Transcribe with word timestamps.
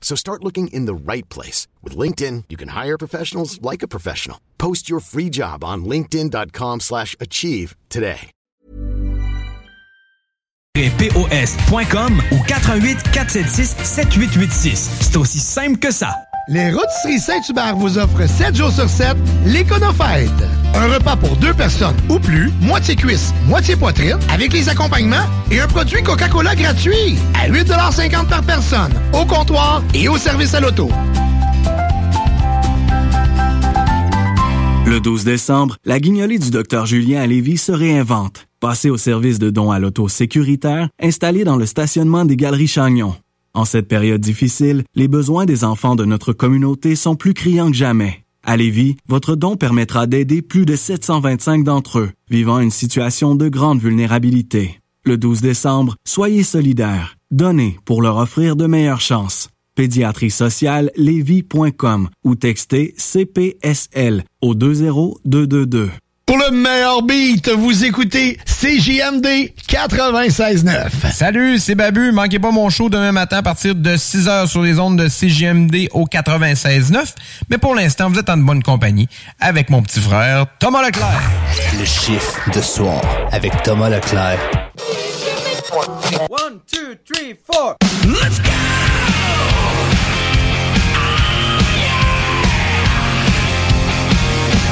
So 0.00 0.16
start 0.16 0.42
looking 0.42 0.66
in 0.72 0.86
the 0.86 1.12
right 1.12 1.28
place. 1.28 1.68
With 1.84 1.96
LinkedIn, 1.96 2.46
you 2.48 2.56
can 2.56 2.70
hire 2.70 2.98
professionals 2.98 3.62
like 3.62 3.84
a 3.84 3.88
professional. 3.88 4.40
Post 4.58 4.90
your 4.90 4.98
free 4.98 5.30
job 5.30 5.62
on 5.62 5.84
linkedin.com 5.84 6.80
slash 6.80 7.14
achieve 7.20 7.76
today. 7.88 8.32
POS.com 10.74 12.20
ou 12.32 12.42
88 12.44 13.02
476 13.12 13.76
7886. 13.82 14.90
C'est 15.00 15.16
aussi 15.16 15.40
simple 15.40 15.78
que 15.78 15.90
ça. 15.90 16.29
Les 16.52 16.72
Rôtisseries 16.72 17.20
Saint-Hubert 17.20 17.76
vous 17.76 17.96
offrent 17.96 18.28
7 18.28 18.56
jours 18.56 18.72
sur 18.72 18.88
7 18.88 19.16
l'Éconofête. 19.46 20.32
Un 20.74 20.92
repas 20.92 21.14
pour 21.14 21.36
deux 21.36 21.54
personnes 21.54 21.94
ou 22.08 22.18
plus, 22.18 22.50
moitié 22.60 22.96
cuisse, 22.96 23.32
moitié 23.46 23.76
poitrine, 23.76 24.18
avec 24.28 24.52
les 24.52 24.68
accompagnements 24.68 25.28
et 25.52 25.60
un 25.60 25.68
produit 25.68 26.02
Coca-Cola 26.02 26.56
gratuit 26.56 27.14
à 27.40 27.48
8,50 27.48 28.26
par 28.26 28.42
personne, 28.42 28.92
au 29.12 29.24
comptoir 29.26 29.80
et 29.94 30.08
au 30.08 30.18
service 30.18 30.52
à 30.52 30.58
l'auto. 30.58 30.90
Le 34.86 34.98
12 34.98 35.22
décembre, 35.22 35.76
la 35.84 36.00
guignolée 36.00 36.40
du 36.40 36.50
docteur 36.50 36.84
Julien 36.84 37.20
à 37.20 37.28
Lévis 37.28 37.58
se 37.58 37.70
réinvente. 37.70 38.48
Passez 38.58 38.90
au 38.90 38.96
service 38.96 39.38
de 39.38 39.50
dons 39.50 39.70
à 39.70 39.78
l'auto 39.78 40.08
sécuritaire 40.08 40.88
installé 41.00 41.44
dans 41.44 41.56
le 41.56 41.66
stationnement 41.66 42.24
des 42.24 42.34
Galeries 42.34 42.66
Chagnon. 42.66 43.14
En 43.52 43.64
cette 43.64 43.88
période 43.88 44.20
difficile, 44.20 44.84
les 44.94 45.08
besoins 45.08 45.44
des 45.44 45.64
enfants 45.64 45.96
de 45.96 46.04
notre 46.04 46.32
communauté 46.32 46.94
sont 46.94 47.16
plus 47.16 47.34
criants 47.34 47.70
que 47.70 47.76
jamais. 47.76 48.24
À 48.44 48.56
Lévis, 48.56 48.96
votre 49.08 49.34
don 49.34 49.56
permettra 49.56 50.06
d'aider 50.06 50.40
plus 50.40 50.64
de 50.64 50.76
725 50.76 51.64
d'entre 51.64 51.98
eux 51.98 52.10
vivant 52.30 52.60
une 52.60 52.70
situation 52.70 53.34
de 53.34 53.48
grande 53.48 53.80
vulnérabilité. 53.80 54.80
Le 55.04 55.18
12 55.18 55.40
décembre, 55.40 55.96
soyez 56.06 56.42
solidaires. 56.42 57.16
Donnez 57.30 57.78
pour 57.84 58.02
leur 58.02 58.18
offrir 58.18 58.54
de 58.54 58.66
meilleures 58.66 59.00
chances. 59.00 59.48
Pédiatrie 59.74 60.30
sociale 60.30 60.90
ou 62.24 62.34
textez 62.34 62.94
CPSL 62.96 64.24
au 64.42 64.54
20222. 64.54 65.90
Pour 66.30 66.38
le 66.38 66.52
meilleur 66.52 67.02
beat, 67.02 67.48
vous 67.48 67.84
écoutez 67.84 68.38
CJMD 68.46 69.50
96.9. 69.68 71.10
Salut, 71.12 71.58
c'est 71.58 71.74
Babu. 71.74 72.12
Manquez 72.12 72.38
pas 72.38 72.52
mon 72.52 72.70
show 72.70 72.88
demain 72.88 73.10
matin 73.10 73.38
à 73.38 73.42
partir 73.42 73.74
de 73.74 73.96
6h 73.96 74.46
sur 74.46 74.62
les 74.62 74.78
ondes 74.78 74.96
de 74.96 75.08
CJMD 75.08 75.88
au 75.90 76.06
96.9. 76.06 77.14
Mais 77.50 77.58
pour 77.58 77.74
l'instant, 77.74 78.08
vous 78.08 78.20
êtes 78.20 78.30
en 78.30 78.36
bonne 78.36 78.62
compagnie 78.62 79.08
avec 79.40 79.70
mon 79.70 79.82
petit 79.82 79.98
frère 79.98 80.46
Thomas 80.60 80.86
Leclerc. 80.86 81.20
Le 81.76 81.84
chiffre 81.84 82.48
de 82.54 82.60
soir 82.60 83.00
avec 83.32 83.60
Thomas 83.64 83.90
Leclerc. 83.90 84.38
One, 86.30 86.60
two, 86.70 86.94
three, 87.12 87.34
four. 87.44 87.74
Let's 88.06 88.38
go! 88.40 88.50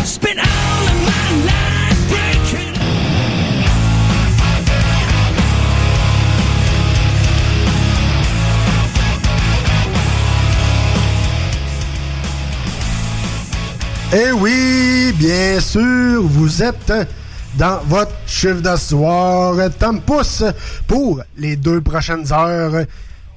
Spin 0.04 0.38
Eh 14.12 14.32
oui, 14.32 15.12
bien 15.16 15.60
sûr, 15.60 16.22
vous 16.22 16.62
êtes 16.62 16.92
dans 17.56 17.80
votre 17.86 18.12
chiffre 18.26 18.60
d'asseoir 18.60 19.56
Tom 19.78 20.00
Pousse 20.00 20.44
pour 20.86 21.20
les 21.36 21.56
deux 21.56 21.80
prochaines 21.82 22.32
heures. 22.32 22.84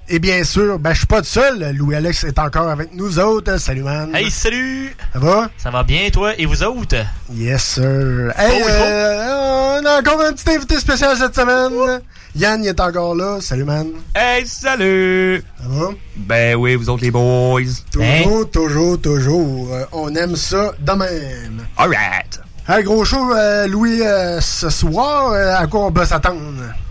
Et 0.08 0.20
bien 0.20 0.44
sûr, 0.44 0.80
ben, 0.80 0.94
je 0.94 1.00
suis 1.00 1.08
pas 1.08 1.22
tout 1.22 1.28
seul. 1.28 1.74
Louis-Alex 1.76 2.24
est 2.26 2.40
encore 2.40 2.70
avec 2.70 2.94
nous 2.94 3.20
autres. 3.20 3.58
Salut, 3.58 3.84
man. 3.84 4.14
Hey, 4.14 4.30
salut! 4.32 4.96
Ça 5.14 5.20
va? 5.20 5.50
Ça 5.58 5.70
va 5.72 5.84
bien, 5.84 6.10
toi? 6.10 6.34
Et 6.38 6.46
vous 6.46 6.64
autres? 6.64 6.96
Yes, 7.34 7.64
sir. 7.64 8.34
Hey, 8.38 8.62
Oh, 8.64 8.68
euh, 8.70 9.80
on 9.82 9.86
a 9.86 10.00
encore 10.00 10.22
un 10.22 10.34
petit 10.34 10.50
invité 10.54 10.78
spécial 10.80 11.16
cette 11.18 11.36
semaine. 11.36 12.00
Yann, 12.36 12.64
il 12.64 12.68
est 12.68 12.80
encore 12.80 13.14
là. 13.14 13.40
Salut, 13.42 13.66
man. 13.66 13.88
Hey, 14.16 14.48
salut! 14.48 15.44
Ça 15.62 15.68
va? 15.68 15.90
Ben 16.16 16.56
oui, 16.56 16.76
vous 16.76 16.90
autres 16.90 17.04
les 17.04 17.12
boys. 17.12 17.62
Toujours, 17.92 18.50
toujours, 18.50 19.02
toujours. 19.02 19.74
Euh, 19.74 19.84
on 19.92 20.16
aime 20.16 20.36
ça 20.38 20.72
de 20.80 20.92
même. 20.94 21.68
Alright. 21.78 22.40
Hey, 22.70 22.84
gros 22.84 23.04
show, 23.04 23.34
euh, 23.34 23.66
Louis, 23.68 24.02
euh, 24.02 24.40
ce 24.40 24.70
soir, 24.70 25.32
euh, 25.32 25.56
à 25.58 25.66
quoi 25.66 25.88
on 25.88 25.92
peut 25.92 26.06
s'attendre? 26.06 26.40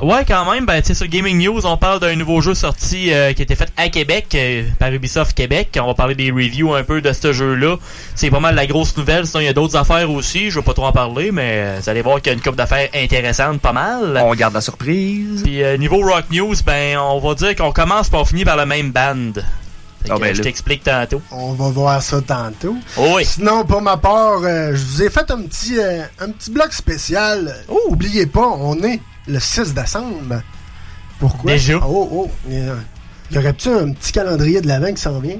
Ouais, 0.00 0.25
quand 0.26 0.50
même. 0.50 0.66
Ben, 0.66 0.81
tu 0.82 0.88
sais, 0.88 0.94
sur 0.94 1.06
Gaming 1.06 1.38
News, 1.38 1.64
on 1.64 1.76
parle 1.76 2.00
d'un 2.00 2.16
nouveau 2.16 2.41
jeu 2.41 2.54
sorti 2.54 3.12
euh, 3.12 3.32
qui 3.32 3.42
a 3.42 3.44
été 3.44 3.54
fait 3.54 3.72
à 3.76 3.88
Québec, 3.88 4.26
euh, 4.34 4.64
par 4.81 4.92
Ubisoft 4.92 5.32
Québec. 5.32 5.78
On 5.81 5.86
va 5.86 5.94
parler 5.94 6.16
des 6.16 6.32
reviews 6.32 6.75
un 6.75 6.82
peu 6.82 7.00
de 7.00 7.12
ce 7.12 7.32
jeu-là. 7.32 7.76
C'est 8.16 8.31
pas 8.31 8.41
mal 8.41 8.56
la 8.56 8.66
grosse 8.66 8.97
nouvelle. 8.97 9.26
Sinon, 9.28 9.41
il 9.41 9.47
y 9.47 9.48
a 9.48 9.53
d'autres 9.53 9.76
affaires 9.76 10.10
aussi. 10.10 10.50
Je 10.50 10.58
vais 10.58 10.64
pas 10.64 10.75
trop 10.75 10.86
en 10.86 10.92
parler, 10.92 11.31
mais 11.31 11.78
vous 11.81 11.88
allez 11.88 12.02
voir 12.02 12.16
qu'il 12.20 12.26
y 12.26 12.31
a 12.31 12.34
une 12.34 12.42
couple 12.42 12.56
d'affaires 12.56 12.88
intéressantes, 12.92 13.60
pas 13.60 13.72
mal. 13.72 14.20
On 14.25 14.34
garde 14.34 14.54
la 14.54 14.60
surprise. 14.60 15.42
Puis 15.44 15.62
euh, 15.62 15.76
niveau 15.76 16.00
Rock 16.00 16.25
News, 16.32 16.56
ben, 16.66 16.98
on 16.98 17.20
va 17.20 17.34
dire 17.37 17.54
qu'on 17.54 17.70
commence 17.72 18.10
par 18.10 18.26
finir 18.26 18.44
par 18.44 18.56
la 18.56 18.66
même 18.66 18.91
band. 18.91 19.41
Ah, 20.09 20.19
ben, 20.19 20.34
je 20.34 20.43
t'explique 20.43 20.83
tantôt. 20.84 21.21
On 21.31 21.53
va 21.53 21.69
voir 21.69 22.03
ça 22.03 22.21
tantôt. 22.21 22.77
Oh 22.97 23.12
oui. 23.16 23.25
Sinon, 23.25 23.65
pour 23.65 23.83
ma 23.83 23.97
part, 23.97 24.41
euh, 24.44 24.71
je 24.75 24.83
vous 24.84 25.03
ai 25.03 25.11
fait 25.11 25.31
un 25.31 25.43
petit, 25.43 25.78
euh, 25.78 26.03
un 26.21 26.31
petit 26.31 26.50
bloc 26.50 26.72
spécial. 26.72 27.55
Oubliez 27.88 28.27
pas, 28.27 28.47
on 28.49 28.77
est 28.83 29.00
le 29.28 29.38
6 29.38 29.75
décembre. 29.75 30.43
Pourquoi? 31.19 31.53
Déjà? 31.53 31.78
Oh, 31.87 32.09
oh. 32.12 32.31
Il 32.49 32.65
y 32.65 32.69
a- 32.69 33.38
aurait-tu 33.38 33.69
un 33.69 33.93
petit 33.93 34.12
calendrier 34.12 34.61
de 34.61 34.69
l'avant 34.69 34.93
qui 34.93 35.03
s'en 35.03 35.19
vient? 35.21 35.37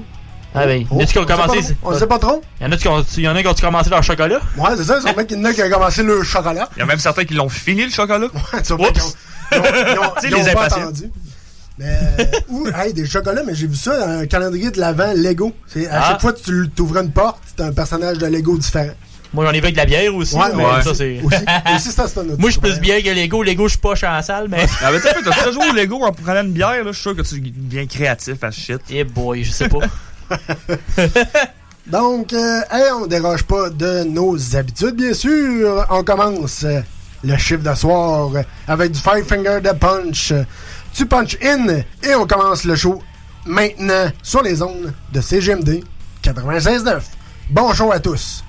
Ah 0.53 0.65
ben, 0.65 0.85
Oh, 0.91 0.95
y 0.95 0.97
en 0.97 1.03
a-tu 1.03 1.13
qui 1.13 1.19
ont 1.19 1.21
on 1.23 1.27
sait 1.27 1.33
pas 1.35 1.47
commencé? 1.47 1.75
On 1.83 1.97
sait 1.99 2.07
pas 2.07 2.19
trop. 2.19 2.41
Y 2.61 2.65
en 2.65 2.71
a 2.71 2.77
qui 2.77 2.87
ont, 2.87 3.05
y 3.17 3.27
en 3.27 3.35
a 3.35 3.41
qui 3.41 3.47
ont 3.47 3.53
commencé 3.53 3.89
leur 3.89 4.03
chocolat? 4.03 4.39
Ouais, 4.57 4.69
c'est 4.77 4.83
ça, 4.83 4.99
c'est 5.01 5.25
qu'il 5.27 5.37
y 5.37 5.41
en 5.41 5.45
a 5.45 5.53
qui 5.53 5.63
ont 5.63 5.69
commencé 5.69 6.03
le 6.03 6.23
chocolat. 6.23 6.69
Il 6.75 6.79
y 6.79 6.81
a 6.83 6.85
même 6.85 6.99
certains 6.99 7.23
qui 7.25 7.33
l'ont 7.33 7.49
fini 7.49 7.83
le 7.85 7.89
chocolat. 7.91 8.27
Ouais, 8.53 8.61
tu 8.61 8.73
vois, 8.73 8.91
qu'ils 8.91 9.01
ont- 9.01 9.13
ils 9.53 9.57
ont- 9.57 9.63
ils 9.63 9.99
ont- 9.99 10.13
Tu 10.21 10.21
sais, 10.21 10.27
ils 10.29 10.35
ont 10.35 10.37
les 10.45 10.53
pas 10.53 10.65
impatients. 10.65 10.81
attendu. 10.81 11.11
Mais, 11.81 11.97
euh, 12.19 12.25
ou, 12.49 12.67
hey, 12.67 12.93
des 12.93 13.07
chocolats, 13.07 13.41
mais 13.43 13.55
j'ai 13.55 13.65
vu 13.65 13.75
ça 13.75 13.97
dans 13.99 14.19
un 14.19 14.25
calendrier 14.27 14.69
de 14.69 14.79
l'avant 14.79 15.13
Lego. 15.15 15.51
C'est, 15.65 15.87
à 15.87 16.01
Ah. 16.03 16.07
chaque 16.11 16.21
fois 16.21 16.33
que 16.33 16.39
tu 16.41 16.69
t'ouvres 16.75 16.97
une 16.97 17.11
porte, 17.11 17.39
c'est 17.57 17.63
un 17.63 17.71
personnage 17.71 18.19
de 18.19 18.27
Lego 18.27 18.55
différent. 18.57 18.93
Moi, 19.33 19.45
j'en 19.45 19.51
ai 19.51 19.59
vu 19.59 19.63
avec 19.63 19.73
de 19.75 19.79
la 19.79 19.85
bière 19.85 20.13
aussi. 20.13 20.35
Ouais, 20.35 20.41
mais 20.55 20.63
ouais. 20.63 20.81
ça, 20.83 20.93
c'est... 20.93 21.21
Aussi, 21.23 21.37
aussi, 21.75 21.89
ça, 21.91 22.05
c'est 22.07 22.19
un 22.19 22.23
autre 22.23 22.35
Moi, 22.37 22.49
je 22.49 22.51
suis 22.51 22.61
plus 22.61 22.79
bien 22.79 23.01
que 23.01 23.09
Lego. 23.09 23.41
Lego, 23.43 23.63
je 23.67 23.71
suis 23.71 23.79
pas 23.79 23.93
en 23.93 24.21
salle, 24.21 24.47
mais... 24.49 24.65
Ah, 24.83 24.91
mais 24.91 24.99
tu 24.99 25.07
sais, 25.07 25.15
t'as 25.23 25.51
joué 25.51 25.69
au 25.69 25.73
Lego 25.75 26.03
en 26.03 26.11
prenant 26.11 26.41
une 26.41 26.51
bière, 26.51 26.83
là. 26.83 26.91
Je 26.91 26.91
suis 26.91 27.01
sûr 27.01 27.15
que 27.15 27.21
tu 27.23 27.39
deviens 27.41 27.87
créatif 27.87 28.43
à 28.43 28.51
ce 28.51 28.59
shit. 28.59 28.81
Eh 28.89 29.03
boy, 29.05 29.43
je 29.43 29.51
sais 29.51 29.69
pas. 29.69 29.79
Donc, 31.87 32.31
euh, 32.33 32.61
hey, 32.71 32.91
on 32.93 33.07
déroge 33.07 33.43
pas 33.43 33.69
de 33.69 34.03
nos 34.03 34.37
habitudes, 34.55 34.95
bien 34.95 35.13
sûr. 35.13 35.85
On 35.89 36.03
commence 36.03 36.65
le 37.23 37.37
chiffre 37.37 37.63
de 37.63 37.73
soir 37.75 38.29
avec 38.67 38.91
du 38.91 38.99
Five 38.99 39.25
Finger 39.25 39.59
de 39.63 39.71
Punch. 39.71 40.33
Tu 40.93 41.05
punch 41.05 41.37
in 41.41 41.67
et 42.03 42.15
on 42.15 42.27
commence 42.27 42.63
le 42.65 42.75
show 42.75 43.01
maintenant 43.45 44.11
sur 44.21 44.41
les 44.41 44.61
ondes 44.61 44.93
de 45.11 45.21
CGMD 45.21 45.83
96.9. 46.23 47.01
Bon 47.49 47.73
show 47.73 47.91
à 47.91 47.99
tous. 47.99 48.43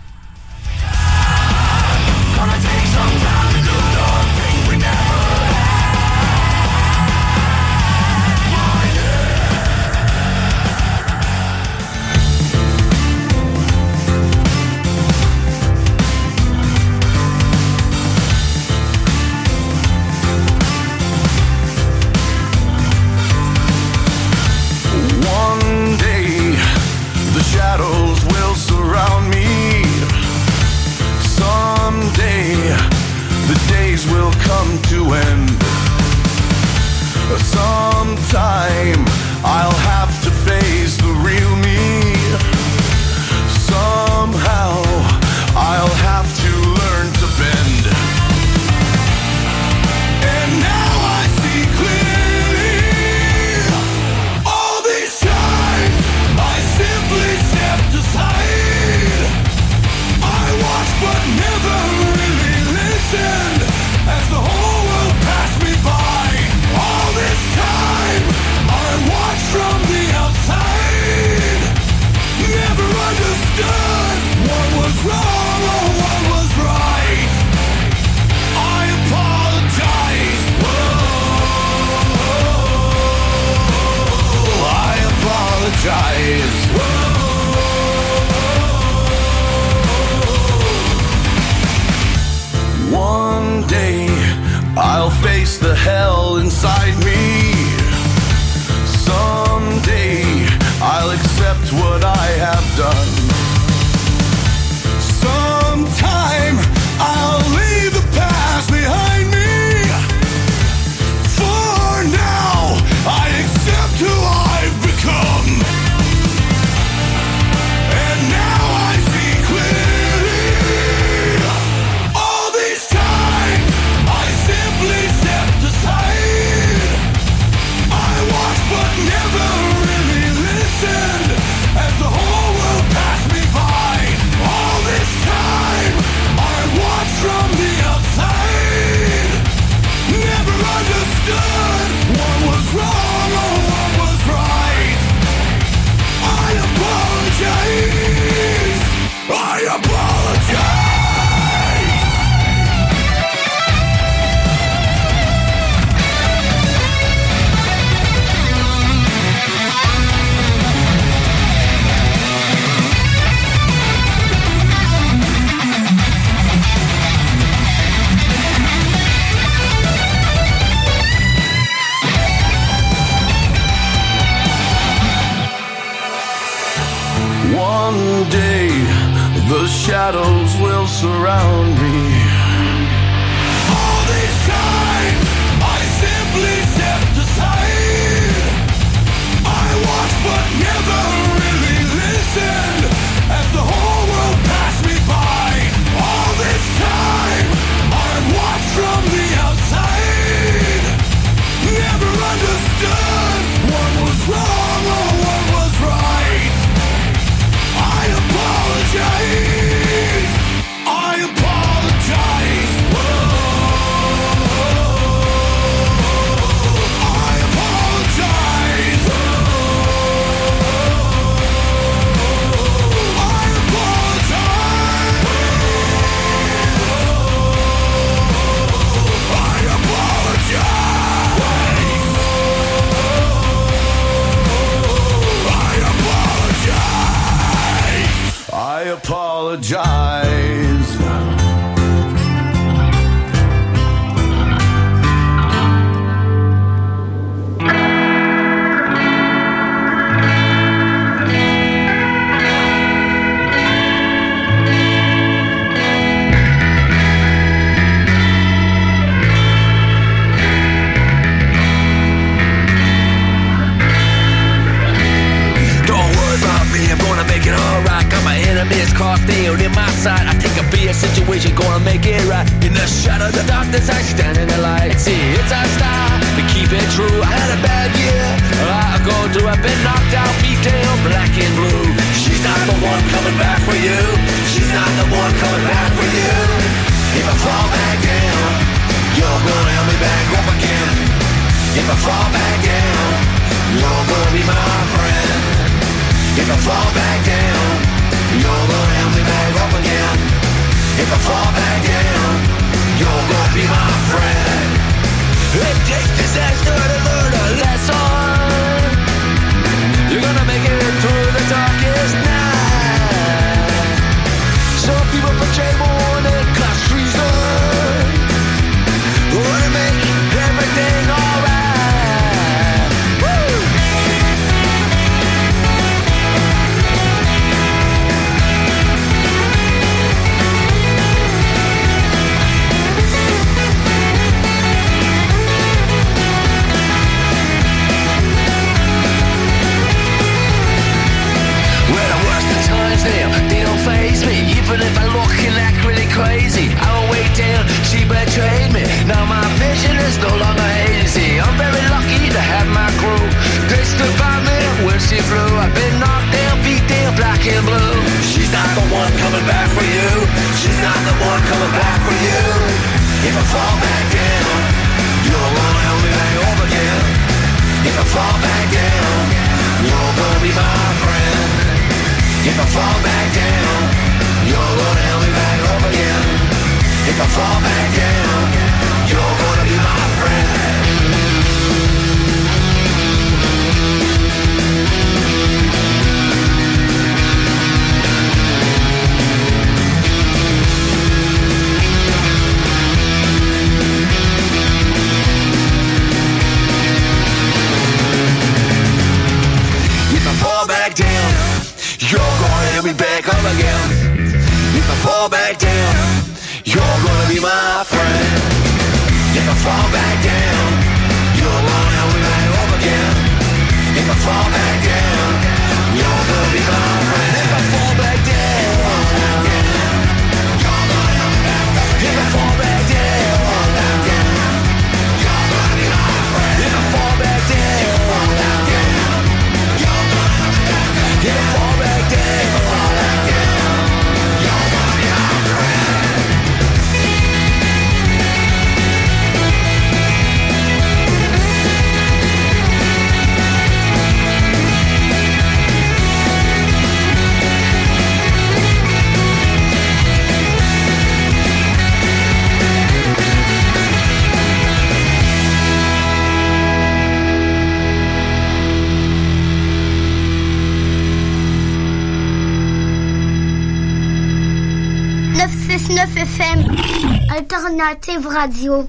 Alternative 467.52 468.26
Radio. 468.28 468.88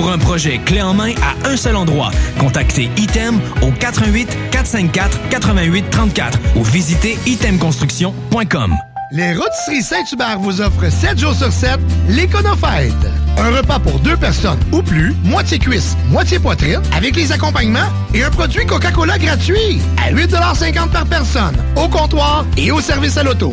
Pour 0.00 0.10
un 0.10 0.16
projet 0.16 0.56
clé 0.56 0.80
en 0.80 0.94
main 0.94 1.12
à 1.20 1.46
un 1.46 1.58
seul 1.58 1.76
endroit, 1.76 2.10
contactez 2.38 2.88
Item 2.96 3.38
au 3.60 3.70
88 3.70 4.34
454 4.50 5.28
88 5.28 5.90
34 5.90 6.38
ou 6.56 6.64
visitez 6.64 7.18
itemconstruction.com. 7.26 8.74
Les 9.12 9.34
Rôtisseries 9.34 9.82
Saint-Hubert 9.82 10.38
vous 10.38 10.62
offrent 10.62 10.90
7 10.90 11.18
jours 11.18 11.34
sur 11.34 11.52
7 11.52 11.78
l'Éconofête. 12.08 12.94
Un 13.36 13.50
repas 13.54 13.78
pour 13.78 13.98
deux 13.98 14.16
personnes 14.16 14.60
ou 14.72 14.80
plus, 14.80 15.14
moitié 15.22 15.58
cuisse, 15.58 15.98
moitié 16.08 16.38
poitrine, 16.38 16.80
avec 16.96 17.14
les 17.14 17.30
accompagnements 17.30 17.90
et 18.14 18.24
un 18.24 18.30
produit 18.30 18.64
Coca-Cola 18.64 19.18
gratuit 19.18 19.82
à 20.02 20.10
8,50 20.14 20.92
par 20.92 21.04
personne, 21.04 21.56
au 21.76 21.88
comptoir 21.88 22.46
et 22.56 22.70
au 22.72 22.80
service 22.80 23.18
à 23.18 23.22
l'auto. 23.22 23.52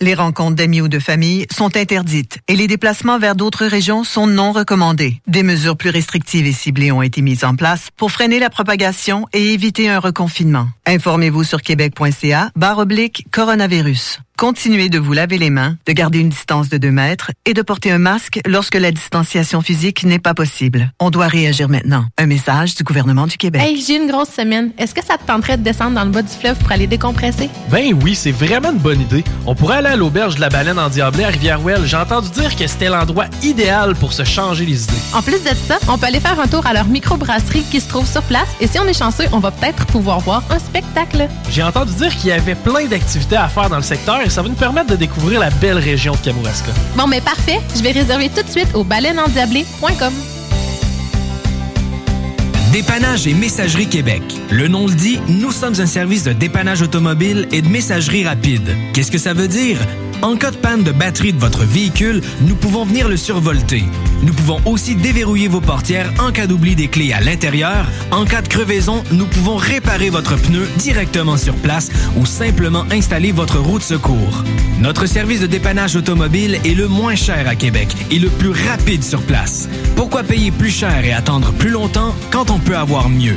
Les 0.00 0.14
rencontres 0.14 0.56
d'amis 0.56 0.80
ou 0.80 0.88
de 0.88 0.98
famille 0.98 1.46
sont 1.52 1.76
interdites 1.76 2.38
et 2.48 2.56
les 2.56 2.66
déplacements 2.66 3.18
vers 3.18 3.36
d'autres 3.36 3.66
régions 3.66 4.02
sont 4.02 4.26
non 4.26 4.52
recommandés. 4.52 5.20
Des 5.26 5.42
mesures 5.42 5.76
plus 5.76 5.90
restrictives 5.90 6.46
et 6.46 6.52
ciblées 6.52 6.92
ont 6.92 7.02
été 7.02 7.22
mises 7.22 7.44
en 7.44 7.54
place 7.54 7.88
pour 7.96 8.10
freiner 8.10 8.38
la 8.40 8.50
propagation 8.50 9.26
et 9.32 9.52
éviter 9.52 9.88
un 9.88 10.00
reconfinement. 10.00 10.66
Informez-vous 10.86 11.44
sur 11.44 11.62
québec.ca 11.62 12.50
barre 12.56 12.78
oblique 12.78 13.26
coronavirus. 13.30 14.18
Continuez 14.36 14.88
de 14.88 14.98
vous 14.98 15.12
laver 15.12 15.38
les 15.38 15.48
mains, 15.48 15.76
de 15.86 15.92
garder 15.92 16.18
une 16.18 16.28
distance 16.28 16.68
de 16.68 16.76
2 16.76 16.90
mètres 16.90 17.30
et 17.46 17.54
de 17.54 17.62
porter 17.62 17.92
un 17.92 17.98
masque 17.98 18.40
lorsque 18.48 18.74
la 18.74 18.90
distanciation 18.90 19.60
physique 19.60 20.02
n'est 20.02 20.18
pas 20.18 20.34
possible. 20.34 20.92
On 20.98 21.10
doit 21.10 21.28
réagir 21.28 21.68
maintenant. 21.68 22.06
Un 22.18 22.26
message 22.26 22.74
du 22.74 22.82
gouvernement 22.82 23.28
du 23.28 23.36
Québec. 23.36 23.62
Hey, 23.62 23.80
j'ai 23.80 23.96
une 23.96 24.10
grosse 24.10 24.30
semaine. 24.30 24.72
Est-ce 24.76 24.92
que 24.92 25.04
ça 25.04 25.18
te 25.18 25.24
tenterait 25.24 25.56
de 25.56 25.62
descendre 25.62 25.92
dans 25.92 26.04
le 26.04 26.10
bas 26.10 26.22
du 26.22 26.32
fleuve 26.34 26.58
pour 26.58 26.72
aller 26.72 26.88
décompresser? 26.88 27.48
Ben 27.70 27.96
oui, 28.02 28.16
c'est 28.16 28.32
vraiment 28.32 28.72
une 28.72 28.78
bonne 28.78 29.02
idée. 29.02 29.22
On 29.46 29.54
pourrait 29.54 29.76
aller 29.76 29.83
à 29.86 29.96
l'auberge 29.96 30.36
de 30.36 30.40
la 30.40 30.48
baleine 30.48 30.78
en 30.78 30.88
Diablé 30.88 31.24
à 31.24 31.28
Rivière-Ouelle. 31.28 31.84
J'ai 31.84 31.96
entendu 31.96 32.30
dire 32.30 32.54
que 32.56 32.66
c'était 32.66 32.88
l'endroit 32.88 33.26
idéal 33.42 33.94
pour 33.94 34.12
se 34.12 34.24
changer 34.24 34.64
les 34.64 34.84
idées. 34.84 34.92
En 35.12 35.22
plus 35.22 35.42
de 35.42 35.54
ça, 35.66 35.78
on 35.88 35.98
peut 35.98 36.06
aller 36.06 36.20
faire 36.20 36.38
un 36.40 36.46
tour 36.46 36.66
à 36.66 36.72
leur 36.72 36.86
microbrasserie 36.86 37.64
qui 37.70 37.80
se 37.80 37.88
trouve 37.88 38.06
sur 38.06 38.22
place 38.22 38.48
et 38.60 38.66
si 38.66 38.78
on 38.78 38.86
est 38.86 38.98
chanceux, 38.98 39.24
on 39.32 39.38
va 39.38 39.50
peut-être 39.50 39.86
pouvoir 39.86 40.20
voir 40.20 40.42
un 40.50 40.58
spectacle. 40.58 41.28
J'ai 41.50 41.62
entendu 41.62 41.92
dire 41.94 42.14
qu'il 42.16 42.30
y 42.30 42.32
avait 42.32 42.54
plein 42.54 42.86
d'activités 42.86 43.36
à 43.36 43.48
faire 43.48 43.68
dans 43.68 43.76
le 43.76 43.82
secteur 43.82 44.20
et 44.20 44.30
ça 44.30 44.42
va 44.42 44.48
nous 44.48 44.54
permettre 44.54 44.90
de 44.90 44.96
découvrir 44.96 45.40
la 45.40 45.50
belle 45.50 45.78
région 45.78 46.12
de 46.12 46.18
Kamouraska. 46.18 46.72
Bon, 46.96 47.06
mais 47.06 47.20
parfait. 47.20 47.60
Je 47.76 47.82
vais 47.82 47.92
réserver 47.92 48.28
tout 48.28 48.42
de 48.42 48.50
suite 48.50 48.68
au 48.74 48.84
baleineendiablé.com. 48.84 50.33
Dépannage 52.74 53.28
et 53.28 53.34
Messagerie 53.34 53.86
Québec. 53.86 54.20
Le 54.50 54.66
nom 54.66 54.88
le 54.88 54.94
dit, 54.94 55.20
nous 55.28 55.52
sommes 55.52 55.78
un 55.78 55.86
service 55.86 56.24
de 56.24 56.32
dépannage 56.32 56.82
automobile 56.82 57.46
et 57.52 57.62
de 57.62 57.68
messagerie 57.68 58.26
rapide. 58.26 58.68
Qu'est-ce 58.92 59.12
que 59.12 59.18
ça 59.18 59.32
veut 59.32 59.46
dire? 59.46 59.78
En 60.24 60.36
cas 60.36 60.52
de 60.52 60.56
panne 60.56 60.82
de 60.82 60.90
batterie 60.90 61.34
de 61.34 61.38
votre 61.38 61.64
véhicule, 61.64 62.22
nous 62.40 62.54
pouvons 62.54 62.86
venir 62.86 63.10
le 63.10 63.16
survolter. 63.18 63.84
Nous 64.22 64.32
pouvons 64.32 64.58
aussi 64.64 64.94
déverrouiller 64.94 65.48
vos 65.48 65.60
portières 65.60 66.10
en 66.18 66.32
cas 66.32 66.46
d'oubli 66.46 66.74
des 66.74 66.88
clés 66.88 67.12
à 67.12 67.20
l'intérieur. 67.20 67.86
En 68.10 68.24
cas 68.24 68.40
de 68.40 68.48
crevaison, 68.48 69.04
nous 69.12 69.26
pouvons 69.26 69.56
réparer 69.56 70.08
votre 70.08 70.36
pneu 70.36 70.66
directement 70.78 71.36
sur 71.36 71.54
place 71.56 71.90
ou 72.16 72.24
simplement 72.24 72.86
installer 72.90 73.32
votre 73.32 73.58
roue 73.58 73.78
de 73.78 73.84
secours. 73.84 74.44
Notre 74.80 75.04
service 75.04 75.40
de 75.40 75.46
dépannage 75.46 75.94
automobile 75.94 76.58
est 76.64 76.74
le 76.74 76.88
moins 76.88 77.16
cher 77.16 77.46
à 77.46 77.54
Québec 77.54 77.94
et 78.10 78.18
le 78.18 78.30
plus 78.30 78.52
rapide 78.70 79.04
sur 79.04 79.20
place. 79.20 79.68
Pourquoi 79.94 80.22
payer 80.22 80.50
plus 80.50 80.70
cher 80.70 81.04
et 81.04 81.12
attendre 81.12 81.52
plus 81.52 81.68
longtemps 81.68 82.14
quand 82.30 82.50
on 82.50 82.58
peut 82.58 82.78
avoir 82.78 83.10
mieux? 83.10 83.36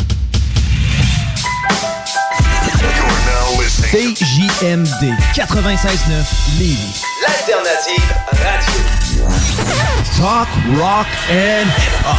CJMD 3.91 5.13
96.9 5.33 6.59
Lévis. 6.59 7.03
L'alternative 7.21 8.13
radio. 8.31 9.27
Talk, 10.17 10.47
rock 10.77 11.07
and 11.29 11.67
hip-hop. 11.77 12.17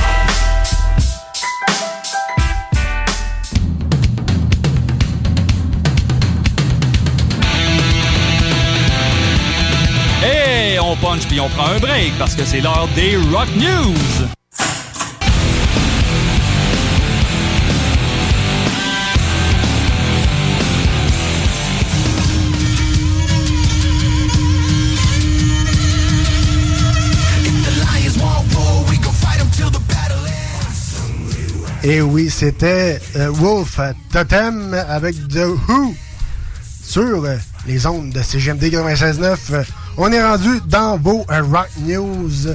Et 10.24 10.78
on 10.78 10.94
punch 10.96 11.26
puis 11.26 11.40
on 11.40 11.48
prend 11.48 11.68
un 11.68 11.78
break 11.78 12.12
parce 12.18 12.34
que 12.34 12.44
c'est 12.44 12.60
l'heure 12.60 12.88
des 12.94 13.16
Rock 13.32 13.48
News. 13.56 14.41
Et 31.84 32.00
oui, 32.00 32.30
c'était 32.30 33.00
euh, 33.16 33.28
Wolf 33.30 33.80
Totem 34.12 34.72
avec 34.88 35.16
The 35.28 35.46
Who 35.68 35.94
sur 36.82 37.24
euh, 37.24 37.36
les 37.66 37.86
ondes 37.86 38.10
de 38.10 38.22
CGMD 38.22 38.62
96.9. 38.64 39.36
Euh, 39.50 39.64
on 39.96 40.12
est 40.12 40.22
rendu 40.22 40.60
dans 40.66 40.96
vos 40.96 41.24
euh, 41.28 41.42
Rock 41.42 41.70
News. 41.80 42.54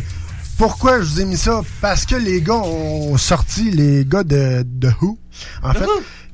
Pourquoi 0.58 1.02
je 1.02 1.06
vous 1.06 1.22
ai 1.22 1.26
mis 1.26 1.36
ça? 1.36 1.62
Parce 1.82 2.06
que 2.06 2.16
les 2.16 2.42
gars 2.42 2.54
ont 2.56 3.18
sorti, 3.18 3.70
les 3.70 4.06
gars 4.06 4.24
de 4.24 4.66
The 4.80 4.94
Who, 5.02 5.18
en 5.62 5.74
fait, 5.74 5.86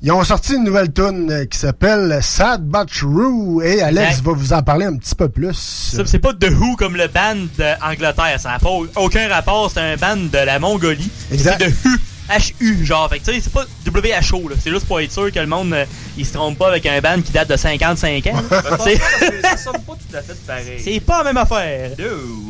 ils 0.03 0.11
ont 0.11 0.23
sorti 0.23 0.53
une 0.53 0.63
nouvelle 0.63 0.93
tune 0.93 1.47
qui 1.49 1.57
s'appelle 1.57 2.19
Sad 2.21 2.63
But 2.63 2.89
True 2.93 3.65
et 3.65 3.81
Alex 3.81 4.21
va 4.21 4.33
vous 4.33 4.53
en 4.53 4.61
parler 4.61 4.85
un 4.85 4.95
petit 4.97 5.15
peu 5.15 5.29
plus. 5.29 5.95
C'est 6.05 6.19
pas 6.19 6.33
The 6.33 6.51
Who 6.51 6.75
comme 6.75 6.95
le 6.95 7.07
band 7.07 7.47
d'Angleterre. 7.57 8.39
Ça 8.39 8.49
n'a 8.51 8.59
pas 8.59 8.69
aucun 8.97 9.27
rapport. 9.29 9.71
C'est 9.71 9.79
un 9.79 9.97
band 9.97 10.17
de 10.31 10.45
la 10.45 10.59
Mongolie. 10.59 11.09
Exact. 11.31 11.57
C'est 11.59 11.71
The 11.71 11.85
Who. 11.85 11.91
HU, 12.59 12.85
genre. 12.85 13.09
Fait 13.09 13.19
que 13.19 13.25
tu 13.25 13.33
sais, 13.33 13.41
c'est 13.41 13.53
pas 13.53 13.65
WHO, 13.85 14.49
là. 14.49 14.55
C'est 14.61 14.71
juste 14.71 14.85
pour 14.85 14.99
être 14.99 15.11
sûr 15.11 15.31
que 15.31 15.39
le 15.39 15.47
monde, 15.47 15.73
euh, 15.73 15.85
il 16.17 16.25
se 16.25 16.33
trompe 16.33 16.57
pas 16.57 16.69
avec 16.69 16.85
un 16.85 16.99
band 17.01 17.21
qui 17.21 17.31
date 17.31 17.49
de 17.49 17.55
55 17.55 18.27
ans. 18.27 18.31
c'est 18.83 18.97
Ça 19.41 19.57
sonne 19.57 19.81
pas 19.81 19.93
tout 19.93 20.17
à 20.17 20.21
fait 20.21 20.45
pareil. 20.45 20.79
c'est 20.83 20.99
pas 20.99 21.19
la 21.19 21.23
même 21.25 21.37
affaire. 21.37 21.91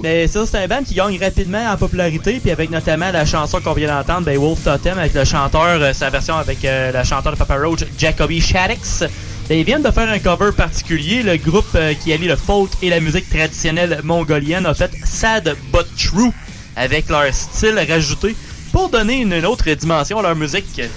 Mais 0.02 0.28
ça, 0.28 0.46
c'est 0.46 0.58
un 0.58 0.68
band 0.68 0.84
qui 0.84 0.96
gagne 0.96 1.18
rapidement 1.20 1.72
en 1.72 1.78
popularité. 1.78 2.40
Puis 2.42 2.52
avec 2.52 2.70
notamment 2.70 3.12
la 3.12 3.26
chanson 3.26 3.60
qu'on 3.62 3.74
vient 3.74 3.88
d'entendre, 3.88 4.26
ben 4.26 4.38
Wolf 4.38 4.64
Totem, 4.64 4.98
avec 4.98 5.14
le 5.14 5.26
chanteur, 5.26 5.82
euh, 5.82 5.94
sa 5.94 6.10
version 6.10 6.36
avec 6.36 6.64
euh, 6.66 6.92
la 6.92 7.04
chanteur 7.04 7.34
de 7.34 7.38
Papa 7.38 7.56
Roach, 7.58 7.82
Jacoby 7.98 8.42
Shaddix. 8.42 9.04
Ben, 9.50 9.58
ils 9.60 9.66
viennent 9.66 9.82
de 9.84 9.92
faire 9.92 10.10
un 10.10 10.20
cover 10.20 10.52
particulier. 10.56 11.22
Le 11.24 11.38
groupe 11.38 11.66
euh, 11.76 11.94
qui 11.94 12.14
allie 12.14 12.28
le 12.28 12.36
folk 12.36 12.70
et 12.82 12.90
la 12.90 13.00
musique 13.00 13.30
traditionnelle 13.30 14.00
mongolienne 14.04 14.66
a 14.66 14.74
fait 14.74 14.92
Sad 15.04 15.56
But 15.72 15.86
True 15.98 16.32
avec 16.76 17.10
leur 17.10 17.32
style 17.34 17.80
rajouté 17.90 18.36
pour 18.74 18.90
donner 18.90 19.22
une, 19.22 19.32
une 19.32 19.46
autre 19.46 19.70
dimension 19.72 20.18
à 20.20 20.24
leur 20.24 20.36
musique. 20.36 20.66
Fait 20.74 20.90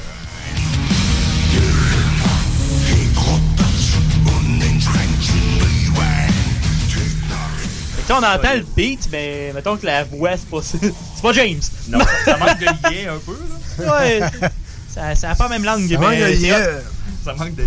que 8.07 8.09
là, 8.09 8.19
on 8.19 8.25
entend 8.25 8.55
le 8.55 8.65
beat, 8.75 9.09
mais 9.13 9.53
mettons 9.55 9.77
que 9.77 9.85
la 9.85 10.05
voix, 10.05 10.31
c'est 10.39 10.49
pas, 10.49 10.63
c'est 10.63 11.23
pas 11.23 11.33
James. 11.35 11.61
Non, 11.89 11.99
ça 12.25 12.39
manque 12.39 12.59
de 12.59 12.65
lien 12.65 13.15
un 13.15 13.19
peu, 13.19 13.39
là. 13.79 14.01
Ouais. 14.01 14.21
ça, 14.89 15.15
ça 15.15 15.31
a 15.33 15.35
pas 15.35 15.45
la 15.45 15.51
même 15.51 15.65
langue. 15.65 15.87
Ça 15.87 15.99
mais 15.99 16.07
manque 16.07 16.19
de 16.19 16.47
lien. 16.47 16.59
Ça 17.25 17.35
manque 17.35 17.55
de 17.55 17.65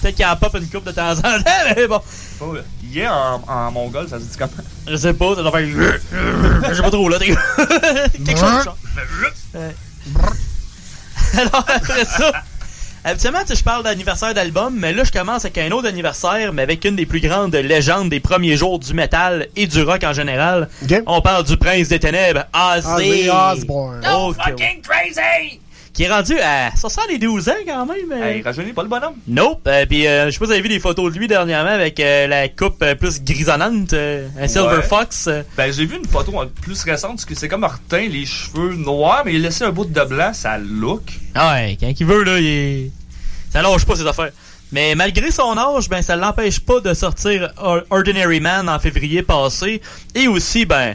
Peut-être 0.00 0.14
qu'il 0.14 0.26
en 0.26 0.36
pop 0.36 0.54
une 0.54 0.68
coupe 0.68 0.84
de 0.84 0.92
temps 0.92 1.10
en 1.10 1.22
temps, 1.22 1.32
mais 1.76 1.86
bon. 1.86 2.00
Oh. 2.40 2.54
Yeah, 2.90 3.12
en, 3.12 3.42
en 3.52 3.70
mongol, 3.70 4.08
ça 4.08 4.18
se 4.18 4.24
dit 4.24 4.36
comment? 4.38 4.50
Je 4.86 4.96
sais 4.96 5.12
pas, 5.14 5.34
ça 5.34 5.42
doit 5.42 5.52
faire. 5.52 5.66
Je 6.70 6.74
sais 6.74 6.82
pas 6.82 6.90
trop, 6.90 7.08
là. 7.08 7.18
t'es- 7.18 7.26
Quelque 8.24 8.38
chose 8.40 8.64
de. 9.54 9.60
Alors, 11.38 11.64
après 11.68 12.04
ça. 12.04 12.32
Habituellement, 13.04 13.40
tu 13.42 13.48
sais, 13.48 13.56
je 13.56 13.62
parle 13.64 13.84
d'anniversaire 13.84 14.34
d'album, 14.34 14.74
mais 14.76 14.92
là, 14.92 15.04
je 15.04 15.12
commence 15.12 15.44
avec 15.44 15.56
un 15.58 15.70
autre 15.70 15.86
anniversaire, 15.88 16.52
mais 16.52 16.62
avec 16.62 16.84
une 16.84 16.96
des 16.96 17.06
plus 17.06 17.20
grandes 17.20 17.54
légendes 17.54 18.08
des 18.10 18.20
premiers 18.20 18.56
jours 18.56 18.78
du 18.78 18.92
metal 18.92 19.46
et 19.56 19.66
du 19.66 19.82
rock 19.82 20.02
en 20.04 20.12
général. 20.12 20.68
On 21.06 21.20
parle 21.22 21.44
du 21.44 21.56
prince 21.56 21.88
des 21.88 22.00
ténèbres, 22.00 22.44
Ozzy. 22.52 22.88
Ozzy 22.90 23.30
Osbourne. 23.30 24.00
Fucking 24.34 24.82
crazy! 24.82 25.60
Qui 25.98 26.04
est 26.04 26.10
rendu 26.12 26.38
à 26.38 26.70
72 26.76 27.48
ans 27.48 27.52
quand 27.66 27.84
même. 27.86 28.12
euh. 28.12 28.24
Hey, 28.24 28.40
rajeunit 28.40 28.72
pas 28.72 28.84
le 28.84 28.88
bonhomme. 28.88 29.14
Nope. 29.26 29.62
Euh, 29.66 29.84
puis 29.84 30.06
euh, 30.06 30.26
je 30.26 30.30
sais 30.30 30.38
pas 30.38 30.44
si 30.44 30.46
vous 30.46 30.52
avez 30.52 30.60
vu 30.62 30.68
des 30.68 30.78
photos 30.78 31.12
de 31.12 31.18
lui 31.18 31.26
dernièrement 31.26 31.70
avec 31.72 31.98
euh, 31.98 32.28
la 32.28 32.48
coupe 32.48 32.80
euh, 32.82 32.94
plus 32.94 33.20
grisonnante, 33.20 33.94
un 33.94 34.46
Silver. 34.46 34.82
Fox. 34.88 35.28
Ben, 35.56 35.72
j'ai 35.72 35.86
vu 35.86 35.96
une 35.96 36.06
photo 36.06 36.32
plus 36.62 36.80
récente, 36.84 37.14
parce 37.16 37.24
que 37.24 37.34
c'est 37.34 37.48
comme 37.48 37.62
Martin, 37.62 38.06
les 38.08 38.24
cheveux 38.26 38.76
noirs, 38.76 39.22
mais 39.24 39.34
il 39.34 39.42
laissait 39.42 39.64
un 39.64 39.72
bout 39.72 39.86
de 39.86 40.04
blanc, 40.04 40.30
ça 40.32 40.56
look. 40.56 41.02
Ah 41.34 41.54
ouais, 41.54 41.76
quand 41.80 41.92
il 41.98 42.06
veut, 42.06 42.22
là, 42.22 42.38
il 42.38 42.46
est... 42.46 42.90
ça 43.50 43.60
lâche 43.60 43.84
pas 43.84 43.96
ses 43.96 44.06
affaires. 44.06 44.30
Mais 44.70 44.94
malgré 44.94 45.32
son 45.32 45.58
âge, 45.58 45.88
ben 45.88 46.00
ça 46.02 46.14
l'empêche 46.14 46.60
pas 46.60 46.78
de 46.78 46.94
sortir 46.94 47.50
Or- 47.56 47.80
Ordinary 47.90 48.38
Man 48.38 48.68
en 48.68 48.78
février 48.78 49.22
passé. 49.22 49.80
Et 50.14 50.28
aussi, 50.28 50.64
ben, 50.64 50.94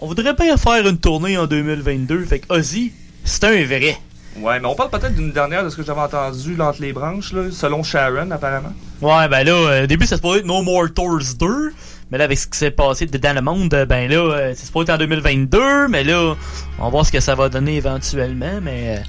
on 0.00 0.06
voudrait 0.06 0.32
bien 0.32 0.56
faire 0.56 0.86
une 0.88 0.96
tournée 0.96 1.36
en 1.36 1.46
2022. 1.46 2.24
Fait 2.24 2.38
que 2.38 2.46
Ozzy, 2.54 2.92
c'est 3.24 3.44
un 3.44 3.62
vrai. 3.66 3.98
Ouais, 4.36 4.60
mais 4.60 4.66
on 4.66 4.74
parle 4.74 4.90
peut-être 4.90 5.14
d'une 5.14 5.32
dernière 5.32 5.64
de 5.64 5.68
ce 5.68 5.76
que 5.76 5.82
j'avais 5.82 6.00
entendu 6.00 6.54
là, 6.54 6.68
entre 6.68 6.80
les 6.80 6.92
branches, 6.92 7.32
là, 7.32 7.50
selon 7.50 7.82
Sharon, 7.82 8.30
apparemment. 8.30 8.72
Ouais, 9.00 9.28
ben 9.28 9.44
là, 9.44 9.52
euh, 9.52 9.84
au 9.84 9.86
début, 9.86 10.06
ça 10.06 10.16
se 10.16 10.20
pourrait 10.20 10.38
être 10.40 10.46
No 10.46 10.62
More 10.62 10.92
Tours 10.94 11.34
2. 11.38 11.72
Mais 12.10 12.18
là, 12.18 12.24
avec 12.24 12.38
ce 12.38 12.46
qui 12.46 12.58
s'est 12.58 12.70
passé 12.70 13.06
dans 13.06 13.34
le 13.34 13.42
monde, 13.42 13.72
euh, 13.74 13.84
ben 13.84 14.10
là, 14.10 14.16
euh, 14.16 14.52
c'est 14.56 14.66
supposé 14.66 14.84
être 14.84 14.94
en 14.94 14.98
2022. 14.98 15.88
Mais 15.88 16.04
là, 16.04 16.34
on 16.78 16.84
va 16.84 16.90
voir 16.90 17.06
ce 17.06 17.12
que 17.12 17.20
ça 17.20 17.34
va 17.34 17.48
donner 17.48 17.76
éventuellement. 17.76 18.60
Mais 18.62 18.98
euh, 18.98 19.02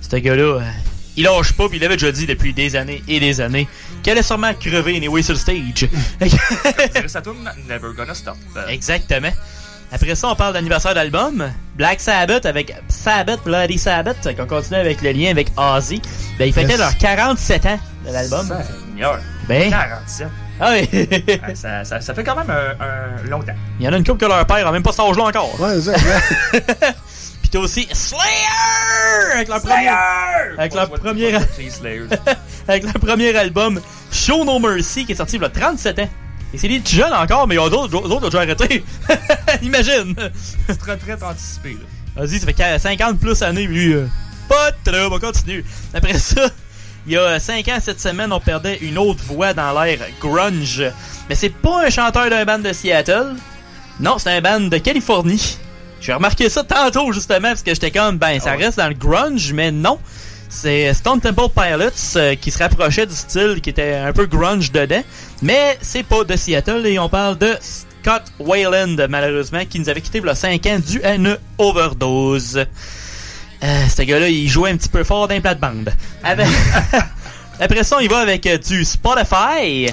ce 0.00 0.16
gars-là, 0.16 0.60
il 1.16 1.24
lâche 1.24 1.52
pas. 1.52 1.68
Puis 1.68 1.78
il 1.78 1.84
avait 1.84 1.96
déjà 1.96 2.10
dit 2.10 2.26
depuis 2.26 2.52
des 2.52 2.74
années 2.74 3.02
et 3.06 3.20
des 3.20 3.40
années 3.40 3.68
qu'elle 4.02 4.12
allait 4.12 4.22
sûrement 4.22 4.52
crever 4.54 4.96
anyway 4.96 5.22
sur 5.22 5.34
le 5.34 5.38
stage. 5.38 5.88
Sa 7.06 7.22
tune 7.22 7.48
Never 7.68 7.90
Gonna 7.96 8.14
Stop. 8.14 8.36
Exactement. 8.68 9.32
Après 9.92 10.14
ça, 10.14 10.28
on 10.28 10.36
parle 10.36 10.54
d'anniversaire 10.54 10.94
d'album. 10.94 11.50
Black 11.74 12.00
Sabbath 12.00 12.46
avec 12.46 12.74
Sabbath, 12.88 13.40
Bloody 13.44 13.76
Sabbath. 13.78 14.28
On 14.38 14.46
continue 14.46 14.78
avec 14.78 15.02
le 15.02 15.10
lien 15.10 15.30
avec 15.30 15.48
Ozzy. 15.56 16.00
Ben, 16.38 16.46
ils 16.46 16.52
fêtaient 16.52 16.70
Yes. 16.70 16.78
leurs 16.78 16.96
47 16.98 17.66
ans 17.66 17.78
de 18.06 18.12
l'album. 18.12 18.52
Seigneur. 18.90 19.18
Ben. 19.48 19.70
47. 19.70 20.28
Ah 20.60 20.72
oui. 20.72 21.08
Ça, 21.54 21.84
ça, 21.84 22.00
ça 22.02 22.14
fait 22.14 22.22
quand 22.22 22.36
même 22.36 22.50
un, 22.50 22.84
un 22.84 23.28
long 23.30 23.40
temps. 23.40 23.54
Il 23.80 23.86
y 23.86 23.88
en 23.88 23.92
a 23.94 23.96
une 23.96 24.04
couple 24.04 24.20
que 24.20 24.26
leur 24.26 24.46
père 24.46 24.66
a 24.66 24.70
même 24.72 24.82
pas 24.82 24.90
cet 24.92 25.00
âge-là 25.00 25.24
encore. 25.24 25.58
Ouais, 25.58 25.80
c'est 25.80 25.96
ça. 25.98 26.20
Puis 27.40 27.48
t'as 27.50 27.58
aussi 27.58 27.88
Slayer! 27.92 29.34
Avec 29.34 29.48
leur 29.48 29.62
premier, 29.62 29.88
avec 30.58 30.74
leur 30.74 30.90
premier, 30.90 31.34
avec 32.68 32.82
leur 32.84 32.92
premier 32.92 33.34
album 33.36 33.80
Show 34.12 34.44
No 34.44 34.58
Mercy 34.58 35.06
qui 35.06 35.12
est 35.12 35.16
sorti 35.16 35.36
il 35.36 35.42
y 35.42 35.44
a 35.44 35.48
37 35.48 35.98
ans. 36.00 36.08
Et 36.52 36.58
c'est 36.58 36.68
des 36.68 36.80
petits 36.80 36.96
jeunes 36.96 37.12
encore, 37.12 37.46
mais 37.46 37.54
il 37.54 37.58
y 37.58 37.64
a 37.64 37.68
d'autres 37.68 37.88
d'autres 37.88 38.16
ont 38.16 38.20
déjà 38.20 38.40
arrêté. 38.40 38.84
Imagine! 39.62 40.14
C'est 40.66 40.82
retraite 40.82 41.22
anticipée, 41.22 41.74
là. 41.74 41.86
Vas-y, 42.16 42.40
ça 42.40 42.46
fait 42.46 42.78
50 42.78 43.18
plus 43.20 43.40
années, 43.42 43.66
lui, 43.66 43.92
euh, 43.92 44.06
pas 44.48 44.72
de 44.72 44.90
trouble, 44.90 45.14
on 45.14 45.20
continue. 45.20 45.64
Après 45.94 46.18
ça, 46.18 46.50
il 47.06 47.12
y 47.12 47.16
a 47.16 47.38
5 47.38 47.68
ans 47.68 47.78
cette 47.80 48.00
semaine, 48.00 48.32
on 48.32 48.40
perdait 48.40 48.78
une 48.82 48.98
autre 48.98 49.22
voix 49.24 49.54
dans 49.54 49.80
l'air 49.80 50.00
grunge. 50.20 50.82
Mais 51.28 51.36
c'est 51.36 51.50
pas 51.50 51.86
un 51.86 51.90
chanteur 51.90 52.28
d'un 52.28 52.44
band 52.44 52.58
de 52.58 52.72
Seattle. 52.72 53.36
Non, 54.00 54.18
c'est 54.18 54.30
un 54.30 54.40
band 54.40 54.60
de 54.60 54.78
Californie. 54.78 55.58
J'ai 56.00 56.12
remarqué 56.12 56.48
ça 56.48 56.64
tantôt, 56.64 57.12
justement, 57.12 57.48
parce 57.48 57.62
que 57.62 57.72
j'étais 57.72 57.90
comme, 57.90 58.18
ben, 58.18 58.40
ça 58.40 58.52
reste 58.52 58.78
dans 58.78 58.88
le 58.88 58.94
grunge, 58.94 59.52
mais 59.52 59.70
non. 59.70 59.98
C'est 60.48 60.92
Stone 60.94 61.20
Temple 61.20 61.48
Pilots 61.54 62.16
euh, 62.16 62.34
qui 62.34 62.50
se 62.50 62.58
rapprochait 62.58 63.06
du 63.06 63.14
style 63.14 63.60
qui 63.62 63.70
était 63.70 63.94
un 63.94 64.12
peu 64.12 64.26
grunge 64.26 64.72
dedans. 64.72 65.02
Mais 65.42 65.78
c'est 65.80 66.02
pas 66.02 66.24
de 66.24 66.36
Seattle 66.36 66.86
et 66.86 66.98
on 66.98 67.08
parle 67.08 67.38
de 67.38 67.54
Scott 67.60 68.22
Wayland, 68.38 68.96
malheureusement, 69.08 69.64
qui 69.68 69.80
nous 69.80 69.88
avait 69.88 70.00
quitté 70.00 70.20
a 70.26 70.34
5 70.34 70.66
ans 70.66 70.78
dû 70.78 71.02
à 71.02 71.14
une 71.14 71.38
overdose. 71.58 72.64
Euh, 73.62 73.86
ce 73.94 74.02
gars-là, 74.02 74.28
il 74.28 74.48
jouait 74.48 74.70
un 74.70 74.76
petit 74.76 74.88
peu 74.88 75.04
fort 75.04 75.28
dans 75.28 75.34
les 75.34 75.40
plates-bandes. 75.40 75.92
Avec- 76.22 76.46
Après 77.60 77.84
ça, 77.84 77.98
il 78.02 78.08
va 78.08 78.18
avec 78.18 78.46
euh, 78.46 78.58
du 78.58 78.84
Spotify. 78.84 79.88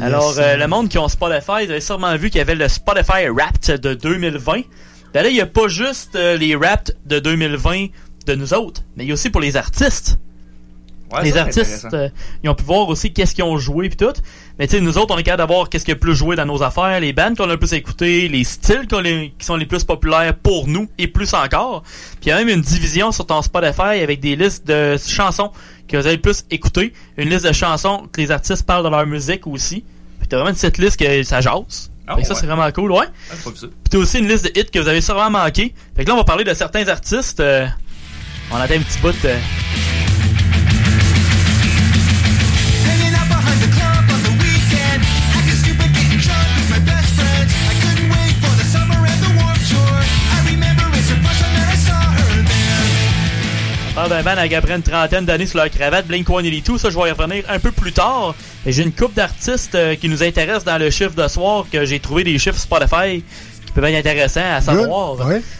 Alors, 0.00 0.34
euh, 0.38 0.56
le 0.56 0.66
monde 0.68 0.88
qui 0.88 0.98
ont 0.98 1.08
Spotify, 1.08 1.64
vous 1.64 1.70
avez 1.72 1.80
sûrement 1.80 2.14
vu 2.16 2.28
qu'il 2.30 2.38
y 2.38 2.42
avait 2.42 2.54
le 2.54 2.68
Spotify 2.68 3.28
Wrapped 3.28 3.80
de 3.80 3.94
2020. 3.94 4.60
Ben 5.12 5.22
là, 5.22 5.28
il 5.28 5.34
n'y 5.34 5.40
a 5.40 5.46
pas 5.46 5.66
juste 5.68 6.14
euh, 6.14 6.36
les 6.36 6.54
Wrapped 6.54 6.96
de 7.06 7.18
2020 7.18 7.86
de 8.26 8.34
nous 8.34 8.54
autres, 8.54 8.82
mais 8.96 9.04
il 9.04 9.08
y 9.08 9.10
a 9.10 9.14
aussi 9.14 9.30
pour 9.30 9.40
les 9.40 9.56
artistes. 9.56 10.18
Ouais, 11.12 11.24
les 11.24 11.36
artistes, 11.36 11.86
euh, 11.92 12.08
ils 12.44 12.48
ont 12.50 12.54
pu 12.54 12.62
voir 12.64 12.88
aussi 12.88 13.12
qu'est-ce 13.12 13.34
qu'ils 13.34 13.42
ont 13.44 13.58
joué 13.58 13.88
puis 13.88 13.96
tout. 13.96 14.12
Mais 14.58 14.66
tu 14.68 14.76
sais, 14.76 14.80
nous 14.80 14.96
autres, 14.98 15.14
on 15.14 15.18
est 15.18 15.22
capable 15.22 15.48
d'avoir 15.48 15.68
qu'est-ce 15.68 15.84
qui 15.84 15.90
a 15.90 15.94
le 15.94 16.00
plus 16.00 16.14
joué 16.14 16.36
dans 16.36 16.46
nos 16.46 16.62
affaires, 16.62 17.00
les 17.00 17.12
bands 17.12 17.34
qu'on 17.34 17.44
a 17.44 17.52
le 17.54 17.56
plus 17.58 17.72
écouté, 17.72 18.28
les 18.28 18.44
styles 18.44 18.86
les- 19.02 19.32
qui 19.38 19.44
sont 19.46 19.56
les 19.56 19.66
plus 19.66 19.82
populaires 19.84 20.34
pour 20.36 20.68
nous 20.68 20.88
et 20.98 21.08
plus 21.08 21.34
encore. 21.34 21.82
Puis 21.82 22.26
il 22.26 22.28
y 22.28 22.32
a 22.32 22.36
même 22.36 22.48
une 22.48 22.60
division 22.60 23.10
sur 23.12 23.26
ton 23.26 23.42
Spotify 23.42 24.02
avec 24.02 24.20
des 24.20 24.36
listes 24.36 24.66
de 24.66 24.96
chansons 25.04 25.50
que 25.88 25.96
vous 25.96 26.06
avez 26.06 26.16
le 26.16 26.22
plus 26.22 26.44
écoutées, 26.50 26.92
une 27.16 27.28
liste 27.28 27.46
de 27.46 27.52
chansons 27.52 28.06
que 28.12 28.20
les 28.20 28.30
artistes 28.30 28.64
parlent 28.64 28.84
de 28.84 28.90
leur 28.90 29.06
musique 29.06 29.46
aussi. 29.48 29.82
Puis 30.20 30.28
t'as 30.28 30.38
vraiment 30.40 30.54
cette 30.56 30.78
liste 30.78 30.96
que 31.00 31.22
ça 31.24 31.40
jase. 31.40 31.90
Ah, 32.06 32.14
Fait 32.16 32.22
que 32.22 32.26
ça, 32.28 32.34
ouais. 32.34 32.40
c'est 32.40 32.46
vraiment 32.46 32.70
cool, 32.72 32.92
ouais. 32.92 33.06
Ah. 33.32 33.34
Puis 33.44 33.68
t'as 33.88 33.98
aussi 33.98 34.18
une 34.18 34.28
liste 34.28 34.44
de 34.44 34.50
hits 34.60 34.66
que 34.72 34.78
vous 34.78 34.88
avez 34.88 35.00
sûrement 35.00 35.30
manqué. 35.30 35.74
Fait 35.96 36.04
que 36.04 36.08
là, 36.08 36.14
on 36.14 36.18
va 36.18 36.24
parler 36.24 36.44
de 36.44 36.54
certains 36.54 36.86
artistes. 36.88 37.40
euh, 37.40 37.66
on 38.52 38.56
attend 38.56 38.74
un 38.74 38.78
petit 38.80 38.98
bout 39.00 39.12
de... 39.22 39.28
Hanging 39.28 40.09
parle 54.00 54.10
d'un 54.10 54.22
band 54.22 54.38
avec 54.40 54.54
à 54.54 54.74
une 54.74 54.82
trentaine 54.82 55.26
d'années 55.26 55.44
sur 55.44 55.58
leur 55.58 55.68
cravate, 55.68 56.06
Blink-182. 56.06 56.78
Ça, 56.78 56.88
je 56.88 56.98
vais 56.98 57.08
y 57.08 57.12
revenir 57.12 57.44
un 57.50 57.58
peu 57.58 57.70
plus 57.70 57.92
tard. 57.92 58.34
Et 58.64 58.72
J'ai 58.72 58.82
une 58.82 58.92
coupe 58.92 59.12
d'artistes 59.12 59.74
euh, 59.74 59.94
qui 59.94 60.08
nous 60.08 60.22
intéressent 60.22 60.64
dans 60.64 60.78
le 60.78 60.88
chiffre 60.88 61.14
de 61.14 61.28
soir, 61.28 61.66
que 61.70 61.84
j'ai 61.84 62.00
trouvé 62.00 62.24
des 62.24 62.38
chiffres 62.38 62.58
Spotify 62.58 63.22
qui 63.66 63.72
peuvent 63.74 63.84
être 63.84 63.98
intéressants 63.98 64.54
à 64.54 64.62
savoir. 64.62 65.16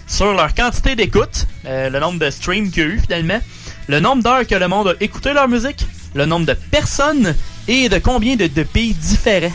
Sur 0.07 0.33
leur 0.33 0.55
quantité 0.55 0.97
d'écoute, 0.97 1.47
euh, 1.67 1.91
le 1.91 2.01
nombre 2.01 2.19
de 2.19 2.31
streams 2.31 2.71
qu'il 2.71 2.83
y 2.83 2.87
a 2.87 2.89
eu 2.89 2.99
finalement, 2.99 3.41
le 3.89 4.01
nombre 4.01 4.23
d'heures 4.23 4.47
que 4.47 4.55
le 4.55 4.69
monde 4.69 4.89
a 4.89 5.05
écouté 5.05 5.35
leur 5.35 5.47
musique, 5.47 5.87
le 6.15 6.25
nombre 6.25 6.47
de 6.47 6.55
personnes 6.55 7.35
et 7.69 7.91
de 7.91 7.99
combien 7.99 8.37
de, 8.37 8.47
de 8.47 8.63
pays 8.63 8.95
différents. 8.95 9.53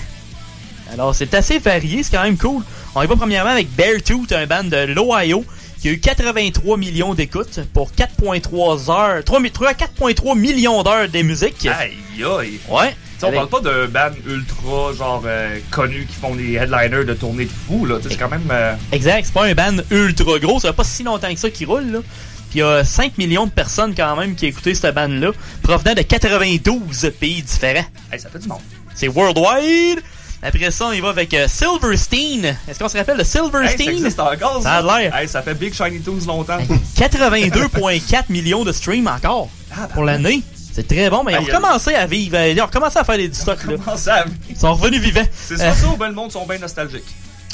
Alors, 0.93 1.15
c'est 1.15 1.33
assez 1.33 1.57
varié, 1.57 2.03
c'est 2.03 2.15
quand 2.15 2.23
même 2.23 2.37
cool. 2.37 2.61
On 2.93 3.01
y 3.01 3.07
va 3.07 3.15
premièrement 3.15 3.49
avec 3.49 3.67
Beartooth, 3.75 4.31
un 4.31 4.45
band 4.45 4.65
de 4.65 4.93
l'Ohio, 4.93 5.43
qui 5.85 5.89
a 5.89 5.93
eu 5.93 5.99
83 5.99 6.77
millions 6.77 7.13
d'écoutes 7.13 7.59
pour 7.71 7.91
4.3 7.91 8.89
heures, 8.89 9.23
3 9.23 9.39
mi- 9.39 9.51
3 9.51 9.73
4.3 9.73 10.35
millions 10.35 10.81
d'heures 10.81 11.07
de 11.07 11.21
musique. 11.21 11.67
Aïe, 11.67 11.93
aïe. 12.23 12.59
Ouais. 12.67 12.95
On 13.21 13.31
parle 13.35 13.49
pas 13.49 13.59
d'un 13.59 13.85
band 13.87 14.15
ultra, 14.25 14.93
genre, 14.97 15.21
euh, 15.27 15.59
connu 15.69 16.07
qui 16.07 16.15
font 16.15 16.33
des 16.33 16.53
headliners 16.55 17.05
de 17.05 17.13
tournées 17.13 17.45
de 17.45 17.51
fou, 17.67 17.85
là. 17.85 17.99
C'est 18.01 18.17
quand 18.17 18.29
même. 18.29 18.47
euh, 18.51 18.73
Exact, 18.91 19.25
c'est 19.25 19.33
pas 19.33 19.45
un 19.45 19.53
band 19.53 19.77
ultra 19.91 20.39
gros, 20.39 20.59
ça 20.59 20.69
fait 20.69 20.75
pas 20.75 20.83
si 20.83 21.03
longtemps 21.03 21.31
que 21.31 21.39
ça 21.39 21.51
qui 21.51 21.65
roule, 21.65 21.85
là. 21.91 21.99
Puis 22.49 22.55
il 22.55 22.59
y 22.59 22.63
a 22.63 22.83
5 22.83 23.19
millions 23.19 23.45
de 23.45 23.51
personnes 23.51 23.93
quand 23.95 24.15
même 24.15 24.33
qui 24.35 24.47
écoutaient 24.47 24.73
cette 24.73 24.95
band-là, 24.95 25.33
provenant 25.61 25.93
de 25.93 26.01
92 26.01 27.11
pays 27.19 27.43
différents. 27.43 27.85
Hey, 28.11 28.19
ça 28.19 28.29
fait 28.29 28.39
du 28.39 28.47
monde. 28.47 28.61
C'est 28.95 29.07
worldwide! 29.07 29.99
Après 30.45 30.69
ça, 30.71 30.85
on 30.87 30.91
y 30.91 30.99
va 31.01 31.09
avec 31.09 31.33
euh, 31.33 31.47
Silverstein. 31.47 32.55
Est-ce 32.67 32.77
qu'on 32.79 32.87
se 32.89 32.97
rappelle 32.97 33.17
de 33.17 33.21
Hey, 33.21 33.27
ça 33.27 33.39
Silverstein? 33.43 33.89
existe 33.89 34.19
encore, 34.19 34.61
Ça 34.61 34.73
a 34.75 34.81
l'air. 34.99 35.15
Hey, 35.15 35.27
ça 35.27 35.41
fait 35.41 35.55
Big 35.55 35.73
Shiny 35.73 36.01
Tunes 36.01 36.25
longtemps. 36.27 36.59
82,4 36.97 38.23
millions 38.29 38.63
de 38.63 38.71
streams 38.71 39.07
encore 39.07 39.49
pour 39.93 40.03
l'année. 40.03 40.41
C'est 40.73 40.87
très 40.87 41.09
bon, 41.09 41.23
mais 41.23 41.31
ils 41.33 41.35
ont 41.37 41.39
aïe. 41.39 41.45
recommencé 41.51 41.95
à 41.95 42.05
vivre. 42.05 42.35
euh, 42.37 42.49
Ils 42.49 42.61
ont 42.61 42.65
recommencé 42.65 42.99
à 42.99 43.03
faire 43.05 43.17
des 43.17 43.31
stocks. 43.33 43.63
Là. 43.65 43.75
Comment 43.83 43.97
ça? 43.97 44.25
Ils 44.49 44.57
sont 44.57 44.73
revenus 44.73 44.99
vivants. 45.01 45.23
C'est 45.33 45.61
Euh, 45.61 45.73
ça 45.73 45.87
ou 45.87 45.95
ben 45.95 46.09
le 46.09 46.13
monde 46.13 46.31
sont 46.31 46.45
bien 46.45 46.57
nostalgiques. 46.57 47.05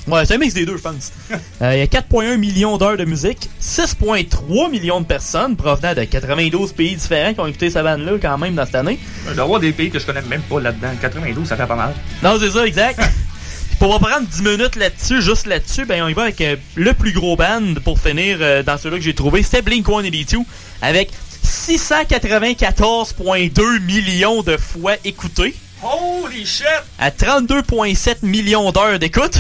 Ouais, 0.08 0.26
c'est 0.26 0.36
un 0.36 0.38
mix 0.38 0.54
des 0.54 0.66
deux, 0.66 0.78
je 0.78 0.82
pense. 0.82 1.12
Euh, 1.62 1.74
Il 1.76 1.80
y 1.80 1.82
a 1.82 1.86
4,1 1.86 2.38
millions 2.38 2.78
d'heures 2.78 2.98
de 2.98 3.06
musique, 3.06 3.48
6,3 3.62 4.70
millions 4.72 5.00
de 5.00 5.06
personnes 5.06 5.56
provenant 5.56 5.94
de 5.94 6.04
92 6.04 6.72
pays 6.74 6.96
différents 6.96 7.36
qui 7.36 7.40
ont 7.40 7.46
écouté 7.46 7.70
cette 7.70 7.84
bande-là 7.84 8.14
quand 8.20 8.36
même 8.40 8.56
dans 8.56 8.66
cette 8.66 8.74
année. 8.76 8.98
Il 9.28 9.36
doit 9.36 9.38
y 9.38 9.40
avoir 9.46 9.60
des 9.60 9.72
pays 9.72 9.92
que 9.92 10.00
je 10.00 10.06
connais 10.08 10.24
même 10.24 10.42
pas 10.42 10.60
là-dedans. 10.60 10.88
92, 11.00 11.48
ça 11.48 11.56
fait 11.56 11.68
pas 11.68 11.76
mal. 11.76 11.94
Non, 12.24 12.38
c'est 12.40 12.50
ça, 12.50 12.66
exact. 12.66 13.00
Puis 13.70 13.78
pour 13.78 14.00
prendre 14.00 14.26
10 14.28 14.42
minutes 14.42 14.76
là-dessus, 14.76 15.22
juste 15.22 15.46
là-dessus, 15.46 15.86
ben 15.86 16.02
on 16.04 16.08
y 16.08 16.14
va 16.14 16.24
avec 16.24 16.42
euh, 16.42 16.56
le 16.76 16.94
plus 16.94 17.12
gros 17.12 17.36
band 17.36 17.76
pour 17.84 18.00
finir 18.00 18.38
euh, 18.42 18.64
dans 18.64 18.80
ceux-là 18.80 18.98
que 18.98 19.04
j'ai 19.04 19.14
trouvé. 19.14 19.44
C'était 19.44 19.62
Blink-182 19.62 20.38
avec 20.82 21.12
694,2 21.46 23.80
millions 23.86 24.42
de 24.42 24.58
fois 24.58 24.94
écoutés 25.06 25.54
Holy 25.84 26.44
shit! 26.46 26.66
à 27.00 27.10
32,7 27.12 28.18
millions 28.24 28.72
d'heures 28.72 28.98
d'écoute, 29.00 29.38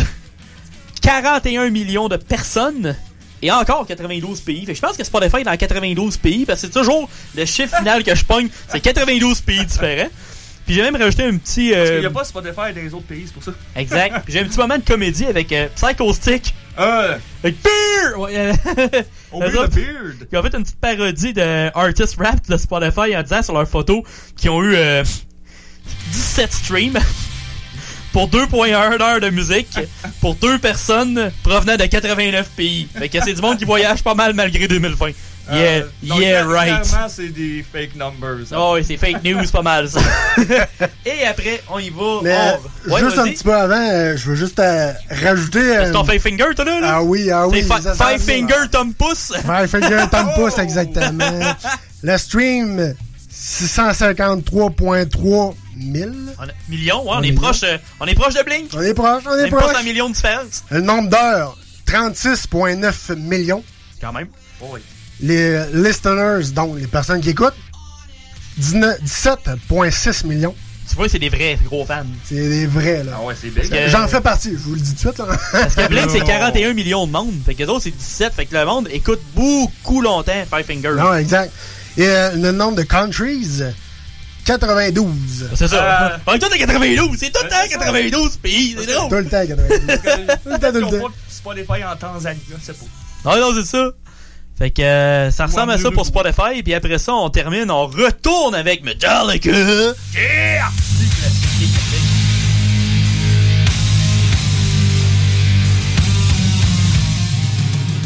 41 1.01 1.69
millions 1.69 2.07
de 2.07 2.17
personnes 2.17 2.95
et 3.41 3.51
encore 3.51 3.85
92 3.87 4.41
pays. 4.41 4.65
Fait 4.65 4.73
que 4.73 4.77
je 4.77 4.81
pense 4.81 4.97
que 4.97 5.03
Spotify 5.03 5.37
est 5.37 5.43
dans 5.43 5.57
92 5.57 6.17
pays 6.17 6.45
parce 6.45 6.61
que 6.61 6.67
c'est 6.67 6.79
toujours 6.79 7.09
le 7.35 7.45
chiffre 7.45 7.75
final 7.77 8.03
que 8.03 8.13
je 8.13 8.23
pogne, 8.23 8.49
c'est 8.67 8.79
92 8.79 9.41
pays 9.41 9.65
différents. 9.65 10.09
Puis 10.65 10.75
j'ai 10.75 10.83
même 10.83 10.95
rajouté 10.95 11.23
un 11.23 11.37
petit... 11.37 11.71
Parce 11.71 11.89
euh, 11.89 11.91
qu'il 11.93 11.99
n'y 12.01 12.05
a 12.05 12.11
pas 12.11 12.23
Spotify 12.23 12.73
dans 12.75 12.81
les 12.81 12.93
autres 12.93 13.07
pays, 13.07 13.23
c'est 13.25 13.33
pour 13.33 13.43
ça. 13.43 13.51
Exact. 13.75 14.23
J'ai 14.27 14.39
un 14.41 14.43
petit 14.45 14.59
moment 14.59 14.77
de 14.77 14.83
comédie 14.83 15.25
avec 15.25 15.51
euh, 15.51 15.67
Psycho 15.75 16.13
Stick. 16.13 16.53
Euh. 16.79 17.17
Avec 17.43 17.55
Beer! 17.63 18.19
Ouais, 18.19 18.37
euh, 18.37 18.53
Oh, 19.31 19.39
Beard. 19.39 19.69
Ils 20.31 20.37
ont 20.37 20.43
fait 20.43 20.55
une 20.55 20.63
petite 20.63 20.79
parodie 20.79 21.33
de 21.33 21.77
Artist 21.77 22.17
Rap 22.17 22.47
de 22.47 22.57
Spotify 22.57 23.15
en 23.15 23.23
disant 23.23 23.41
sur 23.41 23.53
leurs 23.53 23.67
photos 23.67 24.03
qu'ils 24.35 24.49
ont 24.49 24.61
eu 24.61 24.75
euh, 24.75 25.03
17 26.11 26.53
streams 26.53 26.99
pour 28.13 28.27
2.1 28.29 29.01
heures 29.01 29.19
de 29.21 29.29
musique 29.29 29.77
pour 30.19 30.35
deux 30.35 30.57
personnes 30.59 31.31
provenant 31.43 31.77
de 31.77 31.85
89 31.85 32.49
pays. 32.55 32.87
Fait 32.97 33.09
que 33.09 33.17
c'est 33.23 33.33
du 33.33 33.41
monde 33.41 33.57
qui 33.57 33.65
voyage 33.65 34.03
pas 34.03 34.13
mal 34.15 34.33
malgré 34.33 34.67
2020. 34.67 35.11
Yeah, 35.51 35.57
Euh, 35.57 35.81
donc, 36.03 36.19
yeah, 36.19 36.43
cla- 36.43 36.47
right. 36.53 36.83
Clairement, 36.87 37.07
c'est 37.09 37.29
des 37.29 37.65
fake 37.69 37.95
numbers. 37.95 38.45
hein. 38.51 38.55
Oh, 38.57 38.73
oui, 38.75 38.85
c'est 38.87 38.95
fake 38.95 39.23
news, 39.23 39.43
pas 39.51 39.63
mal 39.63 39.89
ça. 39.89 39.99
Et 41.05 41.25
après, 41.25 41.61
on 41.69 41.79
y 41.79 41.89
va. 41.89 42.19
Mais 42.21 42.37
on- 42.87 42.91
Ouais, 42.93 42.99
juste 43.01 43.17
un 43.17 43.27
petit 43.27 43.43
peu 43.43 43.53
avant, 43.53 43.75
euh, 43.75 44.15
je 44.15 44.29
veux 44.29 44.35
juste 44.35 44.59
euh, 44.59 44.93
rajouter. 45.09 45.59
C'est 45.59 45.77
euh, 45.87 45.91
ton 45.93 46.03
five 46.05 46.21
finger, 46.21 46.53
toi 46.55 46.63
là? 46.65 46.79
là? 46.79 46.87
Ah 46.97 47.03
oui, 47.03 47.29
ah 47.31 47.47
oui. 47.47 47.63
Five 47.63 48.21
finger, 48.21 48.67
thumb 48.71 48.93
pouce. 48.93 49.33
Five 49.43 49.67
finger, 49.67 50.05
thumb 50.11 50.29
pouce, 50.35 50.57
exactement. 50.59 51.55
Le 52.03 52.17
stream, 52.17 52.93
653.3 53.33 55.55
000. 55.81 56.09
On 56.39 56.43
a- 56.43 56.47
millions, 56.69 57.03
ouais, 57.03 57.09
on, 57.13 57.17
On 57.19 57.21
est 57.23 57.31
proche, 57.33 57.63
euh, 57.63 57.77
on 57.99 58.05
est 58.05 58.15
proche 58.15 58.33
de 58.33 58.43
Blink. 58.43 58.69
On 58.73 58.81
est 58.81 58.93
proche, 58.93 59.23
on 59.27 59.37
est 59.37 59.43
Même 59.43 59.51
proche. 59.51 59.65
pas 59.71 59.73
100 59.79 59.83
millions 59.83 60.09
de 60.09 60.13
différence. 60.15 60.63
Le 60.69 60.81
nombre 60.81 61.09
d'heures, 61.09 61.57
36,9 61.85 63.15
millions. 63.15 63.63
Quand 63.99 64.13
même. 64.13 64.27
Oh 64.61 64.67
oui. 64.73 64.79
Les 65.21 65.63
listeners, 65.73 66.51
donc 66.53 66.77
les 66.79 66.87
personnes 66.87 67.21
qui 67.21 67.29
écoutent, 67.31 67.53
19 68.57 68.99
17,6 69.03 70.25
millions. 70.27 70.55
Tu 70.89 70.95
vois, 70.95 71.07
c'est 71.07 71.19
des 71.19 71.29
vrais 71.29 71.57
gros 71.63 71.85
fans. 71.85 72.03
C'est 72.25 72.35
des 72.49 72.65
vrais, 72.65 73.03
là. 73.03 73.13
Ah 73.15 73.23
ouais, 73.23 73.33
c'est 73.39 73.47
Parce 73.49 73.69
big. 73.69 73.79
que- 73.85 73.89
J'en 73.89 74.07
fais 74.07 74.19
partie, 74.19 74.51
je 74.51 74.57
vous 74.57 74.73
le 74.73 74.81
dis 74.81 74.89
tout 74.95 75.09
de 75.09 75.13
suite. 75.13 75.19
Là. 75.19 75.37
Parce 75.53 75.75
que 75.75 75.87
Blink, 75.87 76.09
c'est 76.09 76.19
41 76.25 76.73
millions 76.73 77.07
de 77.07 77.11
monde. 77.13 77.33
Fait 77.45 77.53
que 77.53 77.59
les 77.59 77.69
autres, 77.69 77.83
c'est 77.83 77.91
17. 77.95 78.33
Fait 78.33 78.45
que 78.45 78.55
le 78.55 78.65
monde 78.65 78.89
écoute 78.91 79.21
beaucoup 79.35 80.01
longtemps 80.01 80.33
Five 80.53 80.65
Finger. 80.65 80.95
Non, 80.97 81.13
exact. 81.15 81.53
Et 81.97 82.07
euh, 82.07 82.31
le 82.35 82.51
nombre 82.51 82.75
de 82.77 82.83
countries, 82.83 83.61
92. 84.45 85.49
C'est 85.55 85.67
ça. 85.67 86.11
Euh, 86.13 86.17
On 86.27 86.33
est 86.33 86.39
tous 86.39 86.51
à 86.53 86.57
92. 86.57 87.17
C'est 87.19 87.31
tout 87.31 87.43
le 87.43 87.49
temps 87.49 87.55
92 87.69 88.37
pays. 88.37 88.75
C'est 88.79 88.93
drôle. 88.93 89.09
Tout 89.09 89.15
le 89.15 89.25
temps, 89.25 89.45
92. 89.47 89.79
Tout 90.43 90.49
le 90.49 90.59
temps, 90.59 90.71
tout 90.71 90.91
le 90.91 90.99
temps. 90.99 91.07
Spotify 91.29 91.83
en 91.83 91.95
Tanzanie, 91.95 92.39
c'est. 92.61 92.75
Non, 93.25 93.37
non, 93.39 93.51
c'est 93.55 93.65
ça. 93.67 93.89
Fait 94.57 94.69
que 94.71 94.81
euh, 94.81 95.31
ça 95.31 95.45
ressemble 95.45 95.69
Ouais, 95.69 95.75
à 95.75 95.77
ça 95.79 95.91
pour. 95.91 96.05
Spotify. 96.05 96.61
Puis 96.63 96.73
après 96.73 96.97
ça, 96.97 97.13
on 97.13 97.29
termine, 97.29 97.69
on 97.71 97.87
retourne 97.87 98.55
avec 98.55 98.83
Metallica. 98.83 99.49
Yeah! 99.51 100.67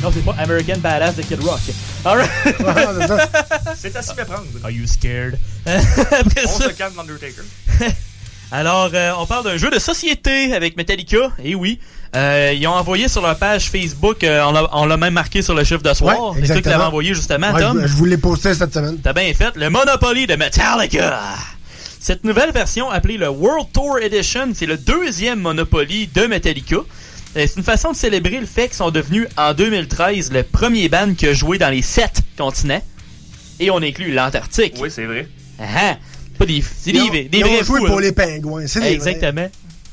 Non, 0.04 0.12
c'est 0.14 0.24
pas 0.24 0.36
American 0.38 0.78
Badass 0.78 1.16
de 1.16 1.24
Kid 1.24 1.42
Rock. 1.44 1.60
Alright. 2.06 2.30
C'est. 3.76 3.92
C'est 4.02 4.20
à 4.20 4.26
prendre. 4.26 4.46
Are 4.64 4.70
you 4.72 4.86
scared? 4.88 5.38
Après 5.66 6.44
On 6.46 6.50
ça, 6.60 6.70
se 6.70 6.74
calme, 6.74 6.94
l'Undertaker. 6.98 7.42
Alors, 8.52 8.92
euh, 8.94 9.12
on 9.18 9.26
parle 9.26 9.44
d'un 9.44 9.58
jeu 9.58 9.70
de 9.72 9.80
société 9.80 10.54
avec 10.54 10.78
Metallica. 10.78 11.32
Et 11.44 11.56
oui, 11.56 11.80
Euh, 12.16 12.54
ils 12.56 12.66
ont 12.66 12.72
envoyé 12.72 13.10
sur 13.10 13.22
leur 13.22 13.36
page 13.38 13.70
Facebook, 13.70 14.24
euh, 14.24 14.42
on 14.48 14.54
l'a- 14.54 14.70
on 14.72 14.86
l'a 14.86 14.96
même 14.96 15.16
marqué 15.16 15.42
sur 15.42 15.54
le 15.54 15.66
chiffre 15.66 15.82
de 15.82 15.94
soir. 15.94 16.32
Ouais, 16.34 16.40
C'est 16.46 16.54
toi 16.54 16.62
qui 16.62 16.70
l'avais 16.70 16.84
envoyé 16.86 17.14
justement, 17.14 17.52
Ouais, 17.52 17.60
Tom. 17.60 17.82
je, 17.82 17.88
je 17.88 17.94
vous 17.94 18.06
l'ai 18.06 18.18
posté 18.18 18.54
cette 18.54 18.74
semaine. 18.74 19.00
T'as 19.04 19.12
bien 19.12 19.34
fait. 19.34 19.54
Le 19.58 19.70
Monopoly 19.70 20.26
de 20.26 20.36
Metallica. 20.38 21.20
Cette 22.00 22.24
nouvelle 22.24 22.52
version, 22.54 22.90
appelée 22.90 23.18
le 23.18 23.28
World 23.28 23.68
Tour 23.74 23.98
Edition, 24.00 24.48
c'est 24.56 24.66
le 24.68 24.78
deuxième 24.78 25.40
Monopoly 25.42 26.08
de 26.08 26.26
Metallica. 26.28 26.78
Euh, 27.36 27.46
C'est 27.48 27.58
une 27.58 27.64
façon 27.64 27.92
de 27.92 27.98
célébrer 27.98 28.40
le 28.40 28.46
fait 28.46 28.68
qu'ils 28.68 28.78
sont 28.78 28.92
devenus, 28.92 29.28
en 29.38 29.54
2013, 29.54 30.32
le 30.32 30.44
premier 30.44 30.90
band 30.90 31.14
qui 31.16 31.28
a 31.28 31.34
joué 31.34 31.58
dans 31.58 31.70
les 31.70 31.82
sept 31.82 32.22
continents. 32.38 32.82
Et 33.60 33.70
on 33.72 33.78
inclut 33.78 34.12
l'Antarctique. 34.12 34.76
Oui, 34.80 34.90
c'est 34.92 35.06
vrai. 35.06 35.28
Ah, 35.60 35.64
ah. 35.78 35.98
Pas 36.38 36.46
des, 36.46 36.62
c'est 36.62 36.90
Ils 36.92 36.94
des, 36.94 37.00
ont- 37.02 37.12
des 37.12 37.30
ils 37.32 37.44
ont 37.46 37.48
vrais 37.48 37.64
joué 37.64 37.80
fous, 37.80 37.86
pour 37.88 38.00
les 38.02 38.12
pingouins, 38.12 38.68
c'est 38.68 38.82
des 38.82 38.88
Exactement. 38.88 39.48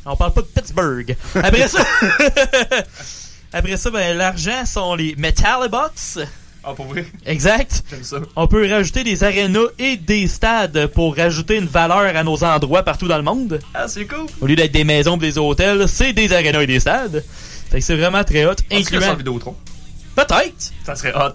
On 0.05 0.17
parle 0.17 0.33
pas 0.33 0.41
de 0.43 0.47
Pittsburgh. 0.49 1.17
Après 1.37 1.69
ça, 1.69 1.87
après 3.53 3.77
ça, 3.77 3.91
ben, 3.91 4.17
l'argent 4.17 4.65
sont 4.67 4.95
les 4.97 5.15
Metallibox. 5.17 6.19
Ah, 6.65 6.75
pour 6.75 6.87
vrai? 6.87 7.05
Exact. 7.27 7.83
J'aime 7.91 8.05
ça. 8.05 8.17
On 8.37 8.47
peut 8.47 8.69
rajouter 8.71 9.03
des 9.03 9.25
arénas 9.25 9.69
et 9.79 9.97
des 9.97 10.29
stades 10.29 10.87
pour 10.89 11.17
rajouter 11.17 11.57
une 11.57 11.67
valeur 11.67 12.17
à 12.17 12.23
nos 12.23 12.43
endroits 12.45 12.83
partout 12.83 13.09
dans 13.09 13.17
le 13.17 13.25
monde. 13.25 13.59
Ah, 13.75 13.89
c'est 13.89 14.07
cool. 14.07 14.27
Au 14.41 14.47
lieu 14.47 14.55
d'être 14.55 14.73
des 14.73 14.85
maisons 14.85 15.15
ou 15.15 15.19
des 15.19 15.39
hôtels, 15.39 15.89
c'est 15.89 16.13
des 16.13 16.33
arénas 16.33 16.63
et 16.63 16.67
des 16.67 16.81
stades. 16.81 17.25
Fait 17.71 17.79
que 17.79 17.85
c'est 17.85 17.97
vraiment 17.97 18.23
très 18.23 18.45
hot, 18.45 18.55
incluant... 18.71 19.15
Vidéotron? 19.17 19.57
Peut-être. 20.15 20.73
Ça 20.85 20.95
serait 20.95 21.15
hot. 21.15 21.33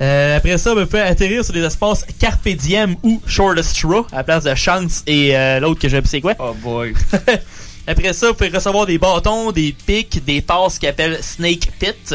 Euh, 0.00 0.36
après 0.36 0.58
ça, 0.58 0.72
on 0.76 0.86
peut 0.86 1.00
atterrir 1.00 1.44
sur 1.44 1.54
des 1.54 1.62
espaces 1.62 2.04
Carpe 2.18 2.48
Diem 2.48 2.96
ou 3.02 3.20
Shortest 3.26 3.70
Straw 3.70 4.06
à 4.12 4.16
la 4.16 4.24
place 4.24 4.44
de 4.44 4.54
Chance 4.54 5.02
et 5.06 5.36
euh, 5.36 5.60
l'autre 5.60 5.80
que 5.80 5.88
je 5.88 5.96
sais 5.96 6.02
c'est 6.06 6.20
quoi. 6.20 6.34
Oh 6.38 6.54
boy. 6.60 6.94
Après 7.86 8.12
ça, 8.14 8.28
vous 8.28 8.34
pouvez 8.34 8.48
recevoir 8.48 8.86
des 8.86 8.96
bâtons, 8.96 9.52
des 9.52 9.74
pics, 9.86 10.24
des 10.24 10.40
passes 10.40 10.78
qui 10.78 10.86
appellent 10.86 11.18
Snake 11.22 11.70
Pit. 11.78 12.14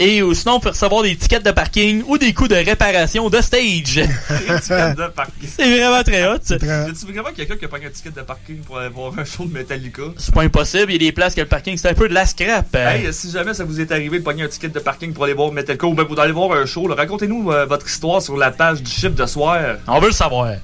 Et 0.00 0.22
ou 0.22 0.34
sinon, 0.34 0.54
vous 0.54 0.58
pouvez 0.60 0.70
recevoir 0.70 1.02
des 1.02 1.14
tickets 1.16 1.44
de 1.44 1.52
parking 1.52 2.02
ou 2.08 2.18
des 2.18 2.32
coûts 2.32 2.48
de 2.48 2.54
réparation 2.56 3.28
de 3.30 3.40
stage. 3.40 3.94
De 4.68 5.08
parking. 5.08 5.48
C'est 5.56 5.76
vraiment 5.78 6.02
très 6.02 6.26
hot. 6.26 6.38
Y 6.50 6.54
a-tu 6.54 7.12
vraiment 7.12 7.30
quelqu'un 7.34 7.56
qui 7.56 7.64
a 7.64 7.68
pris 7.68 7.84
un 7.86 7.90
ticket 7.90 8.10
de 8.10 8.20
parking 8.22 8.58
pour 8.58 8.78
aller 8.78 8.88
voir 8.88 9.12
un 9.18 9.24
show 9.24 9.44
de 9.44 9.52
Metallica? 9.52 10.02
C'est 10.16 10.34
pas 10.34 10.42
impossible, 10.42 10.86
il 10.92 11.02
y 11.02 11.06
a 11.06 11.08
des 11.10 11.12
places 11.12 11.34
que 11.34 11.40
le 11.40 11.46
parking 11.46 11.76
c'est 11.76 11.88
un 11.88 11.94
peu 11.94 12.08
de 12.08 12.14
la 12.14 12.26
scrap. 12.26 12.74
Hey, 12.74 13.12
si 13.12 13.30
jamais 13.30 13.54
ça 13.54 13.64
vous 13.64 13.80
est 13.80 13.90
arrivé 13.92 14.18
de 14.18 14.24
pogner 14.24 14.42
un 14.42 14.48
ticket 14.48 14.68
de 14.68 14.78
parking 14.80 15.12
pour 15.12 15.24
aller 15.24 15.34
voir 15.34 15.52
Metallica 15.52 15.86
ou 15.86 15.94
même 15.94 16.06
pour 16.06 16.18
aller 16.18 16.32
voir 16.32 16.52
un 16.58 16.66
show, 16.66 16.84
racontez-nous 16.92 17.52
euh, 17.52 17.66
votre 17.66 17.86
histoire 17.86 18.20
sur 18.20 18.36
la 18.36 18.50
page 18.50 18.82
du 18.82 18.90
chiffre 18.90 19.10
de 19.14 19.26
soir. 19.26 19.76
On 19.86 20.00
veut 20.00 20.08
le 20.08 20.12
savoir. 20.14 20.54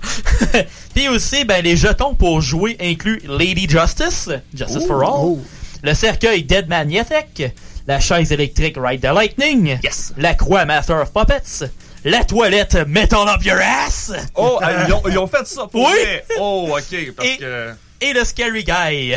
Puis 0.95 1.09
aussi, 1.09 1.45
ben, 1.45 1.63
les 1.63 1.77
jetons 1.77 2.15
pour 2.15 2.41
jouer 2.41 2.77
incluent 2.81 3.23
Lady 3.29 3.69
Justice, 3.69 4.29
Justice 4.55 4.87
for 4.87 5.03
All, 5.03 5.11
Oh. 5.23 5.41
le 5.83 5.95
cercueil 5.95 6.43
Dead 6.43 6.69
Magnetic, 6.69 7.43
la 7.91 7.99
chaise 7.99 8.31
électrique 8.31 8.77
Ride 8.81 9.01
the 9.01 9.13
Lightning, 9.13 9.77
la 10.17 10.35
croix 10.35 10.65
Master 10.65 10.99
of 11.03 11.13
Puppets, 11.13 11.65
la 12.05 12.23
toilette 12.25 12.77
Metal 12.87 13.27
Up 13.29 13.43
Your 13.45 13.59
Ass, 13.61 14.13
Oh, 14.37 14.61
ah, 14.63 14.87
ils, 14.87 14.93
ont, 14.93 15.03
ils 15.09 15.19
ont 15.19 15.27
fait 15.27 15.45
ça 15.45 15.67
pour 15.67 15.87
Oui. 15.87 15.91
vrai. 15.93 16.25
Oh, 16.39 16.69
ok, 16.71 17.13
parce 17.17 17.29
Et- 17.29 17.37
que... 17.39 17.71
et 18.01 18.13
le 18.13 18.25
Scary 18.25 18.63
Guy. 18.63 19.17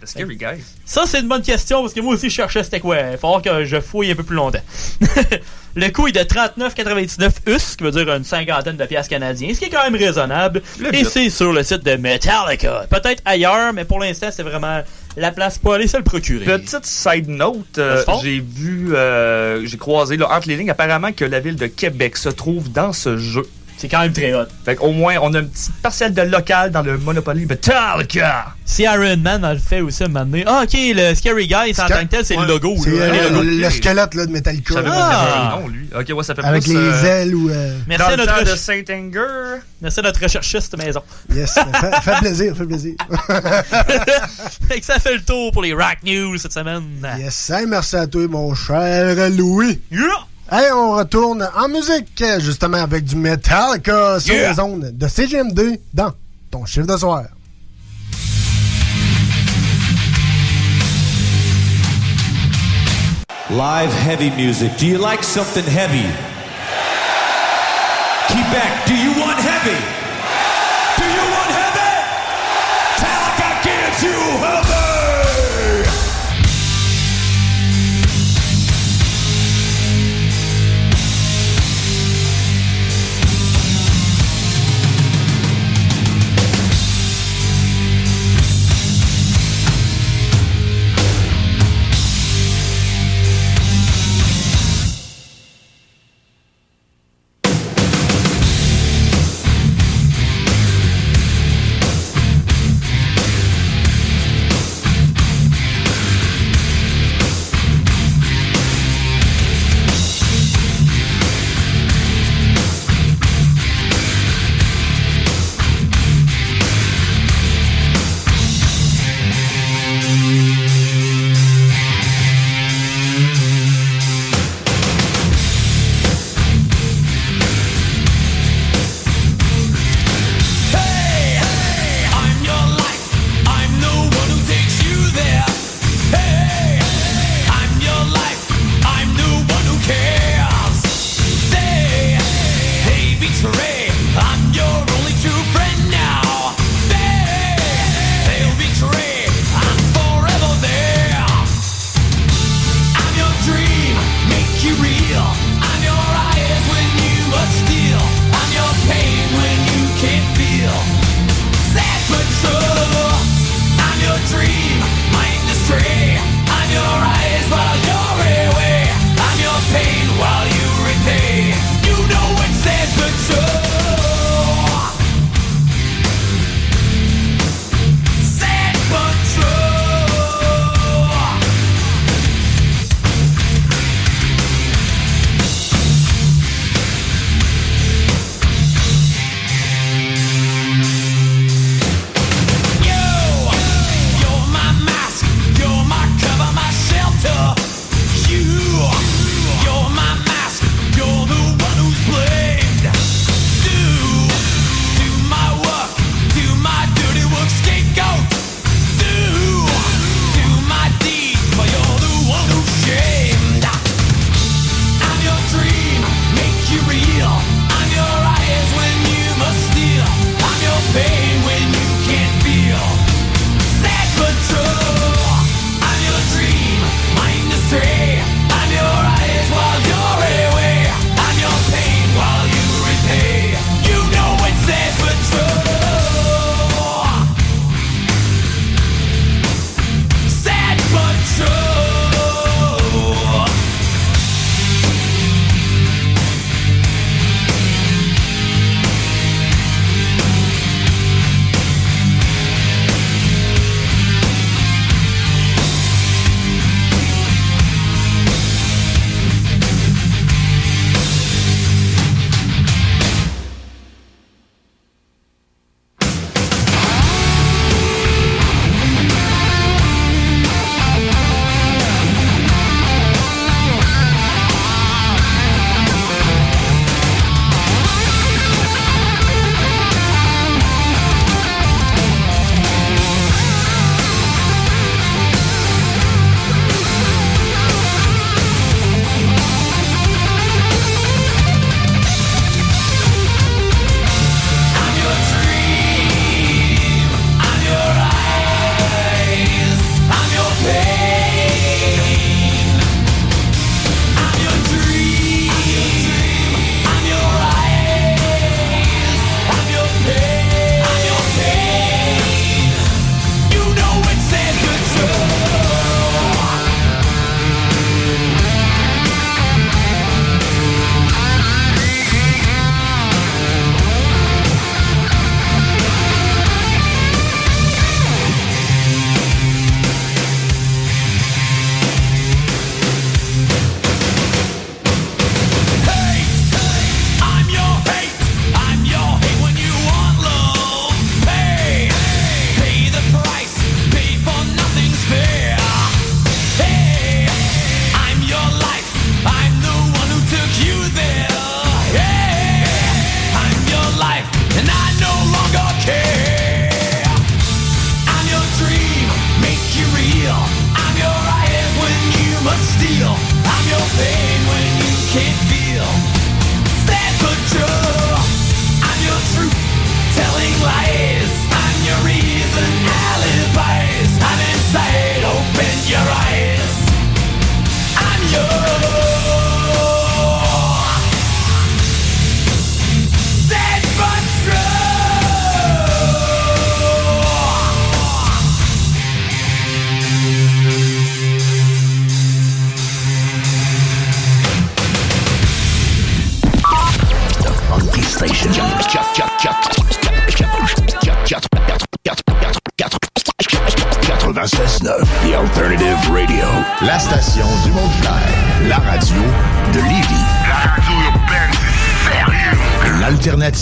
Le 0.00 0.06
Scary 0.06 0.36
Guy. 0.38 0.64
Ça, 0.86 1.02
c'est 1.06 1.20
une 1.20 1.28
bonne 1.28 1.42
question 1.42 1.82
parce 1.82 1.92
que 1.92 2.00
moi 2.00 2.14
aussi, 2.14 2.30
je 2.30 2.34
cherchais 2.34 2.62
c'était 2.64 2.80
quoi. 2.80 2.96
Il 2.98 3.10
va 3.10 3.16
falloir 3.18 3.42
que 3.42 3.66
je 3.66 3.78
fouille 3.78 4.10
un 4.12 4.14
peu 4.14 4.22
plus 4.22 4.36
longtemps. 4.36 4.58
le 5.74 5.88
coût 5.90 6.08
est 6.08 6.12
de 6.12 6.20
39,99 6.20 7.30
US, 7.46 7.62
ce 7.62 7.76
qui 7.76 7.84
veut 7.84 7.90
dire 7.90 8.10
une 8.10 8.24
cinquantaine 8.24 8.76
de 8.78 8.86
piastres 8.86 9.10
canadiens, 9.10 9.52
ce 9.52 9.58
qui 9.58 9.66
est 9.66 9.70
quand 9.70 9.84
même 9.84 9.96
raisonnable. 10.02 10.62
Le 10.80 10.94
Et 10.94 11.04
c'est 11.04 11.28
sur 11.28 11.52
le 11.52 11.62
site 11.62 11.84
de 11.84 11.96
Metallica. 11.96 12.86
Peut-être 12.88 13.20
ailleurs, 13.26 13.74
mais 13.74 13.84
pour 13.84 13.98
l'instant, 14.00 14.28
c'est 14.32 14.42
vraiment 14.42 14.80
la 15.16 15.30
place 15.30 15.58
pour 15.58 15.74
aller 15.74 15.86
se 15.86 15.96
le 15.96 16.02
procurer. 16.02 16.44
Petite 16.44 16.86
side 16.86 17.28
note, 17.28 17.78
euh, 17.78 18.02
j'ai 18.22 18.40
vu, 18.40 18.94
euh, 18.94 19.64
j'ai 19.64 19.76
croisé 19.76 20.16
là, 20.16 20.30
entre 20.30 20.48
les 20.48 20.56
lignes 20.56 20.70
apparemment 20.70 21.12
que 21.12 21.24
la 21.24 21.40
ville 21.40 21.56
de 21.56 21.66
Québec 21.66 22.16
se 22.16 22.28
trouve 22.28 22.70
dans 22.72 22.92
ce 22.92 23.16
jeu. 23.16 23.46
C'est 23.76 23.88
quand 23.88 24.00
même 24.00 24.12
très 24.12 24.32
hot. 24.32 24.46
Fait 24.64 24.76
qu'au 24.76 24.92
moins, 24.92 25.16
on 25.20 25.34
a 25.34 25.40
un 25.40 25.44
petit 25.44 25.70
partiel 25.82 26.14
de 26.14 26.22
local 26.22 26.70
dans 26.70 26.80
le 26.82 26.96
Monopoly 26.96 27.44
Metallica. 27.44 28.54
Si 28.64 28.82
Iron 28.84 29.16
Man 29.18 29.44
a 29.44 29.52
le 29.52 29.60
fait 29.60 29.80
aussi 29.82 30.02
à 30.04 30.06
un 30.06 30.08
moment 30.08 30.24
donné. 30.24 30.44
Ah, 30.46 30.62
ok, 30.64 30.72
le 30.72 31.14
Scary 31.14 31.46
Guy, 31.48 31.74
c'est 31.74 31.82
en 31.82 31.88
tant 31.88 32.00
que 32.02 32.04
tel, 32.06 32.24
c'est 32.24 32.36
le 32.36 32.46
logo. 32.46 32.76
C'est 32.82 32.90
euh, 32.98 33.42
le, 33.42 33.70
squelette 33.70 34.14
là, 34.14 34.26
de 34.26 34.30
Metallica. 34.30 34.74
Ah. 34.86 35.58
nom, 35.60 35.68
lui. 35.68 35.88
Ok, 35.94 36.06
ouais, 36.16 36.24
ça 36.24 36.34
fait 36.34 36.44
Avec 36.44 36.62
plus, 36.62 36.72
les 36.72 36.78
euh, 36.78 37.04
ailes 37.22 37.34
ou. 37.34 37.50
euh, 37.50 37.76
Merci 37.86 38.06
dans 38.06 38.12
à 38.12 38.16
notre 38.16 38.34
de 38.36 38.40
recherche- 38.40 38.58
Saint-Anger. 38.60 39.60
Merci 39.82 40.00
à 40.00 40.02
notre 40.02 40.20
recherchiste 40.22 40.78
maison. 40.78 41.02
Yes, 41.34 41.52
fait, 41.52 42.00
fait 42.02 42.18
plaisir, 42.20 42.56
fait 42.56 42.66
plaisir. 42.66 42.94
fait 44.68 44.80
que 44.80 44.86
ça 44.86 44.98
fait 44.98 45.14
le 45.16 45.22
tour 45.22 45.52
pour 45.52 45.62
les 45.62 45.72
Rock 45.74 45.98
News 46.04 46.38
cette 46.38 46.52
semaine. 46.52 46.84
yes, 47.18 47.50
hey, 47.50 47.66
merci 47.66 47.96
à 47.96 48.06
toi, 48.06 48.26
mon 48.28 48.54
cher 48.54 49.14
Louis. 49.30 49.80
Hey, 50.50 50.70
on 50.72 50.92
retourne 50.92 51.48
en 51.56 51.68
musique, 51.68 52.22
justement, 52.38 52.76
avec 52.82 53.04
du 53.04 53.16
Metallica 53.16 54.20
sur 54.20 54.34
Yeah. 54.34 54.52
les 54.52 54.60
ondes 54.60 54.90
de 54.92 55.08
CGMD 55.08 55.80
dans 55.92 56.12
ton 56.50 56.64
chiffre 56.66 56.86
de 56.86 56.96
soir. 56.96 57.24
Live 63.50 63.92
heavy 63.92 64.30
music. 64.30 64.76
Do 64.78 64.86
you 64.86 64.98
like 64.98 65.22
something 65.22 65.64
heavy? 65.64 66.08
Quebec, 68.28 68.72
do 68.86 68.94
you 68.96 69.10
want 69.20 69.38
heavy? 69.38 69.93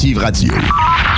L'Alternative 0.03 0.19
Radio. 0.19 1.12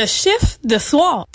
Le 0.00 0.06
chiffre 0.06 0.58
de 0.62 0.78
soir. 0.78 1.26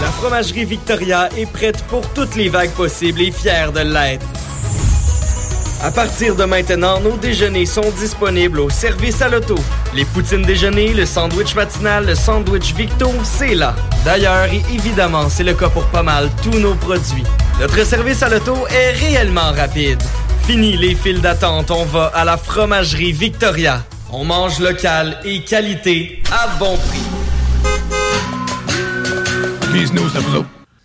La 0.00 0.08
fromagerie 0.08 0.64
Victoria 0.64 1.28
est 1.36 1.46
prête 1.46 1.84
pour 1.84 2.02
toutes 2.14 2.34
les 2.34 2.48
vagues 2.48 2.72
possibles 2.72 3.20
et 3.20 3.30
fière 3.30 3.70
de 3.70 3.80
l'être. 3.80 4.26
À 5.84 5.92
partir 5.92 6.34
de 6.34 6.44
maintenant, 6.46 6.98
nos 6.98 7.16
déjeuners 7.16 7.66
sont 7.66 7.92
disponibles 8.00 8.58
au 8.58 8.70
service 8.70 9.22
à 9.22 9.28
l'auto. 9.28 9.54
Les 9.94 10.06
poutines 10.06 10.42
déjeuner, 10.42 10.94
le 10.94 11.06
sandwich 11.06 11.54
matinal, 11.54 12.06
le 12.06 12.16
sandwich 12.16 12.74
Victo, 12.74 13.12
c'est 13.22 13.54
là. 13.54 13.76
D'ailleurs, 14.04 14.48
évidemment, 14.72 15.28
c'est 15.28 15.44
le 15.44 15.54
cas 15.54 15.68
pour 15.68 15.84
pas 15.86 16.02
mal 16.02 16.28
tous 16.42 16.58
nos 16.58 16.74
produits. 16.74 17.22
Notre 17.60 17.86
service 17.86 18.20
à 18.24 18.28
l'auto 18.28 18.66
est 18.66 18.90
réellement 18.92 19.52
rapide. 19.52 20.02
Fini 20.46 20.76
les 20.76 20.94
files 20.94 21.22
d'attente, 21.22 21.70
on 21.70 21.86
va 21.86 22.08
à 22.14 22.22
la 22.22 22.36
fromagerie 22.36 23.12
Victoria. 23.12 23.82
On 24.12 24.26
mange 24.26 24.60
local 24.60 25.18
et 25.24 25.40
qualité 25.40 26.22
à 26.30 26.48
bon 26.58 26.76
prix. 26.76 27.00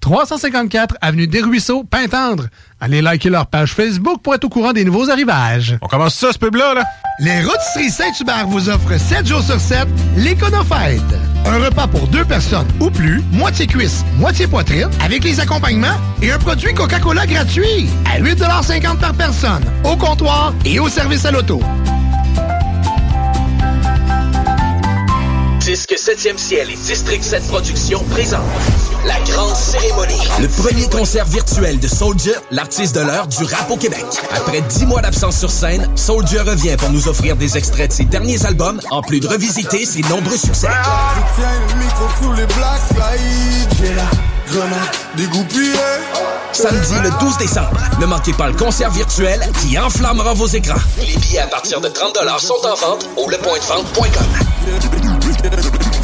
354 0.00 0.96
Avenue 1.00 1.26
des 1.26 1.40
Ruisseaux, 1.40 1.84
Pintendre. 1.84 2.44
Allez 2.80 3.02
liker 3.02 3.30
leur 3.30 3.46
page 3.46 3.72
Facebook 3.72 4.22
pour 4.22 4.34
être 4.34 4.44
au 4.44 4.48
courant 4.48 4.72
des 4.72 4.84
nouveaux 4.84 5.10
arrivages. 5.10 5.76
On 5.82 5.86
commence 5.86 6.14
ça, 6.14 6.32
ce 6.32 6.38
pub-là, 6.38 6.74
là? 6.74 6.84
Les 7.20 7.42
Rôtisseries 7.42 7.90
Saint-Hubert 7.90 8.46
vous 8.46 8.68
offrent 8.68 8.98
7 8.98 9.26
jours 9.26 9.42
sur 9.42 9.58
7 9.58 9.88
l'Éconofête. 10.16 11.02
Un 11.46 11.58
repas 11.64 11.86
pour 11.88 12.06
deux 12.08 12.24
personnes 12.24 12.68
ou 12.80 12.90
plus, 12.90 13.22
moitié 13.32 13.66
cuisse, 13.66 14.04
moitié 14.16 14.46
poitrine, 14.46 14.88
avec 15.04 15.24
les 15.24 15.40
accompagnements 15.40 15.96
et 16.22 16.30
un 16.30 16.38
produit 16.38 16.72
Coca-Cola 16.74 17.26
gratuit 17.26 17.88
à 18.04 18.20
8,50 18.20 18.98
par 18.98 19.14
personne, 19.14 19.64
au 19.84 19.96
comptoir 19.96 20.54
et 20.64 20.78
au 20.78 20.88
service 20.88 21.24
à 21.24 21.32
l'auto. 21.32 21.60
Disque 25.68 25.96
7e 25.98 26.38
ciel 26.38 26.70
et 26.70 26.76
District 26.76 27.22
7 27.22 27.46
Productions 27.48 28.02
présentent 28.04 28.40
la 29.04 29.20
grande 29.30 29.54
cérémonie. 29.54 30.26
Le 30.40 30.48
premier 30.48 30.88
concert 30.88 31.26
virtuel 31.26 31.78
de 31.78 31.86
Soldier, 31.86 32.32
l'artiste 32.50 32.94
de 32.94 33.00
l'heure 33.00 33.26
du 33.26 33.44
rap 33.44 33.70
au 33.70 33.76
Québec. 33.76 34.06
Après 34.34 34.62
10 34.62 34.86
mois 34.86 35.02
d'absence 35.02 35.38
sur 35.38 35.50
scène, 35.50 35.86
Soldier 35.94 36.40
revient 36.40 36.74
pour 36.78 36.88
nous 36.88 37.06
offrir 37.06 37.36
des 37.36 37.58
extraits 37.58 37.90
de 37.90 37.92
ses 37.92 38.06
derniers 38.06 38.46
albums, 38.46 38.80
en 38.90 39.02
plus 39.02 39.20
de 39.20 39.28
revisiter 39.28 39.84
ses 39.84 40.00
nombreux 40.08 40.38
succès. 40.38 40.68
Je 43.78 44.37
Samedi 46.52 46.94
le 47.02 47.10
12 47.20 47.36
décembre, 47.38 47.76
ne 48.00 48.06
manquez 48.06 48.32
pas 48.32 48.48
le 48.48 48.54
concert 48.54 48.90
virtuel 48.90 49.40
qui 49.60 49.78
enflammera 49.78 50.34
vos 50.34 50.46
écrans. 50.46 50.80
Les 50.98 51.16
billets 51.16 51.40
à 51.40 51.46
partir 51.46 51.80
de 51.80 51.88
30 51.88 52.18
sont 52.38 52.54
en 52.64 52.74
vente 52.74 53.08
au 53.16 53.28
lepointdevente.com. 53.28 55.97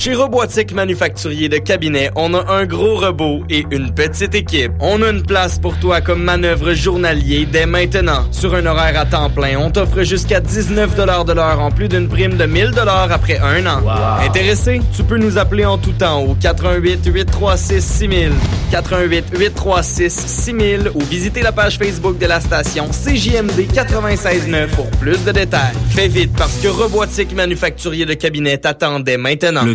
Chez 0.00 0.14
Robotique 0.14 0.72
Manufacturier 0.72 1.50
de 1.50 1.58
Cabinet, 1.58 2.10
on 2.16 2.32
a 2.32 2.50
un 2.50 2.64
gros 2.64 2.96
robot 2.96 3.42
et 3.50 3.66
une 3.70 3.92
petite 3.92 4.34
équipe. 4.34 4.72
On 4.80 5.02
a 5.02 5.10
une 5.10 5.22
place 5.22 5.58
pour 5.58 5.78
toi 5.78 6.00
comme 6.00 6.22
manœuvre 6.22 6.72
journalier 6.72 7.44
dès 7.44 7.66
maintenant. 7.66 8.24
Sur 8.30 8.54
un 8.54 8.64
horaire 8.64 8.98
à 8.98 9.04
temps 9.04 9.28
plein, 9.28 9.58
on 9.58 9.70
t'offre 9.70 10.02
jusqu'à 10.02 10.40
19 10.40 10.96
de 10.96 11.32
l'heure 11.34 11.60
en 11.60 11.70
plus 11.70 11.86
d'une 11.86 12.08
prime 12.08 12.38
de 12.38 12.46
1000 12.46 12.72
après 13.10 13.40
un 13.40 13.66
an. 13.66 13.82
Intéressé? 14.24 14.80
Tu 14.96 15.02
peux 15.02 15.18
nous 15.18 15.36
appeler 15.36 15.66
en 15.66 15.76
tout 15.76 15.92
temps 15.92 16.22
au 16.22 16.34
88 16.34 17.04
836 17.04 17.84
6000, 17.84 18.32
88 18.70 19.26
836 19.38 20.10
6000 20.10 20.92
ou 20.94 21.00
visiter 21.00 21.42
la 21.42 21.52
page 21.52 21.76
Facebook 21.76 22.16
de 22.16 22.24
la 22.24 22.40
station 22.40 22.88
CJMD 22.88 23.68
969 23.76 24.70
pour 24.74 24.90
plus 24.92 25.22
de 25.26 25.32
détails. 25.32 25.74
Fais 25.90 26.08
vite 26.08 26.32
parce 26.38 26.56
que 26.56 26.68
Robotique 26.68 27.34
Manufacturier 27.34 28.06
de 28.06 28.14
Cabinet 28.14 28.56
t'attend 28.56 28.98
dès 28.98 29.18
maintenant. 29.18 29.66
Le 29.66 29.74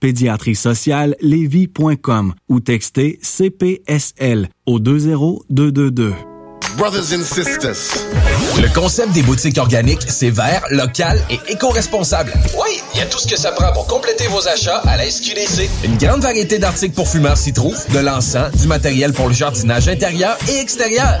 pédiatrie 0.00 0.56
sociale 0.56 1.14
lévis.com 1.20 2.34
ou 2.48 2.60
textez 2.60 3.18
CPSL 3.22 4.48
au 4.66 4.80
20222. 4.80 6.14
Brothers 6.76 7.12
and 7.12 7.24
sisters. 7.24 8.06
Le 8.60 8.72
concept 8.72 9.12
des 9.12 9.22
boutiques 9.22 9.58
organiques, 9.58 10.02
c'est 10.08 10.30
vert, 10.30 10.64
local 10.70 11.20
et 11.28 11.38
éco-responsable. 11.48 12.32
Oui, 12.54 12.80
il 12.94 12.98
y 12.98 13.02
a 13.02 13.06
tout 13.06 13.18
ce 13.18 13.26
que 13.26 13.36
ça 13.36 13.52
prend 13.52 13.72
pour 13.72 13.86
compléter 13.86 14.26
vos 14.28 14.46
achats 14.46 14.78
à 14.78 14.96
la 14.96 15.10
SQDC. 15.10 15.68
Une 15.84 15.96
grande 15.96 16.22
variété 16.22 16.58
d'articles 16.58 16.94
pour 16.94 17.08
fumeurs 17.08 17.36
s'y 17.36 17.52
trouve, 17.52 17.76
de 17.92 17.98
l'encens, 17.98 18.52
du 18.56 18.68
matériel 18.68 19.12
pour 19.12 19.28
le 19.28 19.34
jardinage 19.34 19.88
intérieur 19.88 20.36
et 20.48 20.60
extérieur. 20.60 21.20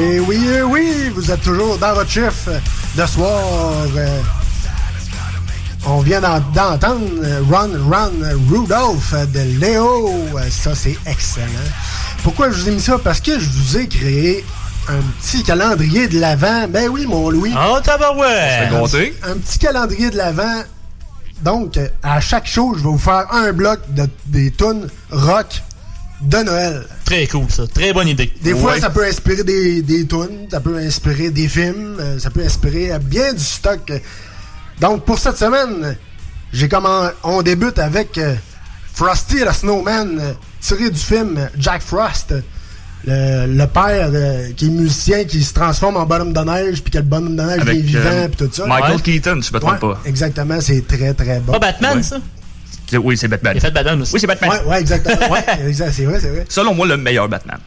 Et 0.00 0.18
oui, 0.20 0.48
eh 0.58 0.62
oui, 0.62 1.10
vous 1.14 1.30
êtes 1.30 1.42
toujours 1.42 1.76
dans 1.78 1.94
votre 1.94 2.10
chiffre 2.10 2.50
de 2.96 3.06
soir. 3.06 3.42
Euh, 3.96 4.20
on 5.86 6.00
vient 6.00 6.20
d'en- 6.20 6.40
d'entendre 6.54 7.00
Run 7.50 7.70
Run 7.90 8.10
Rudolph 8.50 9.14
de 9.32 9.58
Léo. 9.60 10.08
Euh, 10.36 10.48
Ça, 10.50 10.74
c'est 10.74 10.96
excellent. 11.06 11.46
Pourquoi 12.22 12.50
je 12.50 12.60
vous 12.62 12.68
ai 12.68 12.72
mis 12.72 12.80
ça? 12.80 12.98
Parce 12.98 13.20
que 13.20 13.38
je 13.38 13.48
vous 13.48 13.76
ai 13.78 13.88
créé 13.88 14.44
un 14.88 15.00
petit 15.20 15.42
calendrier 15.42 16.08
de 16.08 16.18
l'Avent. 16.18 16.66
Ben 16.68 16.88
oui, 16.88 17.06
mon 17.06 17.28
Louis. 17.30 17.52
Oh, 17.54 17.78
tabarouette! 17.82 18.70
Compter. 18.70 19.14
Un 19.22 19.34
petit 19.36 19.58
calendrier 19.58 20.10
de 20.10 20.16
l'Avent. 20.16 20.62
Donc, 21.42 21.76
euh, 21.76 21.88
à 22.02 22.20
chaque 22.20 22.46
show, 22.46 22.74
je 22.76 22.82
vais 22.82 22.88
vous 22.88 22.98
faire 22.98 23.26
un 23.32 23.52
bloc 23.52 23.80
de, 23.88 24.08
des 24.26 24.50
tunes 24.50 24.88
rock 25.10 25.62
de 26.20 26.36
Noël. 26.38 26.82
Très 27.04 27.26
cool, 27.26 27.46
ça. 27.48 27.66
Très 27.66 27.92
bonne 27.92 28.08
idée. 28.08 28.32
Des 28.42 28.54
fois, 28.54 28.78
ça 28.78 28.90
peut 28.90 29.04
inspirer 29.06 29.42
des, 29.44 29.82
des 29.82 30.06
tunes, 30.06 30.46
ça 30.50 30.60
peut 30.60 30.76
inspirer 30.76 31.30
des 31.30 31.48
films, 31.48 31.96
euh, 31.98 32.18
ça 32.18 32.30
peut 32.30 32.42
inspirer 32.44 32.92
euh, 32.92 32.98
bien 32.98 33.32
du 33.32 33.42
stock. 33.42 33.92
Donc, 34.80 35.04
pour 35.04 35.18
cette 35.18 35.36
semaine, 35.38 35.96
j'ai 36.52 36.68
comment 36.68 37.08
on 37.22 37.42
débute 37.42 37.78
avec 37.78 38.18
euh, 38.18 38.34
Frosty 38.94 39.36
the 39.44 39.52
Snowman, 39.52 40.18
euh, 40.20 40.32
tiré 40.60 40.90
du 40.90 40.98
film 41.00 41.48
Jack 41.58 41.82
Frost. 41.82 42.34
Le, 43.06 43.46
le 43.46 43.66
père 43.66 44.10
euh, 44.12 44.50
qui 44.54 44.66
est 44.66 44.68
musicien 44.68 45.24
qui 45.24 45.42
se 45.42 45.54
transforme 45.54 45.96
en 45.96 46.04
bonhomme 46.04 46.34
de 46.34 46.40
neige 46.40 46.82
puis 46.82 46.90
que 46.92 46.98
le 46.98 47.04
bonhomme 47.04 47.34
de 47.34 47.42
neige 47.42 47.60
Avec, 47.62 47.78
est 47.78 47.80
vivant 47.80 48.00
euh, 48.04 48.28
puis 48.28 48.46
tout 48.46 48.50
ça. 48.52 48.66
Michael 48.66 48.96
Ouais. 48.96 49.00
Keaton, 49.00 49.40
si 49.40 49.48
je 49.48 49.54
me 49.54 49.58
trompe 49.58 49.72
Ouais, 49.82 49.94
pas. 49.94 50.00
Exactement, 50.04 50.60
c'est 50.60 50.86
très 50.86 51.14
très 51.14 51.40
bon. 51.40 51.52
Pas 51.52 51.58
Batman, 51.60 51.96
Ouais. 51.96 52.02
ça? 52.02 52.18
C'est- 52.90 52.96
Oui, 52.98 53.16
c'est 53.16 53.28
Batman. 53.28 53.52
Il 53.54 53.58
a 53.58 53.60
fait 53.60 53.70
Batman 53.70 54.02
aussi. 54.02 54.14
Oui, 54.14 54.20
c'est 54.20 54.26
Batman. 54.26 54.50
Ouais, 54.50 54.64
ouais, 54.72 54.80
exactement. 54.80 55.28
ouais, 55.30 55.44
exact, 55.68 55.92
c'est 55.96 56.04
vrai, 56.04 56.18
c'est 56.20 56.28
vrai. 56.30 56.44
Selon 56.48 56.74
moi, 56.74 56.86
le 56.86 56.96
meilleur 56.96 57.28
Batman. 57.28 57.58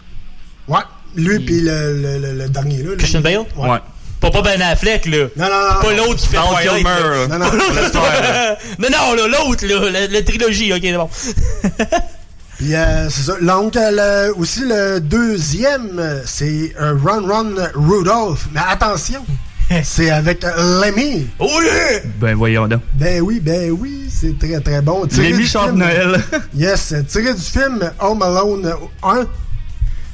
Ouais, 0.67 0.79
lui 1.15 1.39
puis 1.39 1.61
le, 1.61 2.01
le, 2.01 2.17
le, 2.19 2.33
le 2.43 2.49
dernier 2.49 2.77
là. 2.83 2.89
le- 2.91 2.95
Christian 2.97 3.21
Bale? 3.21 3.39
Ouais. 3.57 3.77
Pas, 4.19 4.31
pas 4.31 4.41
Ben 4.41 4.61
Affleck, 4.61 5.05
là. 5.05 5.25
Non, 5.35 5.45
non, 5.45 5.49
non. 5.49 5.81
Pas 5.81 5.93
l'autre 5.93 6.15
qui 6.21 6.27
fait 6.27 6.37
Val 6.37 6.61
Kilmer. 6.61 7.27
Non, 7.29 7.39
non. 7.39 7.51
Non, 8.79 8.87
non, 8.89 9.13
là, 9.15 9.27
l'autre, 9.27 9.65
là. 9.65 9.89
La, 9.91 10.07
la 10.07 10.21
trilogie, 10.23 10.71
ok, 10.73 10.79
c'est 10.81 10.93
bon. 10.93 11.09
Puis 12.57 12.75
euh, 12.75 13.09
c'est 13.09 13.23
ça. 13.23 13.33
Donc, 13.41 13.75
euh, 13.75 14.27
le- 14.29 14.37
aussi 14.37 14.61
le 14.61 14.99
deuxième, 14.99 16.21
c'est 16.25 16.73
euh, 16.79 16.95
Run 17.03 17.27
Run 17.27 17.49
Rudolph. 17.75 18.47
Mais 18.53 18.61
attention, 18.69 19.25
c'est 19.83 20.09
avec 20.09 20.43
Lemmy. 20.43 21.27
Oh 21.39 21.59
yeah! 21.63 22.01
Ben 22.19 22.35
voyons 22.35 22.67
donc. 22.67 22.81
Ben 22.93 23.21
oui, 23.21 23.39
ben 23.39 23.71
oui, 23.71 24.09
c'est 24.11 24.37
très 24.37 24.59
très 24.59 24.81
bon. 24.81 25.05
Lemmy 25.17 25.33
du 25.33 25.45
chante 25.45 25.67
film- 25.69 25.79
Noël. 25.79 26.21
yes, 26.55 26.93
tiré 27.07 27.33
du 27.33 27.41
film 27.41 27.91
Home 27.99 28.21
Alone 28.21 28.73
1. 29.01 29.25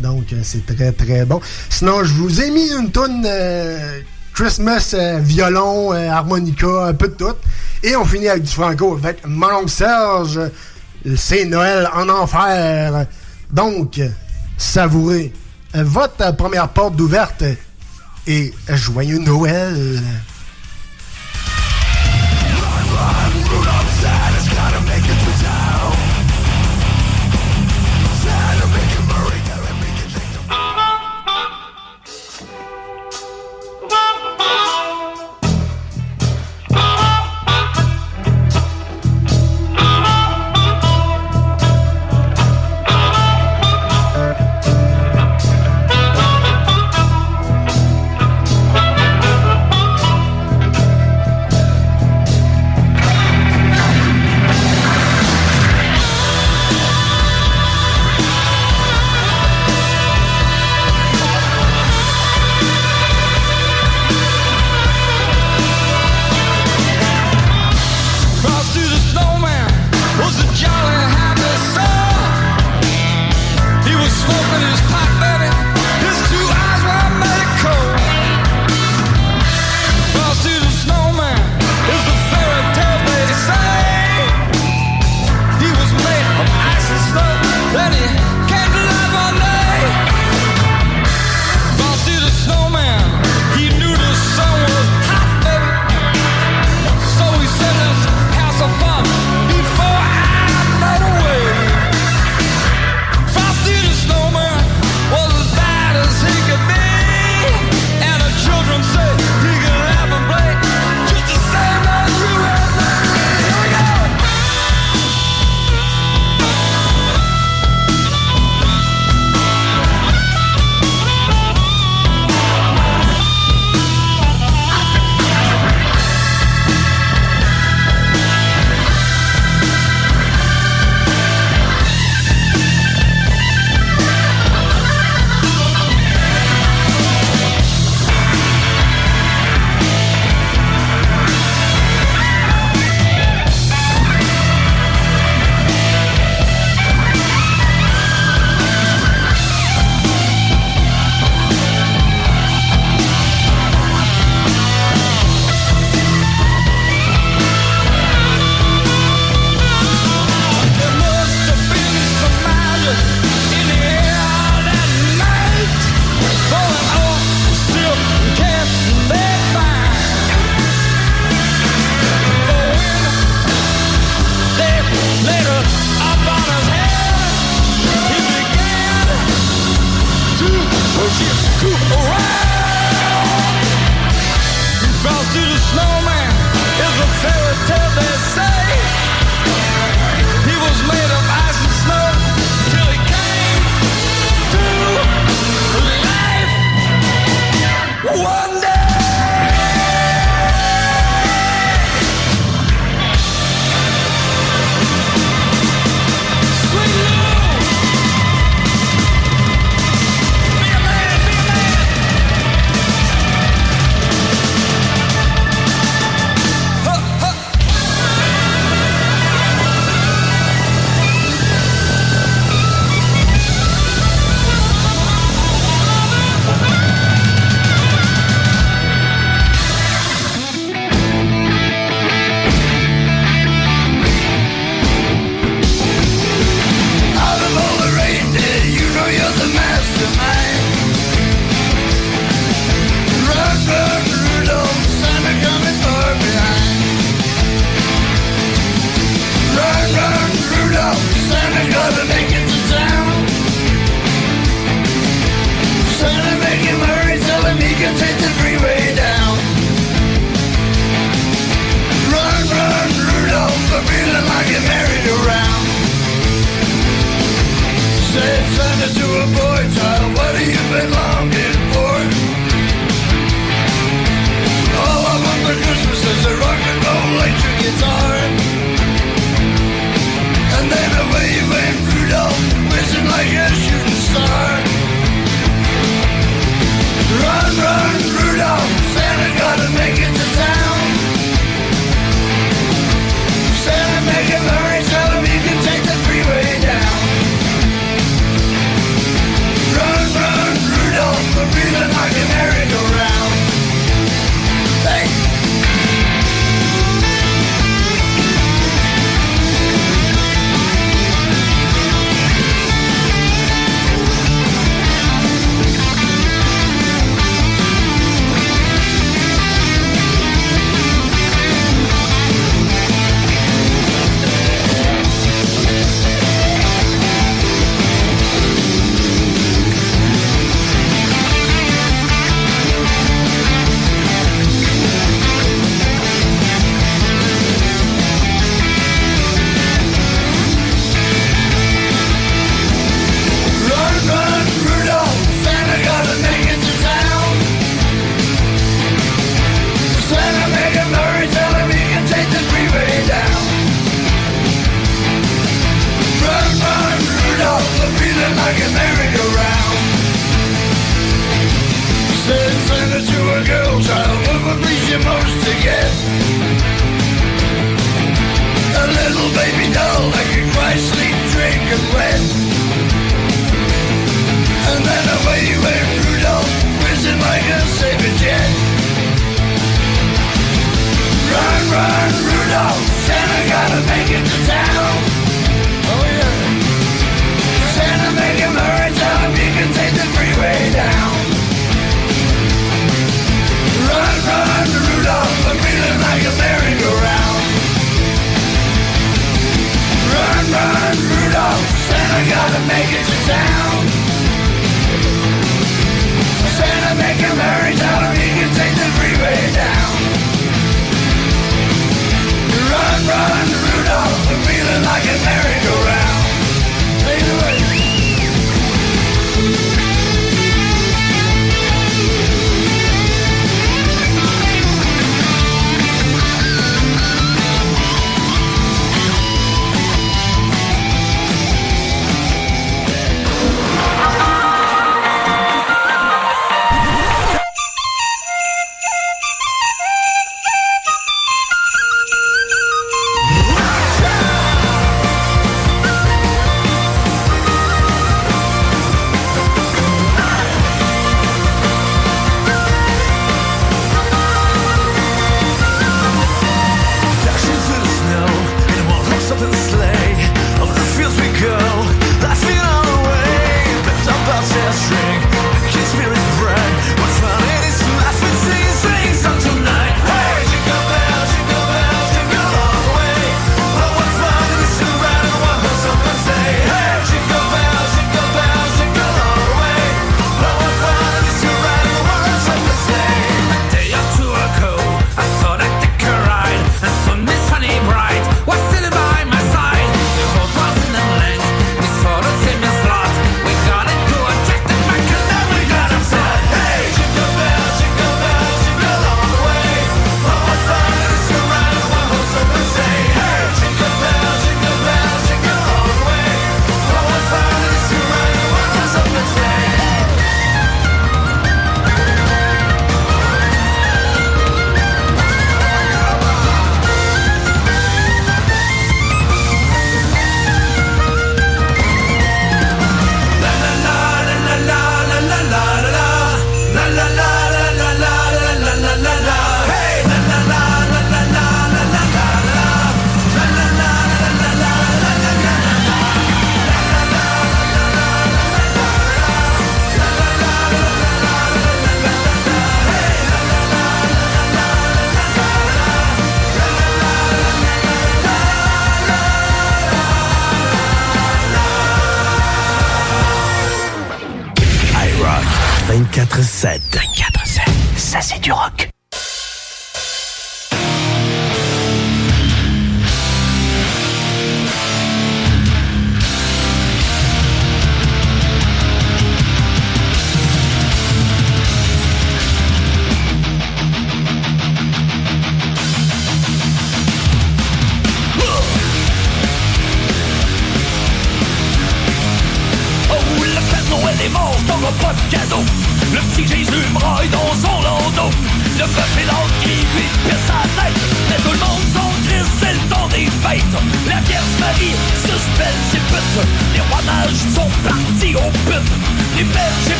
Donc, 0.00 0.32
euh, 0.32 0.40
c'est 0.42 0.64
très 0.64 0.92
très 0.92 1.24
bon. 1.24 1.40
Sinon, 1.68 2.04
je 2.04 2.12
vous 2.14 2.40
ai 2.40 2.50
mis 2.50 2.70
une 2.72 2.90
toune 2.90 3.22
euh, 3.26 4.00
Christmas, 4.34 4.92
euh, 4.94 5.18
violon, 5.20 5.92
euh, 5.92 6.08
harmonica, 6.08 6.86
un 6.86 6.94
peu 6.94 7.08
de 7.08 7.14
tout. 7.14 7.34
Et 7.82 7.96
on 7.96 8.04
finit 8.04 8.28
avec 8.28 8.44
du 8.44 8.50
franco 8.52 8.94
avec 8.96 9.26
mon 9.26 9.66
Serge. 9.66 10.40
C'est 11.16 11.44
Noël 11.46 11.88
en 11.94 12.08
enfer. 12.08 13.06
Donc, 13.50 14.00
savourez 14.56 15.32
votre 15.74 16.36
première 16.36 16.68
porte 16.68 16.94
d'ouverte 16.96 17.44
et 18.26 18.52
joyeux 18.68 19.18
Noël. 19.18 20.00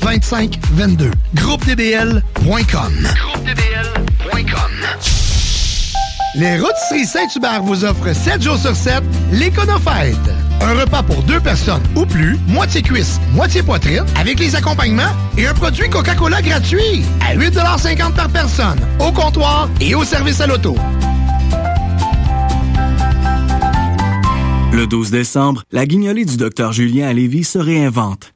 2522. 0.00 1.10
GroupeDBL.com. 1.34 3.08
GroupeDBL.com. 3.16 4.70
Les 6.36 6.58
Rôtisseries 6.58 7.06
Saint-Hubert 7.06 7.62
vous 7.62 7.84
offrent 7.84 8.14
7 8.14 8.42
jours 8.42 8.58
sur 8.58 8.76
7 8.76 9.02
l'Éconofête. 9.32 10.16
Un 10.60 10.74
repas 10.74 11.02
pour 11.02 11.22
deux 11.22 11.40
personnes 11.40 11.82
ou 11.94 12.04
plus, 12.04 12.38
moitié 12.46 12.82
cuisse, 12.82 13.20
moitié 13.32 13.62
poitrine, 13.62 14.04
avec 14.18 14.38
les 14.38 14.54
accompagnements 14.54 15.14
et 15.38 15.46
un 15.46 15.54
produit 15.54 15.88
Coca-Cola 15.88 16.42
gratuit 16.42 17.02
à 17.26 17.34
8,50 17.34 18.14
par 18.14 18.28
personne, 18.28 18.78
au 19.00 19.12
comptoir 19.12 19.68
et 19.80 19.94
au 19.94 20.04
service 20.04 20.40
à 20.40 20.46
l'auto. 20.46 20.76
Le 24.72 24.86
12 24.86 25.10
décembre, 25.10 25.62
la 25.72 25.86
guignolée 25.86 26.26
du 26.26 26.36
docteur 26.36 26.74
Julien 26.74 27.08
à 27.08 27.14
Lévis 27.14 27.44
se 27.44 27.58
réinvente. 27.58 28.35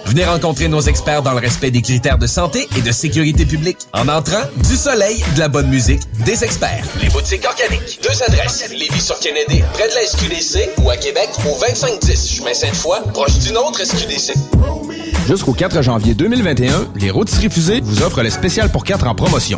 Venez 0.05 0.25
rencontrer 0.25 0.67
nos 0.67 0.81
experts 0.81 1.21
dans 1.21 1.31
le 1.33 1.39
respect 1.39 1.71
des 1.71 1.81
critères 1.81 2.17
de 2.17 2.27
santé 2.27 2.67
et 2.77 2.81
de 2.81 2.91
sécurité 2.91 3.45
publique. 3.45 3.77
En 3.93 4.07
entrant, 4.07 4.43
du 4.67 4.75
soleil, 4.75 5.23
de 5.35 5.39
la 5.39 5.47
bonne 5.47 5.69
musique, 5.69 6.01
des 6.25 6.43
experts. 6.43 6.83
Les 7.01 7.09
boutiques 7.09 7.45
organiques. 7.45 7.99
Deux 8.03 8.23
adresses. 8.23 8.69
Lévis 8.71 9.01
sur 9.01 9.19
Kennedy, 9.19 9.63
près 9.73 9.87
de 9.87 9.93
la 9.93 10.05
SQDC 10.05 10.81
ou 10.83 10.89
à 10.89 10.97
Québec 10.97 11.29
au 11.45 11.59
2510 11.59 12.29
chemin 12.29 12.53
Sainte-Foy, 12.53 12.99
proche 13.13 13.37
d'une 13.39 13.57
autre 13.57 13.83
SQDC. 13.83 14.33
Jusqu'au 15.27 15.53
4 15.53 15.81
janvier 15.81 16.13
2021, 16.13 16.89
les 16.95 17.11
rôtisseries 17.11 17.49
fusées 17.49 17.81
vous 17.81 18.01
offrent 18.01 18.23
le 18.23 18.29
spécial 18.29 18.69
pour 18.69 18.83
4 18.83 19.07
en 19.07 19.15
promotion. 19.15 19.57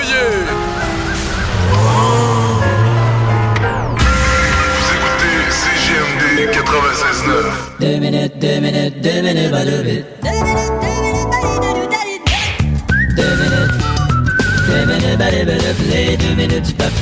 Vous 0.00 0.06
écoutez 4.96 5.36
CGMD 5.50 6.50
96.9. 6.50 7.80
Deux 7.80 7.98
minutes, 7.98 8.38
deux 8.38 8.60
minutes, 8.60 9.00
deux 9.02 9.20
minutes, 9.20 9.50
pas 9.50 9.64
deux 9.66 9.82
minutes. 9.82 10.06
Deux 13.14 13.36
minutes, 13.36 13.74
deux 14.66 14.84
minutes, 14.86 15.18
pas 15.18 15.30
deux 15.30 15.44
minutes, 15.44 15.80
les 15.90 16.16
deux 16.16 16.34
minutes 16.34 16.64
du 16.64 16.72
peuple. 16.72 16.92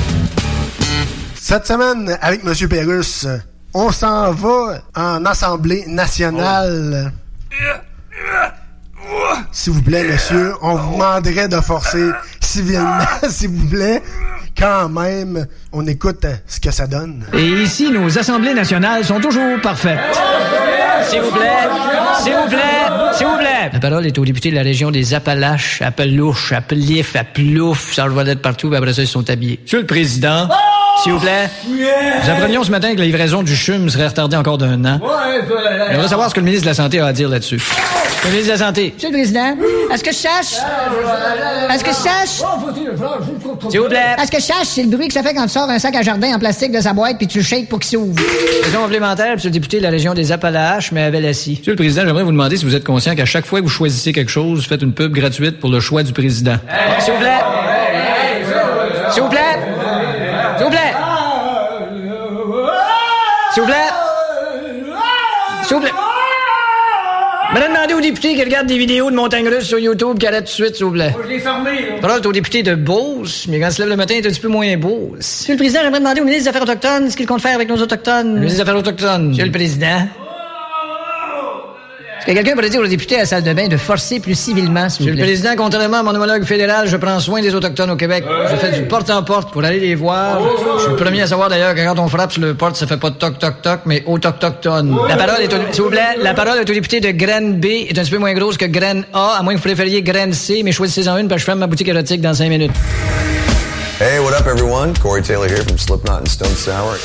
Cette 1.36 1.66
semaine, 1.68 2.18
avec 2.20 2.40
M. 2.44 2.68
Pérus, 2.68 3.26
on 3.74 3.92
s'en 3.92 4.32
va 4.32 4.82
en 4.96 5.24
Assemblée 5.24 5.84
nationale. 5.86 7.12
S'il 9.52 9.72
vous 9.72 9.82
plaît, 9.82 10.04
monsieur, 10.04 10.52
on 10.62 10.74
vous 10.74 10.94
demanderait 10.94 11.48
de 11.48 11.60
forcer 11.60 12.10
civilement, 12.40 12.98
s'il 13.28 13.50
vous 13.50 13.68
plaît. 13.68 14.02
Quand 14.56 14.88
même, 14.88 15.46
on 15.72 15.86
écoute 15.86 16.26
ce 16.46 16.58
que 16.58 16.70
ça 16.72 16.86
donne. 16.86 17.24
Et 17.32 17.46
ici, 17.62 17.90
nos 17.92 18.18
assemblées 18.18 18.54
nationales 18.54 19.04
sont 19.04 19.20
toujours 19.20 19.60
parfaites. 19.62 20.00
S'il 21.04 21.20
vous 21.20 21.30
plaît, 21.30 21.68
s'il 22.22 22.32
vous 22.32 22.48
plaît, 22.48 22.58
s'il 23.12 23.26
vous 23.26 23.36
plaît. 23.36 23.70
La 23.72 23.78
parole 23.78 24.04
est 24.06 24.18
au 24.18 24.24
député 24.24 24.50
de 24.50 24.56
la 24.56 24.62
région 24.62 24.90
des 24.90 25.14
Appalaches, 25.14 25.80
Appelouche, 25.80 26.52
Appelif, 26.52 27.14
Applouf, 27.14 27.94
ça 27.94 28.08
va 28.08 28.24
d'être 28.24 28.42
partout, 28.42 28.72
après 28.74 28.92
ça, 28.92 29.02
ils 29.02 29.08
sont 29.08 29.30
habillés. 29.30 29.60
Monsieur 29.62 29.78
le 29.80 29.86
Président, 29.86 30.48
s'il 31.02 31.12
vous 31.12 31.20
plaît. 31.20 31.48
Nous 31.68 32.30
apprenions 32.30 32.64
ce 32.64 32.70
matin 32.72 32.92
que 32.94 32.98
la 32.98 33.04
livraison 33.04 33.42
du 33.44 33.54
CHUM 33.54 33.88
serait 33.88 34.08
retardée 34.08 34.36
encore 34.36 34.58
d'un 34.58 34.84
an. 34.84 35.00
On 35.00 35.92
aimerait 35.92 36.08
savoir 36.08 36.30
ce 36.30 36.34
que 36.34 36.40
le 36.40 36.46
ministre 36.46 36.64
de 36.64 36.70
la 36.70 36.74
Santé 36.74 36.98
a 36.98 37.06
à 37.06 37.12
dire 37.12 37.28
là-dessus. 37.28 37.62
Le 38.24 38.30
ministre 38.30 38.52
de 38.54 38.58
la 38.58 38.66
Santé. 38.66 38.92
Monsieur 38.94 39.08
le 39.08 39.14
Président, 39.14 39.56
est-ce 39.92 40.04
que 40.04 40.10
je 40.10 40.16
sache? 40.16 40.54
Est-ce 41.72 41.84
que 41.84 41.90
je 41.90 41.96
sache? 41.96 42.42
S'il 43.70 43.80
vous 43.80 43.88
plaît. 43.88 44.16
Est-ce 44.22 44.30
que 44.30 44.38
je 44.38 44.44
sache, 44.44 44.66
c'est 44.66 44.82
le 44.82 44.88
bruit 44.88 45.08
que 45.08 45.14
ça 45.14 45.22
fait 45.22 45.32
quand 45.34 45.44
tu 45.44 45.52
sors 45.52 45.68
un 45.70 45.78
sac 45.78 45.94
à 45.94 46.02
jardin 46.02 46.34
en 46.34 46.38
plastique 46.38 46.72
de 46.72 46.80
sa 46.80 46.92
boîte 46.92 47.16
puis 47.16 47.26
tu 47.26 47.38
le 47.38 47.44
shakes 47.44 47.68
pour 47.68 47.78
qu'il 47.78 47.98
s'ouvre? 47.98 48.14
Question 48.62 48.82
complémentaire, 48.82 49.32
monsieur 49.34 49.48
le 49.48 49.54
député 49.54 49.78
de 49.78 49.82
la 49.84 49.90
région 49.90 50.12
des 50.14 50.30
Appalaches, 50.32 50.92
mais 50.92 51.04
à 51.04 51.10
Velassie. 51.10 51.56
Monsieur 51.58 51.72
le 51.72 51.76
Président, 51.76 52.02
j'aimerais 52.04 52.24
vous 52.24 52.32
demander 52.32 52.56
si 52.56 52.64
vous 52.64 52.74
êtes 52.74 52.84
conscient 52.84 53.14
qu'à 53.14 53.24
chaque 53.24 53.46
fois 53.46 53.60
que 53.60 53.64
vous 53.64 53.70
choisissez 53.70 54.12
quelque 54.12 54.30
chose, 54.30 54.62
vous 54.62 54.68
faites 54.68 54.82
une 54.82 54.92
pub 54.92 55.12
gratuite 55.12 55.58
pour 55.60 55.70
le 55.70 55.80
choix 55.80 56.02
du 56.02 56.12
président. 56.12 56.56
S'il 57.00 57.14
vous 57.14 57.20
plaît. 57.20 57.38
S'il 59.12 59.22
vous 59.22 59.28
plaît. 59.28 59.40
S'il 60.56 60.64
vous 60.64 60.70
plaît. 60.70 60.92
S'il 63.54 63.62
vous 63.62 63.68
plaît. 63.68 63.76
S'il 65.64 65.76
vous 65.76 65.80
plaît. 65.82 65.92
Député 68.08 68.36
qui 68.36 68.42
regarde 68.42 68.66
des 68.66 68.78
vidéos 68.78 69.10
de 69.10 69.16
montagnes 69.16 69.48
russes 69.48 69.66
sur 69.66 69.78
YouTube 69.78 70.18
qui 70.18 70.26
arrête 70.26 70.46
tout 70.46 70.50
de 70.62 70.64
suite, 70.64 70.76
s'il 70.76 70.86
vous 70.86 70.92
plaît. 70.92 71.14
Je 71.22 71.28
l'ai 71.28 71.38
fermé, 71.40 71.70
là. 71.72 72.00
Parole 72.00 72.26
au 72.26 72.32
député 72.32 72.62
de 72.62 72.74
Beauce, 72.74 73.46
mais 73.48 73.60
quand 73.60 73.68
il 73.68 73.72
se 73.72 73.82
lève 73.82 73.90
le 73.90 73.96
matin, 73.96 74.14
il 74.16 74.24
est 74.24 74.26
un 74.26 74.30
petit 74.30 74.40
peu 74.40 74.48
moins 74.48 74.74
beau. 74.78 75.12
Monsieur 75.14 75.52
le 75.52 75.58
Président, 75.58 75.80
j'aimerais 75.82 75.98
demander 76.00 76.22
au 76.22 76.24
ministre 76.24 76.44
des 76.44 76.48
Affaires 76.48 76.62
autochtones 76.62 77.10
ce 77.10 77.16
qu'il 77.18 77.26
compte 77.26 77.42
faire 77.42 77.54
avec 77.54 77.68
nos 77.68 77.76
autochtones. 77.76 78.28
Le 78.28 78.40
ministre 78.40 78.56
des 78.56 78.60
Affaires 78.62 78.78
autochtones. 78.78 79.28
Monsieur 79.28 79.44
le 79.44 79.52
Président. 79.52 80.08
Est-ce 82.28 82.34
que 82.34 82.42
quelqu'un 82.42 82.56
pourrait 82.56 82.68
dire 82.68 82.82
au 82.82 82.86
député 82.86 83.16
à 83.16 83.20
la 83.20 83.24
salle 83.24 83.42
de 83.42 83.54
bain 83.54 83.68
de 83.68 83.78
forcer 83.78 84.20
plus 84.20 84.34
civilement, 84.34 84.90
s'il 84.90 85.00
Monsieur 85.00 85.04
vous 85.04 85.08
le 85.08 85.14
plaît? 85.14 85.32
Président, 85.32 85.56
contrairement 85.56 86.00
à 86.00 86.02
mon 86.02 86.14
homologue 86.14 86.44
fédéral, 86.44 86.86
je 86.86 86.98
prends 86.98 87.18
soin 87.20 87.40
des 87.40 87.54
Autochtones 87.54 87.90
au 87.90 87.96
Québec. 87.96 88.22
Je 88.50 88.56
fais 88.56 88.70
du 88.70 88.82
porte-en-porte 88.82 89.50
pour 89.50 89.64
aller 89.64 89.80
les 89.80 89.94
voir. 89.94 90.38
Je 90.76 90.82
suis 90.82 90.90
le 90.90 90.96
premier 90.96 91.22
à 91.22 91.26
savoir 91.26 91.48
d'ailleurs 91.48 91.74
que 91.74 91.82
quand 91.82 91.98
on 91.98 92.06
frappe 92.06 92.32
sur 92.32 92.42
le 92.42 92.52
porte, 92.52 92.76
ça 92.76 92.86
fait 92.86 92.98
pas 92.98 93.12
toc-toc-toc, 93.12 93.80
mais 93.86 94.02
autochtone. 94.04 94.94
La 95.08 95.16
parole 95.16 95.40
est 95.40 95.54
au, 95.54 95.56
s'il 95.72 95.82
vous 95.84 95.88
plaît, 95.88 96.18
la 96.22 96.34
parole 96.34 96.58
est 96.58 96.70
au 96.70 96.74
député 96.74 97.00
de 97.00 97.12
graine 97.12 97.58
B, 97.58 97.64
est 97.64 97.98
un 97.98 98.02
petit 98.02 98.10
peu 98.10 98.18
moins 98.18 98.34
grosse 98.34 98.58
que 98.58 98.66
graine 98.66 99.06
A, 99.14 99.36
à 99.38 99.42
moins 99.42 99.54
que 99.54 99.58
vous 99.58 99.64
préfériez 99.64 100.02
graine 100.02 100.34
C, 100.34 100.60
mais 100.62 100.72
choisissez-en 100.72 101.16
une 101.16 101.28
parce 101.28 101.36
que 101.38 101.40
je 101.40 101.46
ferme 101.46 101.60
ma 101.60 101.66
boutique 101.66 101.88
érotique 101.88 102.20
dans 102.20 102.34
cinq 102.34 102.50
minutes. 102.50 102.72
Hey, 104.02 104.18
what 104.18 104.34
up, 104.38 104.46
everyone? 104.46 104.92
Corey 105.02 105.22
Taylor 105.22 105.48
here 105.48 105.64
from 105.64 105.78
Slipknot 105.78 106.20
and 106.20 106.28
Stone 106.28 106.54
Sour. 106.56 106.98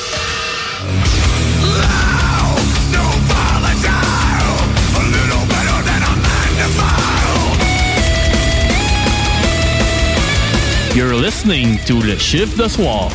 You're 10.95 11.15
listening 11.15 11.79
to 11.85 11.95
Le 11.95 12.19
Chiffre 12.19 12.55
de 12.55 12.69
Soir. 12.69 13.09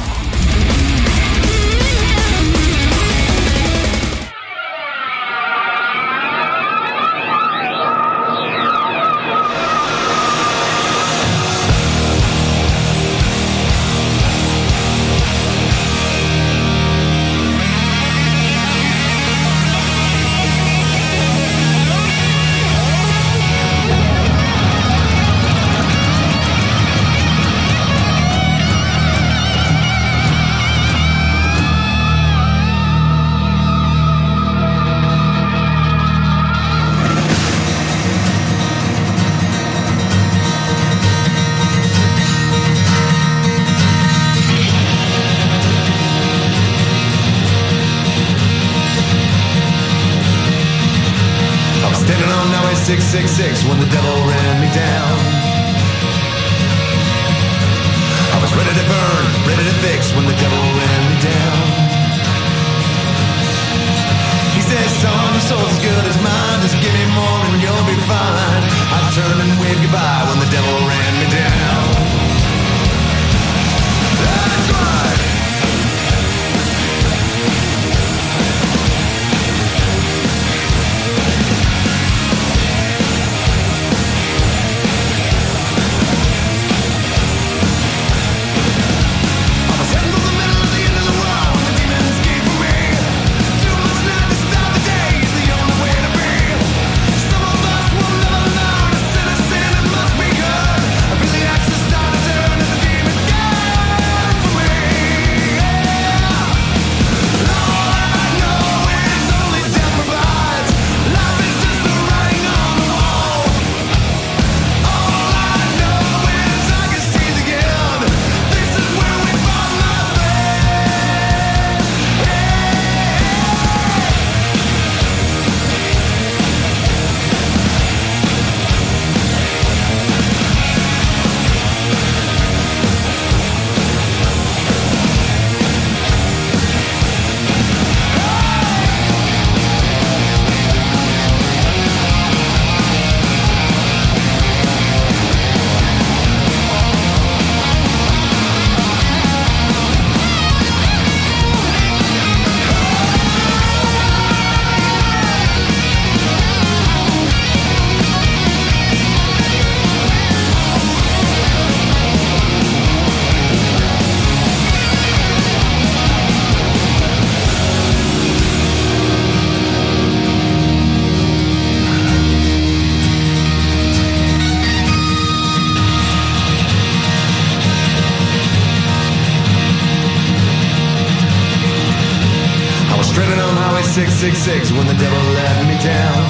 666 183.99 184.71
when 184.79 184.87
the 184.87 184.95
devil 184.95 185.19
let 185.35 185.67
me 185.67 185.75
down. 185.83 186.23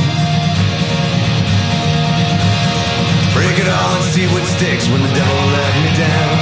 Break 3.36 3.60
it 3.60 3.68
all 3.68 3.92
and 3.92 4.04
see 4.08 4.24
what 4.32 4.42
sticks 4.56 4.88
when 4.88 5.02
the 5.02 5.12
devil 5.12 5.40
let 5.52 5.74
me 5.84 5.90
down. 6.00 6.36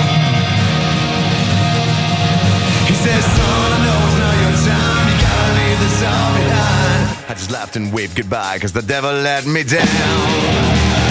He 2.87 2.95
says, 2.95 3.25
son, 3.27 3.73
I 3.75 3.79
know 3.83 3.99
it's 4.07 4.19
not 4.23 4.37
your 4.39 4.55
time. 4.71 5.05
You 5.11 5.17
gotta 5.27 5.51
leave 5.59 5.79
this 5.83 5.99
all 6.07 6.31
behind. 6.39 7.03
I 7.29 7.35
just 7.35 7.51
laughed 7.51 7.75
and 7.75 7.93
waved 7.93 8.15
goodbye 8.15 8.59
because 8.59 8.73
the 8.73 8.83
devil 8.83 9.11
let 9.11 9.47
me 9.47 9.65
down. 9.65 11.06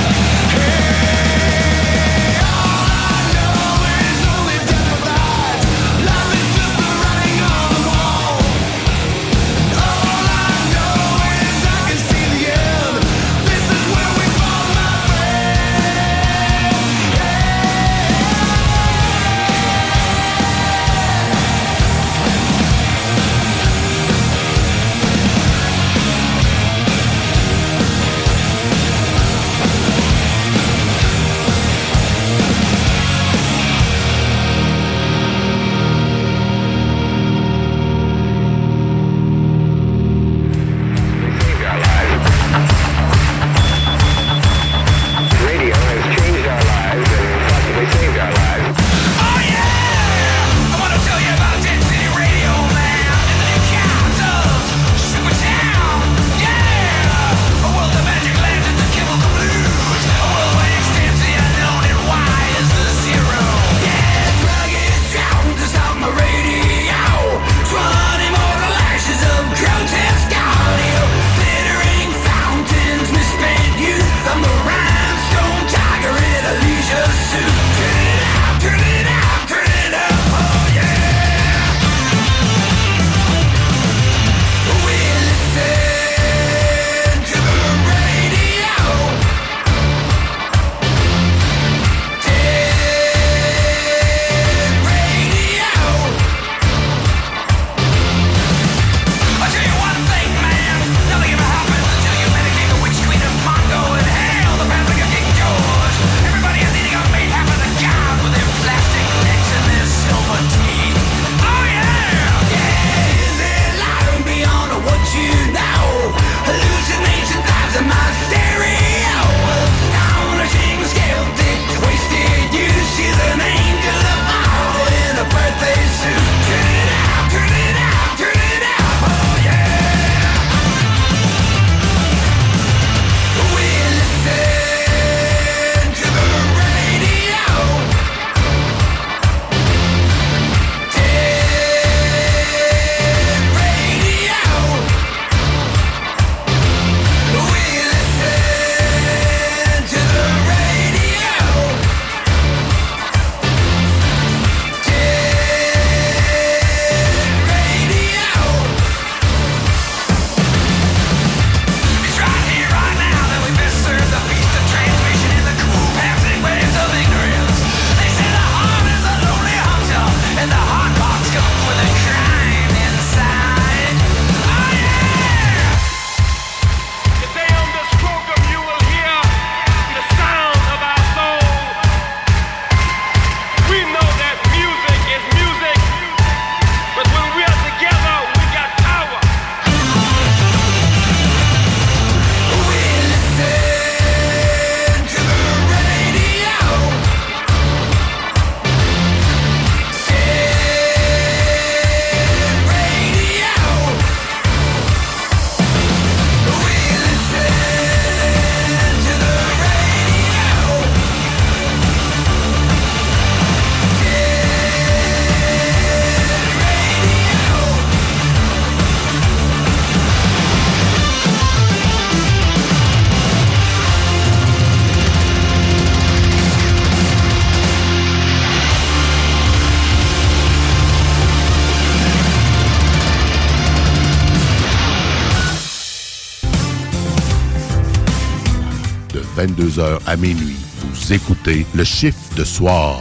22h 239.85 239.99
à 240.05 240.15
minuit. 240.17 240.57
Vous 240.81 241.13
écoutez 241.13 241.65
le 241.73 241.83
chiffre 241.83 242.17
de 242.35 242.43
soir. 242.43 242.97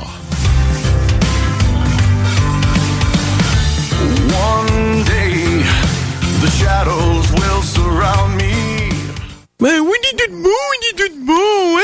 One 4.30 5.04
day, 5.04 5.62
the 6.40 6.50
shadows 6.50 7.30
will 7.32 7.62
surround 7.62 8.36
me. 8.36 8.52
Ben 9.60 9.80
oui, 9.80 9.96
il 10.02 10.08
est 10.08 10.26
tout 10.26 10.42
beau, 10.42 10.50
il 10.50 10.88
est 10.88 10.96
tout 10.96 11.14
beau, 11.24 11.78
hein? 11.78 11.82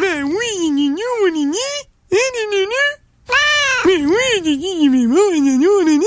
Ben 0.00 0.24
oui, 0.24 0.48
il 0.62 0.86
est 0.86 0.90
nous, 0.90 1.14
on 1.22 1.28
est 1.28 1.46
né. 1.46 1.58
Hein, 2.12 2.28
né, 2.34 2.42
né, 2.50 2.62
né? 2.66 2.84
Ben 3.84 4.06
oui, 4.06 4.26
il 4.38 4.48
est 4.48 4.56
il 4.82 4.94
est 5.02 5.06
beau, 5.06 5.30
il 5.32 5.48
est 5.48 5.58
nous, 5.58 5.74
on 5.82 5.86
est 5.86 5.98
né. 5.98 6.06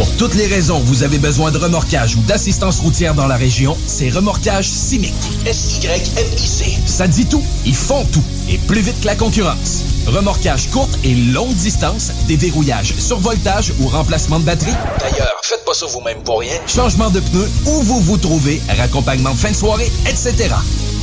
Pour 0.00 0.16
toutes 0.16 0.34
les 0.34 0.46
raisons 0.46 0.80
où 0.80 0.84
vous 0.84 1.02
avez 1.02 1.18
besoin 1.18 1.50
de 1.50 1.58
remorquage 1.58 2.16
ou 2.16 2.20
d'assistance 2.20 2.80
routière 2.80 3.14
dans 3.14 3.26
la 3.26 3.36
région, 3.36 3.76
c'est 3.86 4.08
Remorquage 4.08 4.66
Simic. 4.66 5.12
S-Y-M-I-C. 5.44 6.78
Ça 6.86 7.06
dit 7.06 7.26
tout. 7.26 7.42
Ils 7.66 7.74
font 7.74 8.06
tout. 8.06 8.24
Et 8.48 8.56
plus 8.56 8.80
vite 8.80 8.98
que 9.02 9.04
la 9.04 9.14
concurrence. 9.14 9.84
Remorquage 10.06 10.70
courte 10.70 10.98
et 11.04 11.14
longue 11.14 11.52
distance, 11.52 12.12
déverrouillage, 12.26 12.94
survoltage 12.96 13.74
ou 13.78 13.88
remplacement 13.88 14.40
de 14.40 14.44
batterie. 14.44 14.72
D'ailleurs, 15.00 15.38
faites 15.42 15.66
pas 15.66 15.74
ça 15.74 15.84
vous-même 15.84 16.22
pour 16.22 16.40
rien. 16.40 16.56
Changement 16.66 17.10
de 17.10 17.20
pneus, 17.20 17.50
où 17.66 17.82
vous 17.82 18.00
vous 18.00 18.16
trouvez, 18.16 18.62
raccompagnement 18.78 19.34
de 19.34 19.38
fin 19.38 19.50
de 19.50 19.56
soirée, 19.56 19.92
etc. 20.06 20.48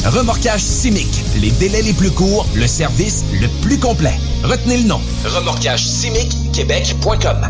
Remorquage 0.08 0.62
Simic. 0.62 1.24
Les 1.40 1.52
délais 1.52 1.84
les 1.84 1.94
plus 1.94 2.10
courts, 2.10 2.48
le 2.56 2.66
service 2.66 3.26
le 3.40 3.48
plus 3.62 3.78
complet. 3.78 4.18
Retenez 4.44 4.78
le 4.78 4.86
nom. 4.86 5.02
Remorquage 5.24 5.86
Québec.com. 6.52 7.48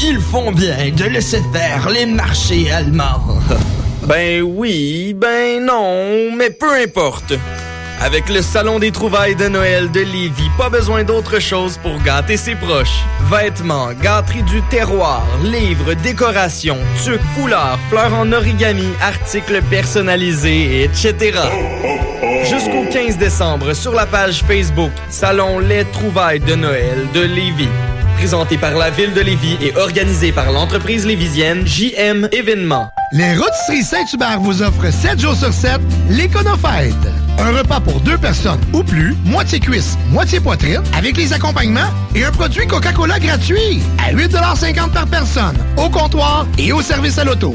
Ils 0.00 0.20
font 0.20 0.52
bien 0.52 0.90
de 0.94 1.04
laisser 1.04 1.42
faire 1.52 1.88
les 1.90 2.06
marchés 2.06 2.70
allemands. 2.70 3.22
Ben 4.06 4.40
oui, 4.40 5.12
ben 5.14 5.62
non, 5.66 6.34
mais 6.34 6.48
peu 6.48 6.72
importe. 6.82 7.34
Avec 8.00 8.30
le 8.30 8.40
Salon 8.40 8.78
des 8.78 8.90
trouvailles 8.90 9.34
de 9.34 9.48
Noël 9.48 9.90
de 9.90 10.00
Lévis, 10.00 10.48
pas 10.56 10.70
besoin 10.70 11.04
d'autre 11.04 11.40
chose 11.40 11.78
pour 11.82 12.00
gâter 12.02 12.38
ses 12.38 12.54
proches. 12.54 13.04
Vêtements, 13.30 13.92
gâteries 14.00 14.44
du 14.44 14.62
terroir, 14.70 15.26
livres, 15.42 15.92
décorations, 15.94 16.78
tuques, 17.04 17.20
foulards, 17.34 17.78
fleurs 17.90 18.14
en 18.14 18.32
origami, 18.32 18.88
articles 19.02 19.60
personnalisés, 19.68 20.84
etc. 20.84 21.40
Jusqu'au 22.48 22.84
15 22.90 23.18
décembre, 23.18 23.74
sur 23.74 23.92
la 23.92 24.06
page 24.06 24.42
Facebook 24.44 24.92
Salon 25.10 25.58
Les 25.58 25.84
trouvailles 25.86 26.40
de 26.40 26.54
Noël 26.54 27.06
de 27.12 27.20
Lévis. 27.20 27.68
Présenté 28.18 28.58
par 28.58 28.74
la 28.74 28.90
ville 28.90 29.14
de 29.14 29.20
Lévis 29.20 29.56
et 29.62 29.76
organisé 29.76 30.32
par 30.32 30.50
l'entreprise 30.50 31.06
lévisienne 31.06 31.64
JM 31.64 32.28
Événements. 32.32 32.90
Les 33.12 33.36
Rôtisseries 33.36 33.84
Saint-Hubert 33.84 34.40
vous 34.40 34.60
offrent 34.60 34.92
7 34.92 35.20
jours 35.20 35.36
sur 35.36 35.52
7 35.52 35.80
l'Éconofête. 36.10 36.94
Un 37.38 37.56
repas 37.56 37.78
pour 37.78 38.00
deux 38.00 38.18
personnes 38.18 38.60
ou 38.72 38.82
plus, 38.82 39.14
moitié 39.24 39.60
cuisse, 39.60 39.96
moitié 40.10 40.40
poitrine, 40.40 40.82
avec 40.96 41.16
les 41.16 41.32
accompagnements 41.32 41.92
et 42.16 42.24
un 42.24 42.32
produit 42.32 42.66
Coca-Cola 42.66 43.20
gratuit 43.20 43.80
à 44.04 44.12
8,50 44.12 44.90
par 44.90 45.06
personne, 45.06 45.56
au 45.76 45.88
comptoir 45.88 46.44
et 46.58 46.72
au 46.72 46.82
service 46.82 47.18
à 47.18 47.24
l'auto. 47.24 47.54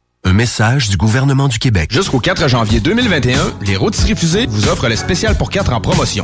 Un 0.23 0.33
message 0.33 0.89
du 0.89 0.97
gouvernement 0.97 1.47
du 1.47 1.57
Québec. 1.57 1.91
Jusqu'au 1.91 2.19
4 2.19 2.47
janvier 2.47 2.79
2021, 2.79 3.55
les 3.65 3.75
rôtisseries 3.75 4.15
fusées 4.15 4.45
vous 4.47 4.67
offrent 4.67 4.87
le 4.87 4.95
spécial 4.95 5.35
pour 5.35 5.49
4 5.49 5.73
en 5.73 5.81
promotion. 5.81 6.23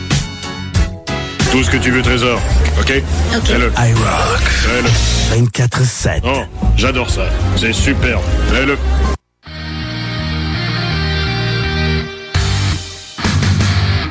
Tout 1.51 1.63
ce 1.63 1.69
que 1.69 1.77
tu 1.77 1.91
veux, 1.91 2.01
Trésor. 2.01 2.39
OK? 2.79 3.03
OK. 3.35 3.43
Fais-le. 3.43 3.71
I 3.77 3.93
rock. 3.93 4.39
Fais-le. 4.39 5.45
24-7. 5.45 6.21
Oh, 6.23 6.43
j'adore 6.77 7.09
ça. 7.09 7.23
C'est 7.57 7.73
super. 7.73 8.19
Fais-le. 8.53 8.77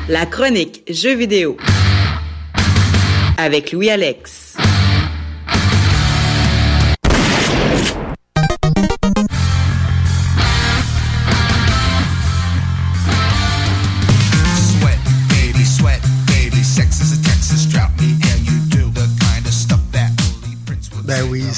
La 0.07 0.27
chronique 0.27 0.83
Jeux 0.87 1.15
vidéo 1.15 1.57
avec 3.37 3.71
Louis 3.71 3.89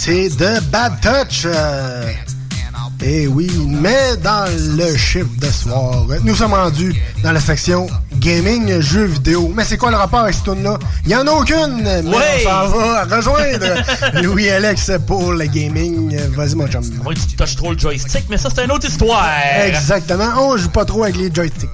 c'est 0.06 0.28
de 0.36 0.60
Bad 0.70 1.00
Touch. 1.00 1.48
et 3.02 3.26
oui, 3.26 3.50
mais 3.70 4.18
dans 4.22 4.52
le 4.76 4.98
chiffre 4.98 5.30
de 5.40 5.46
soir, 5.46 6.06
nous 6.26 6.36
sommes 6.36 6.52
rendus 6.54 6.94
dans 7.24 7.32
la 7.32 7.40
section 7.40 7.88
gaming, 8.24 8.80
jeux 8.80 9.04
vidéo. 9.06 9.52
Mais 9.54 9.66
c'est 9.66 9.76
quoi 9.78 9.92
le 9.92 9.98
rapport 9.98 10.20
avec 10.22 10.34
cette 10.34 10.46
tune-là? 10.46 10.80
Il 11.04 11.10
n'y 11.10 11.16
en 11.16 11.28
a 11.28 11.32
aucune, 11.32 11.82
mais 11.84 12.02
Ouais. 12.08 12.46
on 12.46 12.50
s'en 12.50 12.68
va 12.70 13.04
rejoindre 13.04 13.66
Louis-Alex 14.24 14.92
pour 15.06 15.34
le 15.34 15.46
gaming. 15.46 16.16
Vas-y, 16.30 16.56
mon 16.56 16.68
chum. 16.68 16.82
Moi, 17.04 17.14
tu 17.16 17.36
touches 17.36 17.56
trop 17.58 17.74
le 17.74 17.78
joystick, 17.78 18.24
mais 18.30 18.38
ça, 18.38 18.50
c'est 18.56 18.64
une 18.64 18.72
autre 18.72 18.88
histoire. 18.88 19.28
Exactement. 19.66 20.30
On 20.40 20.56
joue 20.56 20.70
pas 20.70 20.86
trop 20.86 21.04
avec 21.04 21.18
les 21.18 21.34
joysticks. 21.34 21.70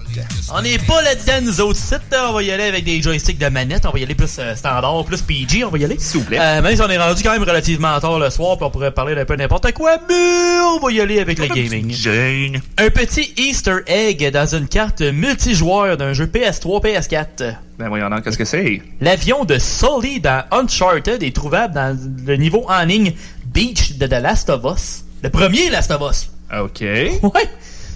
On 0.52 0.62
n'est 0.64 0.80
pas 0.80 1.02
là-dedans, 1.04 1.46
nous 1.46 1.62
autres 1.62 1.80
sites. 1.80 2.02
là. 2.12 2.30
On 2.30 2.34
va 2.34 2.42
y 2.42 2.52
aller 2.52 2.64
avec 2.64 2.84
des 2.84 3.00
joysticks 3.02 3.38
de 3.38 3.48
manette. 3.48 3.86
On 3.86 3.92
va 3.92 4.00
y 4.00 4.04
aller 4.04 4.16
plus 4.16 4.36
euh, 4.40 4.56
standard, 4.56 5.06
plus 5.06 5.22
PG. 5.22 5.64
On 5.64 5.70
va 5.70 5.78
y 5.78 5.86
aller. 5.86 5.98
S'il 6.00 6.22
vous 6.22 6.26
plaît. 6.26 6.40
même 6.62 6.76
si 6.76 6.82
on 6.82 6.90
est 6.90 6.98
rendu 6.98 7.22
quand 7.22 7.32
même 7.32 7.44
relativement 7.44 8.00
tard 8.00 8.18
le 8.18 8.30
soir, 8.32 8.58
puis 8.58 8.66
on 8.66 8.72
pourrait 8.72 8.92
parler 8.92 9.14
d'un 9.14 9.26
peu 9.26 9.36
n'importe 9.36 9.72
quoi, 9.74 9.98
mais 10.10 10.60
on 10.76 10.80
va 10.84 10.92
y 10.92 11.00
aller 11.00 11.20
avec 11.20 11.38
le 11.38 11.48
gaming. 11.48 12.60
Un 12.80 12.90
petit 12.90 13.34
Easter 13.38 13.78
egg 13.86 14.32
dans 14.32 14.56
une 14.56 14.68
carte 14.68 15.02
multijoueur 15.02 15.96
d'un 15.96 16.14
jeu 16.14 16.26
PS3, 16.40 16.82
PS4. 16.84 17.56
Ben 17.78 17.88
voyons 17.90 18.10
donc, 18.10 18.24
qu'est-ce 18.24 18.38
que 18.38 18.46
c'est? 18.46 18.82
L'avion 19.02 19.46
de 19.46 19.58
Sully 19.58 20.20
dans 20.20 20.44
Uncharted 20.52 21.22
est 21.24 21.36
trouvable 21.36 21.74
dans 21.74 21.98
le 22.26 22.36
niveau 22.36 22.66
en 22.70 22.84
ligne 22.84 23.14
Beach 23.46 23.98
de 23.98 24.08
The 24.08 24.22
Last 24.22 24.50
of 24.50 24.64
Us. 24.66 25.04
Le 25.24 25.30
premier 25.30 25.70
Last 25.70 25.92
of 25.92 26.02
Us. 26.12 26.30
OK. 26.58 26.82
Ouais. 26.82 27.50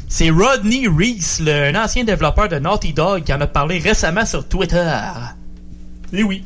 C'est 0.08 0.30
Rodney 0.30 0.88
Reese, 0.88 1.40
le- 1.44 1.74
un 1.76 1.84
ancien 1.84 2.04
développeur 2.04 2.48
de 2.50 2.60
Naughty 2.60 2.94
Dog, 2.94 3.24
qui 3.24 3.34
en 3.34 3.42
a 3.42 3.48
parlé 3.48 3.80
récemment 3.80 4.26
sur 4.26 4.48
Twitter. 4.48 4.92
Et 6.12 6.22
oui. 6.24 6.44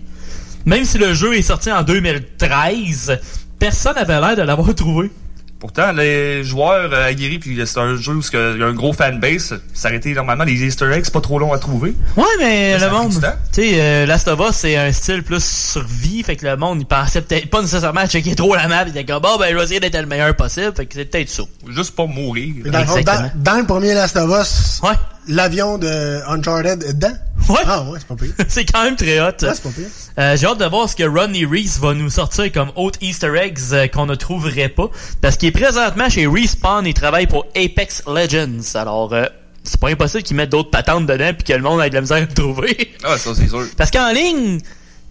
Même 0.66 0.86
si 0.86 0.98
le 0.98 1.14
jeu 1.14 1.36
est 1.38 1.42
sorti 1.42 1.72
en 1.72 1.84
2013, 1.84 3.20
personne 3.60 3.96
n'avait 3.96 4.20
l'air 4.20 4.36
de 4.36 4.42
l'avoir 4.44 4.74
trouvé. 4.76 5.12
Pourtant, 5.60 5.92
les 5.92 6.44
joueurs 6.44 6.94
euh, 6.94 7.08
aguerris, 7.08 7.40
puis 7.40 7.60
c'est 7.66 7.80
un 7.80 7.96
jeu 7.96 8.14
où 8.14 8.22
il 8.32 8.60
y 8.60 8.64
a 8.64 8.68
un 8.68 8.74
gros 8.74 8.94
fanbase, 8.94 9.60
été 9.92 10.14
normalement 10.14 10.44
les 10.44 10.64
Easter 10.64 10.86
eggs, 10.94 11.06
c'est 11.06 11.14
pas 11.14 11.22
trop 11.22 11.40
long 11.40 11.52
à 11.52 11.58
trouver. 11.58 11.96
Ouais, 12.16 12.24
mais 12.40 12.78
le 12.78 12.90
monde. 12.92 13.14
Tu 13.54 13.62
sais, 13.62 13.72
euh, 13.82 14.06
Last 14.06 14.28
of 14.28 14.40
Us, 14.48 14.56
c'est 14.56 14.78
un 14.78 14.92
style 14.92 15.24
plus 15.24 15.44
survie. 15.44 16.22
Fait 16.22 16.36
que 16.36 16.46
le 16.46 16.58
monde, 16.58 16.80
il 16.82 16.86
pensait 16.86 17.22
peut-être 17.22 17.50
pas 17.50 17.62
nécessairement 17.62 18.02
à 18.02 18.08
checker 18.08 18.36
trop 18.36 18.54
la 18.56 18.68
map. 18.68 18.84
Il 18.84 18.90
était 18.90 19.06
comme, 19.06 19.22
bon, 19.24 19.38
ben, 19.40 19.50
je 19.52 19.56
vais 19.58 19.64
essayer 19.64 19.80
d'être 19.80 20.00
le 20.00 20.06
meilleur 20.06 20.36
possible. 20.36 20.74
Fait 20.76 20.86
que 20.86 20.94
c'est 20.94 21.06
peut-être 21.06 21.30
ça. 21.30 21.44
Juste 21.70 21.96
pas 21.96 22.06
mourir. 22.06 22.54
Dans, 22.66 22.86
dans- 23.06 23.32
dans 23.36 23.58
le 23.60 23.66
premier 23.66 23.94
Last 23.96 24.16
of 24.18 24.30
Us, 24.40 24.80
l'avion 25.28 25.78
de 25.78 26.22
Uncharted 26.28 26.84
est 26.84 26.94
dedans? 26.94 27.14
Ouais. 27.50 27.56
Ah 27.66 27.84
ouais, 27.84 28.00
c'est 28.00 28.08
pas 28.08 28.16
pire. 28.16 28.34
c'est 28.48 28.66
quand 28.66 28.84
même 28.84 28.96
très 28.96 29.20
hot. 29.20 29.26
Ouais, 29.26 29.54
c'est 29.54 29.64
pas 29.64 29.70
pire. 29.70 29.88
Euh, 30.20 30.36
J'ai 30.36 30.48
hâte 30.48 30.58
de 30.58 30.66
voir 30.66 30.90
ce 30.90 30.96
que 30.96 31.04
Ronnie 31.04 31.46
Reese 31.46 31.80
va 31.80 31.94
nous 31.94 32.10
sortir 32.10 32.52
comme 32.52 32.72
autres 32.76 33.00
Easter 33.02 33.34
eggs 33.38 33.60
euh, 33.72 33.88
qu'on 33.88 34.06
ne 34.06 34.16
trouverait 34.16 34.70
pas. 34.70 34.90
Parce 35.22 35.38
qu'il 35.38 35.50
est 35.50 35.52
présentement 35.52 36.10
chez 36.10 36.28
Respawn 36.28 36.86
et 36.88 36.94
travaille 36.94 37.28
pour 37.28 37.46
Apex 37.56 38.04
Legends. 38.08 38.76
Alors, 38.76 39.14
euh, 39.14 39.26
c'est 39.64 39.80
pas 39.80 39.90
impossible 39.90 40.24
qu'ils 40.24 40.36
mettent 40.36 40.50
d'autres 40.50 40.72
patentes 40.72 41.06
dedans 41.06 41.32
puis 41.34 41.44
que 41.44 41.54
le 41.54 41.62
monde 41.62 41.82
ait 41.82 41.90
de 41.90 41.96
la 41.96 42.02
misère 42.02 42.18
à 42.18 42.22
le 42.22 42.28
trouver. 42.28 42.94
Ah, 43.04 43.18
ça, 43.18 43.36
c'est 43.36 43.48
sûr. 43.48 43.66
Parce 43.78 43.92
qu'en 43.92 44.12
ligne, 44.12 44.60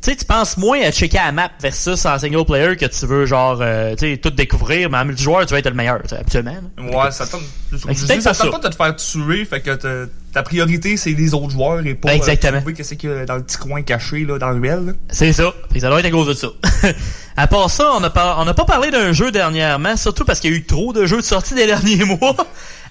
tu 0.07 0.13
sais, 0.13 0.17
tu 0.19 0.25
penses 0.25 0.57
moins 0.57 0.81
à 0.83 0.93
checker 0.93 1.17
la 1.17 1.33
map 1.33 1.51
versus 1.61 2.07
en 2.07 2.17
single 2.17 2.45
player 2.45 2.77
que 2.77 2.87
tu 2.87 3.07
veux, 3.07 3.27
genre, 3.27 3.59
euh, 3.61 3.97
tu 3.97 4.13
sais, 4.13 4.17
tout 4.19 4.31
découvrir, 4.31 4.89
mais 4.89 4.99
en 4.99 5.05
multijoueur, 5.05 5.45
tu 5.47 5.53
veux 5.53 5.59
être 5.59 5.69
le 5.69 5.75
meilleur, 5.75 6.01
habituellement. 6.13 6.55
Ouais, 6.79 7.11
ça 7.11 7.27
tente. 7.27 7.41
Dis, 7.73 8.23
ça 8.23 8.33
tente 8.33 8.53
pas 8.53 8.59
de 8.61 8.69
te 8.69 8.77
faire 8.77 8.95
tuer, 8.95 9.45
fait 9.45 9.61
que 9.61 9.75
ta- 9.75 10.11
ta 10.33 10.43
priorité, 10.45 10.97
c'est 10.97 11.11
les 11.11 11.35
autres 11.35 11.51
joueurs 11.51 11.85
et 11.85 11.95
pas. 11.95 12.11
euh, 12.11 12.13
Exactement. 12.13 12.59
trouver 12.59 12.75
qu'est-ce 12.75 12.95
qu'il 12.95 13.11
y 13.11 13.13
a 13.13 13.25
dans 13.27 13.35
le 13.37 13.43
petit 13.43 13.57
coin 13.57 13.83
caché, 13.83 14.25
là, 14.25 14.39
dans 14.39 14.51
le 14.51 14.61
ruelle. 14.61 14.95
C'est 15.11 15.33
ça. 15.33 15.53
Que 15.75 15.81
ça 15.81 15.89
doit 15.89 15.99
être 15.99 16.07
à 16.07 16.11
cause 16.11 16.29
de 16.29 16.35
ça. 16.35 16.49
à 17.37 17.47
part 17.49 17.69
ça, 17.71 17.91
on 17.97 18.01
n'a 18.01 18.11
pas, 18.11 18.37
on 18.39 18.47
a 18.47 18.55
pas 18.55 18.65
parlé 18.65 18.91
d'un 18.93 19.13
jeu 19.13 19.33
dernièrement, 19.33 19.97
surtout 19.97 20.25
parce 20.25 20.39
qu'il 20.39 20.53
y 20.53 20.55
a 20.55 20.57
eu 20.57 20.65
trop 20.65 20.93
de 20.93 21.05
jeux 21.07 21.17
de 21.17 21.23
sortie 21.23 21.55
des 21.57 21.67
derniers 21.67 22.05
mois. 22.05 22.37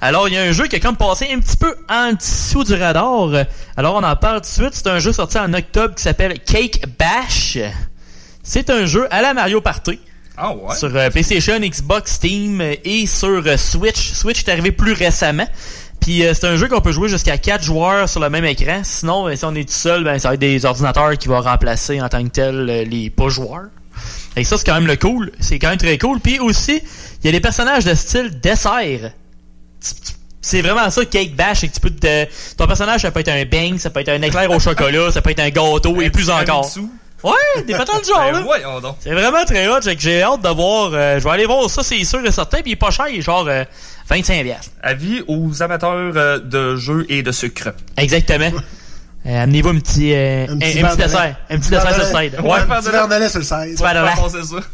Alors, 0.01 0.27
il 0.27 0.33
y 0.33 0.37
a 0.37 0.43
un 0.43 0.51
jeu 0.51 0.67
qui 0.67 0.75
a 0.75 0.79
comme 0.79 0.97
passé 0.97 1.27
un 1.33 1.39
petit 1.39 1.57
peu 1.57 1.75
en 1.89 2.13
dessous 2.13 2.63
du 2.63 2.73
radar. 2.73 3.29
Alors, 3.77 3.95
on 3.95 4.03
en 4.03 4.15
parle 4.15 4.37
tout 4.37 4.41
de 4.41 4.45
suite. 4.45 4.73
C'est 4.73 4.87
un 4.87 4.99
jeu 4.99 5.13
sorti 5.13 5.37
en 5.37 5.53
octobre 5.53 5.95
qui 5.95 6.03
s'appelle 6.03 6.39
Cake 6.39 6.83
Bash. 6.99 7.57
C'est 8.43 8.69
un 8.69 8.85
jeu 8.85 9.07
à 9.11 9.21
la 9.21 9.33
Mario 9.33 9.61
Party. 9.61 9.99
Ah 10.37 10.53
ouais? 10.53 10.75
Sur 10.75 10.93
euh, 10.95 11.09
PlayStation, 11.09 11.57
Xbox, 11.59 12.13
Steam 12.13 12.59
euh, 12.59 12.75
et 12.83 13.05
sur 13.07 13.41
euh, 13.45 13.57
Switch. 13.57 14.11
Switch 14.11 14.43
est 14.43 14.49
arrivé 14.51 14.71
plus 14.73 14.91
récemment. 14.91 15.47
Puis 16.01 16.25
euh, 16.25 16.33
c'est 16.33 16.45
un 16.45 16.57
jeu 16.57 16.67
qu'on 16.67 16.81
peut 16.81 16.91
jouer 16.91 17.07
jusqu'à 17.07 17.37
4 17.37 17.63
joueurs 17.63 18.09
sur 18.09 18.19
le 18.19 18.29
même 18.29 18.45
écran. 18.45 18.81
Sinon, 18.83 19.27
euh, 19.27 19.35
si 19.35 19.45
on 19.45 19.55
est 19.55 19.67
tout 19.67 19.73
seul, 19.73 20.03
ben, 20.03 20.19
ça 20.19 20.27
va 20.27 20.33
être 20.33 20.39
des 20.41 20.65
ordinateurs 20.65 21.17
qui 21.17 21.29
vont 21.29 21.41
remplacer 21.41 22.01
en 22.01 22.09
tant 22.09 22.21
que 22.23 22.29
tel 22.29 22.65
les 22.65 23.09
pas 23.09 23.29
joueurs. 23.29 23.69
Et 24.35 24.43
ça, 24.43 24.57
c'est 24.57 24.65
quand 24.65 24.75
même 24.75 24.87
le 24.87 24.97
cool. 24.97 25.31
C'est 25.39 25.57
quand 25.57 25.69
même 25.69 25.77
très 25.77 25.97
cool. 25.97 26.19
Puis 26.19 26.39
aussi, 26.39 26.81
il 27.23 27.25
y 27.25 27.29
a 27.29 27.31
des 27.31 27.39
personnages 27.39 27.85
de 27.85 27.95
style 27.95 28.39
dessert. 28.41 29.11
C'est 30.41 30.61
vraiment 30.61 30.89
ça, 30.91 31.03
Cake 31.05 31.35
Bash. 31.35 31.61
c'est 31.61 31.67
que 31.69 31.73
tu 31.73 31.79
peux 31.79 31.89
te- 31.89 32.25
ton 32.55 32.67
personnage, 32.67 33.01
ça 33.01 33.09
peut 33.11 33.21
être 33.21 33.29
un 33.29 33.45
bang, 33.45 33.77
ça 33.79 33.89
peut 33.89 34.01
être 34.01 34.09
un 34.09 34.21
éclair 34.21 34.49
au 34.51 34.59
chocolat, 34.59 35.11
ça 35.11 35.21
peut 35.21 35.31
être 35.31 35.39
un 35.39 35.49
gâteau 35.49 36.01
et 36.01 36.09
plus 36.11 36.29
encore. 36.29 36.65
Ouais, 37.23 37.63
des 37.65 37.73
patins 37.73 37.97
de 37.99 38.05
genre, 38.05 38.19
Ben 38.31 38.31
là. 38.33 38.39
C'est 38.99 39.13
vraiment 39.13 39.43
très 39.45 39.67
hot, 39.67 39.79
j'ai 39.97 40.21
hâte 40.21 40.41
de 40.43 40.49
voir. 40.49 40.91
euh, 40.93 41.17
je 41.17 41.23
vais 41.23 41.29
aller 41.31 41.45
voir 41.47 41.67
ça, 41.69 41.81
c'est 41.81 42.03
sûr 42.03 42.23
et 42.23 42.31
certain. 42.31 42.57
Puis 42.61 42.71
il 42.71 42.73
est 42.73 42.75
pas 42.75 42.91
cher, 42.91 43.07
il 43.07 43.17
est 43.17 43.21
genre 43.21 43.47
euh, 43.47 43.63
25 44.07 44.43
piastres. 44.43 44.69
Avis 44.83 45.23
aux 45.27 45.63
amateurs 45.63 46.13
euh, 46.15 46.37
de 46.37 46.75
jeux 46.75 47.07
et 47.09 47.23
de 47.23 47.31
sucre. 47.31 47.69
Exactement. 47.97 48.51
Euh, 49.27 49.43
Amenez-vous 49.43 49.69
un 49.69 49.79
petit, 49.79 50.13
euh, 50.13 50.45
un, 50.47 50.53
un 50.53 50.57
petit 50.59 50.77
de 50.97 51.01
dessert. 51.03 51.35
Un 51.49 51.57
petit 51.57 51.69
dessert 51.71 51.93
sur 51.95 52.03
le 52.03 52.05
side. 52.29 52.39
Ouais, 52.41 52.51
un 52.59 52.65
petit 52.81 52.89
verre 52.91 53.29
sur 53.29 53.39
le 53.39 53.45
side. 53.45 53.77
Ça. 53.77 53.83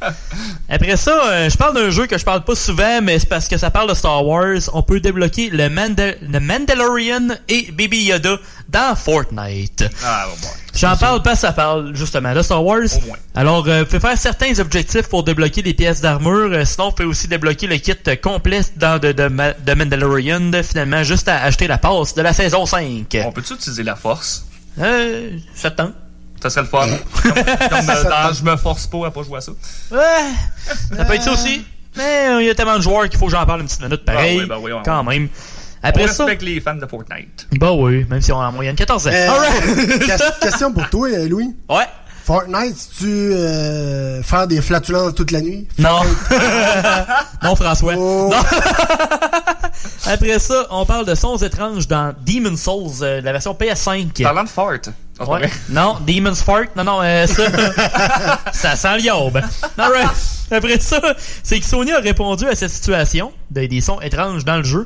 Après 0.70 0.96
ça, 0.98 1.22
euh, 1.28 1.50
je 1.50 1.58
parle 1.58 1.76
d'un 1.76 1.90
jeu 1.90 2.06
que 2.06 2.18
je 2.18 2.26
parle 2.26 2.44
pas 2.44 2.56
souvent, 2.56 3.02
mais 3.02 3.18
c'est 3.20 3.30
parce 3.30 3.48
que 3.48 3.58
ça 3.58 3.70
parle 3.72 3.90
de 3.90 3.94
Star 3.94 4.26
Wars. 4.26 4.60
On 4.74 4.84
peut 4.84 5.00
débloquer 5.00 5.50
le, 5.52 5.70
Mandal- 5.70 6.18
le 6.22 6.40
Mandalorian 6.40 7.30
et 7.48 7.72
Baby 7.72 8.04
Yoda 8.04 8.38
dans 8.68 8.96
Fortnite. 8.96 9.86
Ah, 10.06 10.26
bon, 10.28 10.36
bon. 10.42 10.48
J'en 10.82 10.98
parle 10.98 11.22
que 11.22 11.36
ça 11.36 11.52
parle 11.54 11.96
justement 11.96 12.34
de 12.34 12.42
Star 12.42 12.64
Wars. 12.66 12.80
Alors, 13.36 13.68
euh, 13.68 13.80
vous 13.82 13.86
pouvez 13.86 14.00
faire 14.00 14.18
certains 14.18 14.58
objectifs 14.60 15.08
pour 15.08 15.24
débloquer 15.24 15.62
des 15.62 15.74
pièces 15.76 16.02
d'armure. 16.02 16.50
Euh, 16.52 16.66
sinon, 16.66 16.90
vous 16.90 16.96
pouvez 16.96 17.08
aussi 17.08 17.28
débloquer 17.28 17.68
le 17.68 17.78
kit 17.78 17.94
euh, 18.08 18.16
complet 18.16 18.62
dans 18.78 19.00
de, 19.00 19.12
de, 19.12 19.28
Ma- 19.28 19.54
de 19.54 19.74
Mandalorian. 19.76 20.52
Finalement, 20.64 21.04
juste 21.04 21.28
à 21.28 21.44
acheter 21.44 21.68
la 21.68 21.78
passe 21.78 22.16
de 22.16 22.22
la 22.24 22.34
saison 22.34 22.66
5. 22.66 23.06
On 23.26 23.32
peut-tu 23.32 23.54
utiliser 23.54 23.84
la 23.84 23.96
force? 23.96 24.46
Euh, 24.80 25.38
ça 25.54 25.70
te 25.72 25.78
tente. 25.78 25.94
Ça 26.42 26.50
serait 26.50 26.62
le 26.64 26.68
fun. 26.68 26.88
comme 27.22 27.34
comme, 27.34 27.90
euh, 27.90 28.04
dans 28.10 28.34
Je 28.34 28.44
me 28.44 28.56
force 28.58 28.88
pas 28.88 29.06
à 29.08 29.12
pas 29.12 29.22
jouer 29.22 29.38
à 29.38 29.42
ça. 29.42 29.52
Ouais, 29.92 29.98
ça 30.98 31.06
peut 31.06 31.14
être 31.14 31.24
ça 31.24 31.34
aussi. 31.34 31.64
Mais 31.96 32.40
il 32.40 32.48
y 32.48 32.50
a 32.50 32.56
tellement 32.56 32.78
de 32.78 32.82
joueurs 32.82 33.08
qu'il 33.10 33.20
faut 33.20 33.26
que 33.26 33.32
j'en 33.32 33.46
parle 33.46 33.60
une 33.62 33.68
petite 33.68 33.82
minute 33.84 34.04
pareil. 34.06 34.38
Ah 34.40 34.42
oui, 34.44 34.48
ben 34.48 34.58
oui, 34.60 34.72
quand 34.84 35.04
même. 35.04 35.28
On 35.84 35.88
Après 35.90 36.08
ça. 36.08 36.26
respecte 36.26 36.44
les 36.44 36.60
fans 36.62 36.76
de 36.76 36.86
Fortnite. 36.86 37.48
Bah 37.60 37.72
oui, 37.74 38.06
même 38.10 38.22
si 38.22 38.32
on 38.32 38.40
a 38.40 38.48
en 38.48 38.52
moyenne 38.52 38.76
14 38.76 39.08
ans. 39.08 39.12
Euh, 39.12 39.30
Alright. 39.30 40.00
ques- 40.06 40.40
question 40.42 40.72
pour 40.74 40.88
toi, 40.90 41.08
euh, 41.10 41.28
Louis. 41.28 41.56
Ouais. 41.70 41.86
Fortnite, 42.24 42.78
tu 43.00 43.08
euh, 43.08 44.22
faire 44.22 44.46
des 44.48 44.62
flatulences 44.62 45.16
toute 45.16 45.32
la 45.32 45.42
nuit? 45.42 45.68
Non. 45.80 46.02
non, 47.44 47.56
François. 47.56 47.96
Oh. 47.98 48.30
Non. 48.32 48.38
Après 50.06 50.38
ça, 50.40 50.68
on 50.70 50.86
parle 50.86 51.06
de 51.06 51.16
sons 51.16 51.38
étranges 51.38 51.88
dans 51.88 52.14
Demon's 52.26 52.62
Souls, 52.62 52.92
euh, 53.02 53.22
la 53.22 53.32
version 53.32 53.54
PS5. 53.60 54.22
Parlant 54.24 54.44
de 54.44 54.50
fart. 54.50 54.80
Ah, 55.20 55.26
Ouais. 55.30 55.50
Non, 55.70 55.98
Demon's 56.06 56.42
Fart. 56.42 56.66
Non, 56.76 56.84
non, 56.84 57.00
euh, 57.04 57.28
ça. 57.28 57.44
ça 58.54 58.76
sent. 58.76 59.10
Alright. 59.10 60.10
Après 60.52 60.80
ça, 60.80 61.00
c'est 61.44 61.60
que 61.60 61.66
Sony 61.66 61.92
a 61.92 62.00
répondu 62.00 62.46
à 62.48 62.56
cette 62.56 62.72
situation 62.72 63.32
de, 63.52 63.66
des 63.68 63.82
sons 63.82 64.00
étranges 64.02 64.44
dans 64.46 64.58
le 64.58 64.64
jeu. 64.64 64.86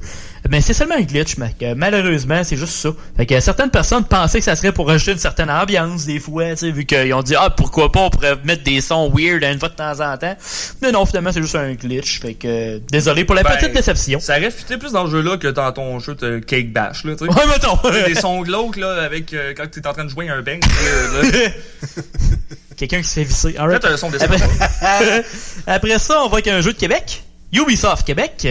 Mais 0.49 0.61
c'est 0.61 0.73
seulement 0.73 0.95
un 0.95 1.01
glitch, 1.01 1.37
mec. 1.37 1.55
Euh, 1.61 1.73
Malheureusement, 1.75 2.43
c'est 2.43 2.57
juste 2.57 2.73
ça. 2.73 2.89
Fait 3.17 3.25
que 3.25 3.39
certaines 3.39 3.71
personnes 3.71 4.03
pensaient 4.03 4.39
que 4.39 4.45
ça 4.45 4.55
serait 4.55 4.71
pour 4.71 4.87
rajouter 4.87 5.13
une 5.13 5.17
certaine 5.17 5.49
ambiance, 5.49 6.05
des 6.05 6.19
fois, 6.19 6.51
tu 6.51 6.57
sais, 6.57 6.71
vu 6.71 6.85
qu'ils 6.85 7.13
ont 7.13 7.23
dit, 7.23 7.35
ah, 7.35 7.49
pourquoi 7.49 7.91
pas, 7.91 8.01
on 8.01 8.09
pourrait 8.09 8.37
mettre 8.43 8.63
des 8.63 8.81
sons 8.81 9.11
weird 9.13 9.43
une 9.43 9.59
fois 9.59 9.69
de 9.69 9.75
temps 9.75 9.99
en 10.01 10.17
temps. 10.17 10.35
Mais 10.81 10.91
non, 10.91 11.05
finalement, 11.05 11.31
c'est 11.31 11.41
juste 11.41 11.55
un 11.55 11.73
glitch. 11.73 12.19
Fait 12.19 12.35
que, 12.35 12.47
euh, 12.47 12.79
désolé 12.91 13.25
pour 13.25 13.35
la 13.35 13.43
Ben, 13.43 13.51
petite 13.57 13.73
déception. 13.73 14.19
Ça 14.19 14.35
fité 14.51 14.77
plus 14.77 14.91
dans 14.91 15.03
le 15.05 15.09
jeu-là 15.09 15.37
que 15.37 15.47
dans 15.47 15.71
ton 15.71 15.99
jeu 15.99 16.15
de 16.15 16.39
Cake 16.39 16.71
Bash, 16.71 17.03
là, 17.03 17.15
tu 17.15 17.25
sais. 17.25 17.31
Ouais, 17.31 17.47
mettons. 17.47 17.77
Des 18.07 18.15
sons 18.15 18.41
glauques, 18.41 18.77
là, 18.77 19.03
avec, 19.03 19.33
euh, 19.33 19.53
quand 19.55 19.65
t'es 19.69 19.85
en 19.87 19.93
train 19.93 20.05
de 20.05 20.09
jouer 20.09 20.29
un 20.29 20.41
bang. 20.41 20.61
là, 20.63 21.21
là. 21.21 21.49
Quelqu'un 22.77 23.01
qui 23.01 23.07
se 23.07 23.13
fait 23.13 23.23
visser. 23.23 23.53
Faites 23.53 23.85
un 23.85 23.97
son 23.97 24.11
Après... 24.13 25.25
Après 25.67 25.99
ça, 25.99 26.21
on 26.23 26.29
voit 26.29 26.41
qu'il 26.41 26.51
y 26.51 26.55
a 26.55 26.57
un 26.57 26.61
jeu 26.61 26.73
de 26.73 26.77
Québec. 26.77 27.23
Ubisoft 27.53 28.05
Québec. 28.05 28.47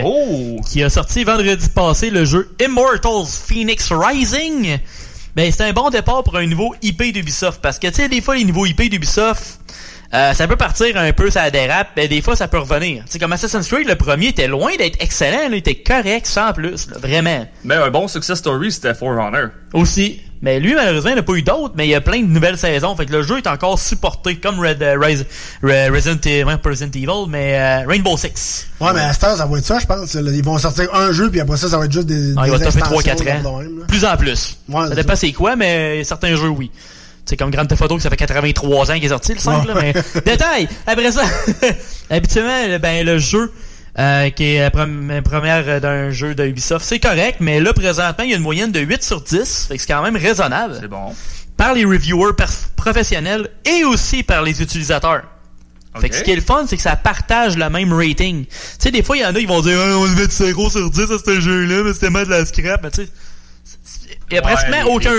Qui 0.70 0.82
a 0.82 0.90
sorti 0.90 1.24
vendredi 1.24 1.68
passé 1.68 2.10
le 2.10 2.24
jeu 2.24 2.54
Immortals 2.60 3.26
Phoenix 3.26 3.92
Rising. 3.92 4.78
Ben, 5.36 5.50
c'est 5.50 5.64
un 5.64 5.72
bon 5.72 5.90
départ 5.90 6.22
pour 6.22 6.36
un 6.36 6.46
nouveau 6.46 6.74
IP 6.82 7.12
d'Ubisoft. 7.12 7.60
Parce 7.60 7.78
que, 7.78 7.88
tu 7.88 7.94
sais, 7.94 8.08
des 8.08 8.20
fois, 8.20 8.36
les 8.36 8.44
nouveaux 8.44 8.66
IP 8.66 8.88
d'Ubisoft, 8.88 9.58
euh, 10.14 10.32
ça 10.32 10.46
peut 10.46 10.56
partir 10.56 10.96
un 10.96 11.12
peu, 11.12 11.28
ça 11.28 11.50
dérape, 11.50 11.88
mais 11.96 12.06
des 12.06 12.22
fois, 12.22 12.36
ça 12.36 12.46
peut 12.46 12.58
revenir. 12.58 13.04
Tu 13.04 13.12
sais, 13.12 13.18
comme 13.18 13.32
Assassin's 13.32 13.66
Creed, 13.66 13.88
le 13.88 13.96
premier 13.96 14.28
était 14.28 14.46
loin 14.46 14.70
d'être 14.76 15.02
excellent, 15.02 15.48
là, 15.48 15.56
il 15.56 15.56
était 15.56 15.74
correct, 15.74 16.26
sans 16.26 16.52
plus, 16.52 16.88
là, 16.88 16.98
vraiment. 16.98 17.46
Mais 17.64 17.74
un 17.74 17.90
bon 17.90 18.06
success 18.06 18.38
story, 18.38 18.70
c'était 18.70 18.94
For 18.94 19.08
Honor. 19.08 19.48
Aussi. 19.72 20.22
Mais 20.44 20.60
lui, 20.60 20.74
malheureusement, 20.74 21.08
il 21.10 21.16
n'a 21.16 21.22
pas 21.22 21.32
eu 21.32 21.42
d'autres, 21.42 21.72
mais 21.74 21.86
il 21.86 21.90
y 21.90 21.94
a 21.94 22.02
plein 22.02 22.20
de 22.20 22.26
nouvelles 22.26 22.58
saisons. 22.58 22.94
Fait 22.94 23.06
que 23.06 23.12
le 23.12 23.22
jeu 23.22 23.38
est 23.38 23.46
encore 23.46 23.78
supporté 23.78 24.36
comme 24.36 24.60
Red, 24.60 24.82
euh, 24.82 24.96
Rise- 25.00 25.24
Re- 25.62 25.90
Resident, 25.90 26.20
Evil- 26.26 26.58
Resident 26.62 27.26
mais 27.26 27.58
euh, 27.58 27.88
Rainbow 27.88 28.16
Six. 28.18 28.66
Ouais, 28.78 28.90
mais 28.94 29.00
à 29.00 29.12
cette 29.14 29.24
heure, 29.24 29.36
ça 29.38 29.46
va 29.46 29.56
être 29.58 29.64
ça, 29.64 29.78
je 29.78 29.86
pense. 29.86 30.12
Ils 30.12 30.44
vont 30.44 30.58
sortir 30.58 30.94
un 30.94 31.12
jeu, 31.12 31.30
puis 31.30 31.40
après 31.40 31.56
ça, 31.56 31.68
ça 31.70 31.78
va 31.78 31.86
être 31.86 31.92
juste 31.92 32.06
des. 32.06 32.34
Ah, 32.36 32.42
il 32.44 32.50
va 32.50 32.58
taper 32.58 32.78
extensions, 32.78 33.14
3-4 33.14 33.24
là, 33.42 33.48
ans. 33.50 33.58
même. 33.58 33.86
Plus 33.88 34.04
en 34.04 34.16
plus. 34.18 34.58
Ouais, 34.68 34.88
ça 34.88 34.94
dépend 34.94 35.16
c'est 35.16 35.32
quoi, 35.32 35.56
mais 35.56 36.04
certains 36.04 36.36
jeux, 36.36 36.48
oui. 36.50 36.70
C'est 37.24 37.38
comme 37.38 37.50
Grand 37.50 37.64
Theft 37.64 37.80
Auto, 37.80 37.96
que 37.96 38.02
ça 38.02 38.10
fait 38.10 38.16
83 38.18 38.90
ans 38.90 38.94
qu'il 38.96 39.04
est 39.06 39.08
sorti, 39.08 39.32
le 39.32 39.38
5, 39.40 39.66
là, 39.66 39.72
mais... 39.80 39.94
Détail! 40.26 40.68
Après 40.86 41.10
ça, 41.10 41.22
habituellement, 42.10 42.66
le- 42.68 42.76
ben, 42.78 43.04
le 43.06 43.18
jeu, 43.18 43.50
euh, 43.98 44.30
qui 44.30 44.54
est 44.54 44.60
la 44.60 44.70
première 45.22 45.80
d'un 45.80 46.10
jeu 46.10 46.34
de 46.34 46.44
Ubisoft, 46.44 46.84
c'est 46.84 46.98
correct, 47.00 47.36
mais 47.40 47.60
là, 47.60 47.72
présentement, 47.72 48.24
il 48.24 48.30
y 48.30 48.34
a 48.34 48.36
une 48.36 48.42
moyenne 48.42 48.72
de 48.72 48.80
8 48.80 49.02
sur 49.02 49.20
10, 49.20 49.66
fait 49.68 49.76
que 49.76 49.80
c'est 49.80 49.92
quand 49.92 50.02
même 50.02 50.16
raisonnable. 50.16 50.78
C'est 50.80 50.88
bon. 50.88 51.14
Par 51.56 51.74
les 51.74 51.84
reviewers 51.84 52.32
professionnels 52.76 53.48
et 53.64 53.84
aussi 53.84 54.22
par 54.22 54.42
les 54.42 54.60
utilisateurs. 54.60 55.22
Fait 56.00 56.08
que 56.08 56.16
ce 56.16 56.22
qui 56.24 56.32
est 56.32 56.36
le 56.36 56.42
fun, 56.42 56.64
c'est 56.66 56.76
que 56.76 56.82
ça 56.82 56.96
partage 56.96 57.56
le 57.56 57.70
même 57.70 57.92
rating. 57.92 58.46
Tu 58.46 58.52
sais, 58.80 58.90
des 58.90 59.04
fois, 59.04 59.16
il 59.16 59.20
y 59.20 59.24
en 59.24 59.32
a 59.32 59.38
qui 59.38 59.46
vont 59.46 59.60
dire, 59.60 59.78
Ah, 59.80 59.96
on 59.96 60.08
mettre 60.08 60.32
0 60.32 60.68
sur 60.70 60.90
10 60.90 61.00
à 61.02 61.18
ce 61.24 61.40
jeu-là, 61.40 61.84
mais 61.84 61.92
c'était 61.92 62.10
mal 62.10 62.26
de 62.26 62.30
la 62.30 62.44
scrap. 62.44 62.82
Mais 62.82 62.90
tu 62.90 63.02
sais, 63.02 63.08
il 64.30 64.34
y 64.34 64.38
a 64.38 64.44
Ouais, 64.44 64.82
aucun. 64.90 65.12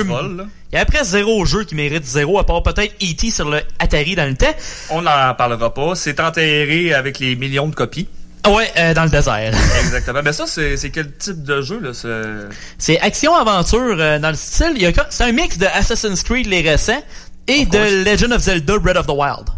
Il 0.73 0.75
y 0.75 0.77
a 0.77 0.85
presque 0.85 1.05
zéro 1.05 1.45
jeu 1.45 1.63
qui 1.63 1.75
mérite 1.75 2.03
zéro, 2.03 2.37
à 2.39 2.45
part 2.45 2.61
peut-être 2.63 2.93
E.T. 3.01 3.31
sur 3.31 3.49
le 3.49 3.61
Atari 3.79 4.15
dans 4.15 4.27
le 4.27 4.35
temps. 4.35 4.53
On 4.89 5.01
n'en 5.01 5.33
parlera 5.35 5.73
pas. 5.73 5.95
C'est 5.95 6.19
enterré 6.19 6.93
avec 6.93 7.19
les 7.19 7.37
millions 7.37 7.67
de 7.67 7.75
copies. 7.75 8.09
Ah 8.45 8.51
Ouais, 8.51 8.71
euh, 8.77 8.93
dans 8.93 9.03
le 9.03 9.09
désert. 9.09 9.53
Exactement. 9.79 10.21
Mais 10.23 10.33
ça, 10.33 10.45
c'est 10.47 10.77
c'est 10.77 10.89
quel 10.91 11.11
type 11.17 11.43
de 11.43 11.61
jeu, 11.61 11.79
là? 11.79 11.93
ce- 11.93 12.47
C'est 12.77 12.99
action-aventure 12.99 13.95
euh, 13.99 14.19
dans 14.19 14.29
le 14.29 14.35
style. 14.35 14.73
il 14.75 14.81
y 14.83 14.85
a 14.85 14.91
C'est 15.09 15.23
un 15.23 15.31
mix 15.31 15.57
de 15.57 15.65
Assassin's 15.65 16.21
Creed, 16.23 16.47
les 16.47 16.61
récents, 16.61 17.01
et 17.47 17.65
de 17.65 18.03
Legend 18.05 18.33
of 18.33 18.41
Zelda 18.41 18.77
Breath 18.79 18.97
of 18.97 19.07
the 19.07 19.11
Wild. 19.11 19.49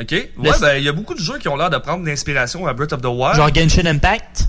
OK. 0.00 0.10
Ouais, 0.12 0.30
Le- 0.38 0.60
ben, 0.60 0.74
il 0.76 0.84
y 0.84 0.88
a 0.88 0.92
beaucoup 0.92 1.14
de 1.14 1.20
jeux 1.20 1.38
qui 1.38 1.48
ont 1.48 1.56
l'air 1.56 1.70
de 1.70 1.78
prendre 1.78 2.04
l'inspiration 2.06 2.66
à 2.66 2.72
Breath 2.72 2.92
of 2.92 3.00
the 3.02 3.06
Wild. 3.06 3.34
Genre 3.36 3.50
Genshin 3.54 3.86
Impact. 3.86 4.44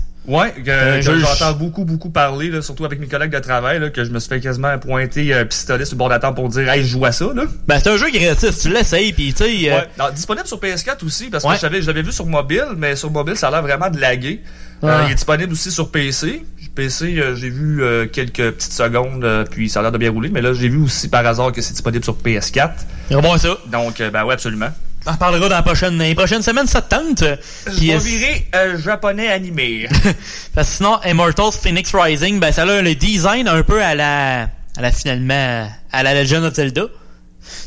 Jeu- 1.02 1.12
j'entends 1.38 1.52
beaucoup, 1.54 1.84
beaucoup 1.84 2.10
parler, 2.10 2.48
là, 2.50 2.62
surtout 2.62 2.84
avec 2.84 3.00
mes 3.00 3.06
collègues 3.08 3.32
de 3.32 3.38
travail, 3.38 3.80
là, 3.80 3.90
que 3.90 4.04
je 4.04 4.10
me 4.10 4.18
suis 4.20 4.28
fait 4.28 4.40
quasiment 4.40 4.78
pointer 4.78 5.34
un 5.34 5.44
pistolet 5.44 5.84
sur 5.84 5.94
le 5.94 5.98
bord 5.98 6.08
de 6.08 6.14
la 6.14 6.18
table 6.20 6.36
pour 6.36 6.48
dire, 6.48 6.68
hey, 6.68 6.82
je 6.82 6.88
joue 6.88 7.04
à 7.04 7.12
ça, 7.12 7.26
là. 7.34 7.42
Ben, 7.66 7.78
c'est 7.82 7.90
un 7.90 7.96
jeu 7.96 8.10
gratis, 8.10 8.58
tu 8.60 8.68
l'essayes, 8.70 9.12
pis 9.12 9.32
tu 9.34 9.44
sais... 9.44 9.70
euh, 9.70 9.76
Ouais. 9.76 9.88
Non, 9.98 10.06
disponible 10.14 10.46
sur 10.46 10.58
PS4 10.60 11.04
aussi, 11.04 11.30
parce 11.30 11.44
que 11.58 11.80
je 11.80 11.86
l'avais 11.86 12.02
vu 12.02 12.12
sur 12.12 12.26
mobile, 12.26 12.66
mais 12.76 12.96
sur 12.96 13.10
mobile, 13.10 13.36
ça 13.36 13.48
a 13.48 13.50
l'air 13.50 13.62
vraiment 13.62 13.90
de 13.90 13.98
laguer. 14.00 14.40
Euh, 14.82 15.02
il 15.06 15.12
est 15.12 15.14
disponible 15.16 15.52
aussi 15.52 15.70
sur 15.70 15.90
PC. 15.90 16.42
PC, 16.74 17.18
euh, 17.18 17.34
j'ai 17.34 17.50
vu 17.50 17.82
euh, 17.82 18.06
quelques 18.06 18.52
petites 18.52 18.72
secondes, 18.72 19.24
euh, 19.24 19.44
puis 19.50 19.68
ça 19.68 19.80
a 19.80 19.82
l'air 19.82 19.92
de 19.92 19.98
bien 19.98 20.10
rouler, 20.10 20.30
mais 20.32 20.40
là, 20.40 20.52
j'ai 20.54 20.68
vu 20.68 20.78
aussi 20.82 21.08
par 21.08 21.26
hasard 21.26 21.50
que 21.52 21.60
c'est 21.60 21.72
disponible 21.72 22.04
sur 22.04 22.16
PS4. 22.16 22.70
C'est 23.08 23.20
bon, 23.20 23.36
ça. 23.36 23.58
Donc, 23.66 24.00
euh, 24.00 24.10
ben 24.10 24.24
ouais, 24.24 24.34
absolument. 24.34 24.70
On 25.06 25.12
en 25.12 25.16
parlera 25.16 25.48
dans 25.48 25.54
la 25.56 25.62
prochaine, 25.62 25.98
les 25.98 26.14
prochaines 26.14 26.42
semaines, 26.42 26.66
ça 26.66 26.82
te 26.82 26.94
tente? 26.94 27.24
Je 27.66 27.92
vais 27.92 27.98
virer 27.98 28.46
euh, 28.54 28.78
japonais 28.78 29.28
animé. 29.28 29.88
Parce 30.54 30.68
que 30.68 30.74
sinon, 30.76 31.00
Immortals 31.04 31.52
Phoenix 31.52 31.90
Rising, 31.94 32.38
ben 32.38 32.52
ça 32.52 32.62
a 32.62 32.82
le 32.82 32.94
design 32.94 33.48
un 33.48 33.62
peu 33.62 33.82
à 33.82 33.94
la, 33.94 34.42
à 34.42 34.82
la 34.82 34.92
finalement, 34.92 35.68
à 35.92 36.02
la 36.02 36.22
Legend 36.22 36.44
of 36.44 36.54
Zelda. 36.54 36.82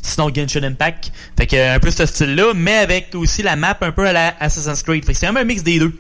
Sinon, 0.02 0.32
Genshin 0.34 0.64
Impact. 0.64 1.12
Fait 1.38 1.48
que, 1.48 1.76
un 1.76 1.80
peu 1.80 1.90
ce 1.90 2.06
style-là, 2.06 2.54
mais 2.56 2.76
avec 2.76 3.16
aussi 3.16 3.42
la 3.42 3.56
map 3.56 3.78
un 3.82 3.92
peu 3.92 4.08
à 4.08 4.14
la 4.14 4.36
Assassin's 4.40 4.84
Creed. 4.84 5.04
Fait 5.04 5.14
que 5.14 5.20
c'est 5.20 5.26
vraiment 5.26 5.42
un 5.42 5.46
mix 5.46 5.64
des 5.64 5.80
deux. 5.80 5.94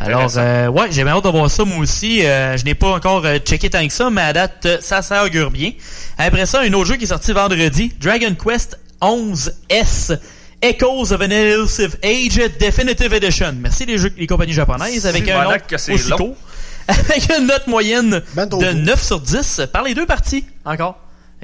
Alors, 0.00 0.30
euh, 0.36 0.68
ouais, 0.68 0.88
j'ai 0.90 1.04
bien 1.04 1.14
hâte 1.14 1.24
de 1.24 1.28
voir 1.28 1.50
ça, 1.50 1.64
moi 1.64 1.78
aussi. 1.78 2.24
Euh, 2.24 2.56
je 2.56 2.64
n'ai 2.64 2.74
pas 2.74 2.88
encore 2.88 3.24
euh, 3.24 3.38
checké 3.38 3.70
tant 3.70 3.86
que 3.86 3.92
ça, 3.92 4.10
mais 4.10 4.22
à 4.22 4.32
date, 4.32 4.66
ça, 4.80 5.02
ça 5.02 5.24
augure 5.24 5.50
bien. 5.50 5.72
Après 6.18 6.46
ça, 6.46 6.60
un 6.62 6.72
autre 6.72 6.86
jeu 6.86 6.96
qui 6.96 7.04
est 7.04 7.08
sorti 7.08 7.32
vendredi, 7.32 7.92
Dragon 8.00 8.34
Quest 8.34 8.78
11S. 9.00 10.18
Echoes 10.64 11.12
of 11.12 11.20
an 11.20 11.30
Elusive 11.30 11.98
Age 12.02 12.40
Definitive 12.58 13.12
Edition. 13.12 13.52
Merci 13.60 13.84
les, 13.84 13.98
jeux, 13.98 14.10
les 14.16 14.26
compagnies 14.26 14.54
japonaises 14.54 15.06
avec 15.06 15.28
un 15.28 15.34
nom 15.34 15.48
malade 15.48 15.62
que 15.68 15.76
c'est 15.76 15.92
aussi 15.92 16.08
long. 16.08 16.16
court. 16.16 16.36
Avec 16.88 17.30
une 17.38 17.46
note 17.46 17.66
moyenne 17.66 18.22
Ben 18.34 18.46
de 18.46 18.72
9 18.72 19.02
sur 19.02 19.20
10 19.20 19.62
par 19.72 19.82
les 19.82 19.94
deux 19.94 20.06
parties, 20.06 20.44
encore. 20.64 20.98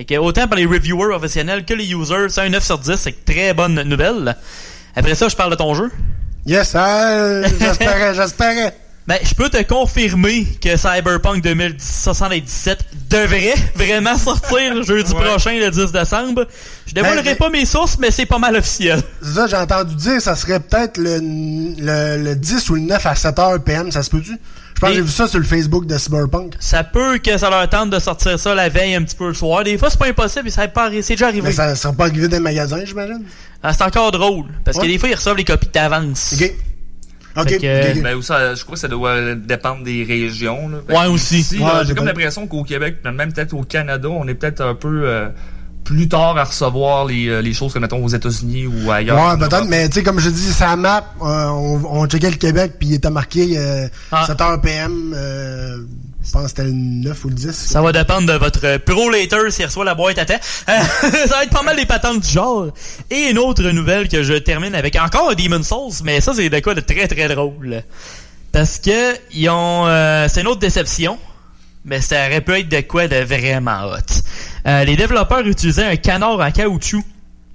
Que 0.08 0.16
autant 0.16 0.48
par 0.48 0.58
les 0.58 0.64
reviewers 0.64 1.10
professionnels 1.10 1.66
que 1.66 1.74
les 1.74 1.92
users, 1.92 2.28
c'est 2.30 2.40
un 2.40 2.48
9 2.48 2.64
sur 2.64 2.78
10, 2.78 2.96
c'est 2.96 3.10
une 3.10 3.34
très 3.34 3.52
bonne 3.52 3.82
nouvelle. 3.82 4.36
Après 4.96 5.14
ça, 5.14 5.28
je 5.28 5.36
parle 5.36 5.50
de 5.50 5.56
ton 5.56 5.74
jeu. 5.74 5.90
Yes, 6.46 6.72
euh, 6.74 7.46
j'espérais, 7.58 8.14
j'espérais. 8.14 8.74
Ben, 9.10 9.18
je 9.24 9.34
peux 9.34 9.48
te 9.48 9.60
confirmer 9.64 10.46
que 10.62 10.76
Cyberpunk 10.76 11.42
2077 11.42 12.84
devrait 13.10 13.54
vraiment 13.74 14.16
sortir 14.16 14.84
jeudi 14.84 15.12
prochain, 15.20 15.58
le 15.58 15.68
10 15.68 15.90
décembre. 15.90 16.46
Je 16.86 16.94
dévoilerai 16.94 17.30
Ben, 17.30 17.36
pas 17.36 17.50
mes 17.50 17.64
sources, 17.66 17.98
mais 17.98 18.12
c'est 18.12 18.24
pas 18.26 18.38
mal 18.38 18.54
officiel. 18.54 19.02
Ça, 19.20 19.48
j'ai 19.48 19.56
entendu 19.56 19.96
dire, 19.96 20.20
ça 20.22 20.36
serait 20.36 20.60
peut-être 20.60 20.96
le, 20.96 21.18
le, 21.18 22.22
le 22.22 22.36
10 22.36 22.70
ou 22.70 22.76
le 22.76 22.82
9 22.82 23.04
à 23.04 23.14
7h 23.14 23.58
PM, 23.64 23.90
ça 23.90 24.04
se 24.04 24.10
peut-tu? 24.10 24.30
Je 24.76 24.80
pense 24.80 24.90
que 24.90 24.94
j'ai 24.94 25.02
vu 25.02 25.10
ça 25.10 25.26
sur 25.26 25.40
le 25.40 25.44
Facebook 25.44 25.86
de 25.86 25.98
Cyberpunk. 25.98 26.54
Ça 26.60 26.84
peut 26.84 27.18
que 27.18 27.36
ça 27.36 27.50
leur 27.50 27.68
tente 27.68 27.90
de 27.90 27.98
sortir 27.98 28.38
ça 28.38 28.54
la 28.54 28.68
veille 28.68 28.94
un 28.94 29.02
petit 29.02 29.16
peu 29.16 29.26
le 29.26 29.34
soir. 29.34 29.64
Des 29.64 29.76
fois, 29.76 29.90
c'est 29.90 29.98
pas 29.98 30.06
impossible, 30.06 30.46
et 30.46 30.50
ça 30.52 30.68
c'est 31.02 31.14
déjà 31.14 31.26
arrivé. 31.26 31.48
Mais 31.48 31.52
ça 31.52 31.74
sera 31.74 31.92
pas 31.92 32.04
arrivé 32.04 32.28
dans 32.28 32.36
les 32.36 32.42
magasins, 32.44 32.84
j'imagine? 32.84 33.24
Ah, 33.60 33.72
c'est 33.72 33.82
encore 33.82 34.12
drôle. 34.12 34.44
Parce 34.64 34.76
Ouais. 34.76 34.84
que 34.86 34.92
des 34.92 34.98
fois, 34.98 35.08
ils 35.08 35.16
reçoivent 35.16 35.36
les 35.36 35.42
copies 35.44 35.68
d'avance. 35.74 36.36
OK. 36.40 36.54
OK, 37.36 37.46
que, 37.58 37.92
ok. 37.96 38.02
Ben, 38.02 38.14
ou 38.16 38.22
ça, 38.22 38.54
je 38.54 38.62
crois 38.64 38.74
que 38.74 38.80
ça 38.80 38.88
doit 38.88 39.34
dépendre 39.34 39.84
des 39.84 40.04
régions. 40.04 40.68
Là. 40.68 40.78
Ouais, 40.88 41.06
aussi. 41.12 41.38
Ici, 41.40 41.58
Ouais, 41.58 41.64
là, 41.64 41.84
j'ai 41.84 41.94
comme 41.94 42.06
l'impression 42.06 42.46
qu'au 42.46 42.64
Québec, 42.64 42.96
même 43.04 43.32
peut-être 43.32 43.54
au 43.54 43.62
Canada, 43.62 44.08
on 44.08 44.26
est 44.28 44.34
peut-être 44.34 44.60
un 44.62 44.74
peu 44.74 45.02
euh, 45.04 45.28
plus 45.84 46.08
tard 46.08 46.36
à 46.36 46.44
recevoir 46.44 47.04
les, 47.06 47.28
euh, 47.28 47.40
les 47.40 47.52
choses 47.52 47.72
que, 47.72 47.78
mettons, 47.78 48.04
aux 48.04 48.08
États-unis 48.08 48.66
ou 48.66 48.90
ailleurs. 48.90 49.16
Ouais, 49.18 49.38
peut-être, 49.38 49.66
mais 49.68 49.88
tu 49.88 49.94
sais, 49.96 50.02
comme 50.02 50.18
je 50.20 50.28
dis, 50.30 50.52
sa 50.52 50.76
map, 50.76 51.04
euh, 51.22 51.24
on, 51.48 51.80
on 51.84 52.06
checkait 52.06 52.30
le 52.30 52.36
Québec, 52.36 52.74
puis 52.78 52.88
il 52.88 52.94
était 52.94 53.10
marqué 53.10 53.56
euh, 53.56 53.86
Ah. 54.12 54.26
7h 54.28 54.60
PM, 54.60 55.12
euh, 55.16 55.78
je 56.30 56.32
pense 56.32 56.44
que 56.44 56.48
c'était 56.50 56.62
le 56.62 56.72
9 56.72 57.24
ou 57.24 57.28
le 57.28 57.34
10. 57.34 57.50
Ça 57.50 57.82
va 57.82 57.90
dépendre 57.90 58.32
de 58.32 58.38
votre 58.38 58.76
pro 58.76 59.10
later 59.10 59.50
s'il 59.50 59.64
reçoit 59.64 59.84
la 59.84 59.96
boîte 59.96 60.16
à 60.16 60.24
temps. 60.24 60.38
Euh, 60.68 60.72
ça 61.26 61.38
va 61.38 61.42
être 61.42 61.50
pas 61.50 61.64
mal 61.64 61.74
des 61.74 61.86
patentes 61.86 62.20
du 62.20 62.30
genre. 62.30 62.68
Et 63.10 63.30
une 63.30 63.38
autre 63.38 63.64
nouvelle 63.64 64.08
que 64.08 64.22
je 64.22 64.34
termine 64.34 64.76
avec 64.76 64.94
encore 64.94 65.30
un 65.30 65.34
Demon 65.34 65.64
Souls, 65.64 66.04
mais 66.04 66.20
ça 66.20 66.32
c'est 66.32 66.48
de 66.48 66.60
quoi 66.60 66.76
de 66.76 66.82
très 66.82 67.08
très 67.08 67.26
drôle. 67.26 67.82
Parce 68.52 68.78
que 68.78 69.16
ils 69.32 69.48
ont 69.48 69.88
euh, 69.88 70.28
c'est 70.28 70.42
une 70.42 70.46
autre 70.46 70.60
déception, 70.60 71.18
mais 71.84 72.00
ça 72.00 72.28
aurait 72.28 72.42
pu 72.42 72.52
être 72.52 72.68
de 72.68 72.80
quoi 72.82 73.08
de 73.08 73.16
vraiment 73.16 73.86
hot. 73.86 74.22
Euh, 74.68 74.84
les 74.84 74.94
développeurs 74.94 75.44
utilisaient 75.44 75.86
un 75.86 75.96
canard 75.96 76.38
en 76.38 76.50
caoutchouc 76.52 77.02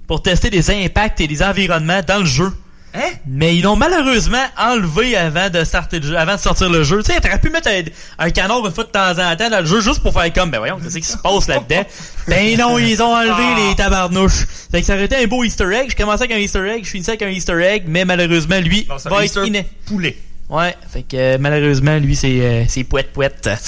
pour 0.06 0.22
tester 0.22 0.50
des 0.50 0.70
impacts 0.70 1.22
et 1.22 1.26
des 1.26 1.42
environnements 1.42 2.02
dans 2.06 2.18
le 2.18 2.26
jeu. 2.26 2.52
Hein? 2.94 3.10
Mais 3.26 3.56
ils 3.56 3.62
l'ont 3.62 3.76
malheureusement 3.76 4.42
enlevé 4.58 5.16
avant 5.16 5.50
de, 5.50 5.64
starter 5.64 6.00
le 6.00 6.06
jeu, 6.06 6.16
avant 6.16 6.36
de 6.36 6.40
sortir 6.40 6.70
le 6.70 6.82
jeu. 6.82 7.02
Tu 7.02 7.12
sais, 7.12 7.20
t'aurais 7.20 7.38
pu 7.40 7.50
mettre 7.50 7.68
un, 7.68 7.82
un 8.24 8.30
canard 8.30 8.64
une 8.66 8.72
fois 8.72 8.84
de 8.84 8.88
temps 8.88 9.10
en 9.10 9.36
temps 9.36 9.50
dans 9.50 9.60
le 9.60 9.66
jeu 9.66 9.80
juste 9.82 10.00
pour 10.00 10.14
faire 10.14 10.32
comme, 10.32 10.50
ben 10.50 10.58
voyons, 10.58 10.78
qu'est-ce 10.82 10.96
qui 10.96 11.02
se 11.06 11.18
passe 11.18 11.46
là-dedans? 11.46 11.84
ben 12.28 12.56
non, 12.58 12.78
ils 12.78 13.02
ont 13.02 13.14
enlevé 13.14 13.34
Ah. 13.38 13.56
les 13.68 13.76
tabarnouches. 13.76 14.46
Fait 14.70 14.80
que 14.80 14.86
ça 14.86 14.94
aurait 14.94 15.04
été 15.04 15.16
un 15.16 15.26
beau 15.26 15.44
easter 15.44 15.70
egg. 15.74 15.90
Je 15.90 15.96
commençais 15.96 16.24
avec 16.24 16.36
un 16.36 16.40
easter 16.40 16.66
egg, 16.70 16.84
je 16.84 16.90
finissais 16.90 17.10
avec 17.12 17.22
un 17.22 17.28
easter 17.28 17.62
egg, 17.62 17.84
mais 17.86 18.06
malheureusement, 18.06 18.58
lui, 18.60 18.86
Non, 18.88 18.96
c'est 18.98 19.08
un 19.08 19.14
va 19.14 19.24
être 19.24 19.46
iné... 19.46 19.66
poulet. 19.84 20.16
Ouais, 20.48 20.74
fait 20.90 21.02
que 21.02 21.16
euh, 21.16 21.36
malheureusement, 21.40 21.98
lui, 21.98 22.14
c'est 22.16 22.40
euh, 22.40 22.64
c'est 22.68 22.84
pouette 22.84 23.12
pouette. 23.12 23.50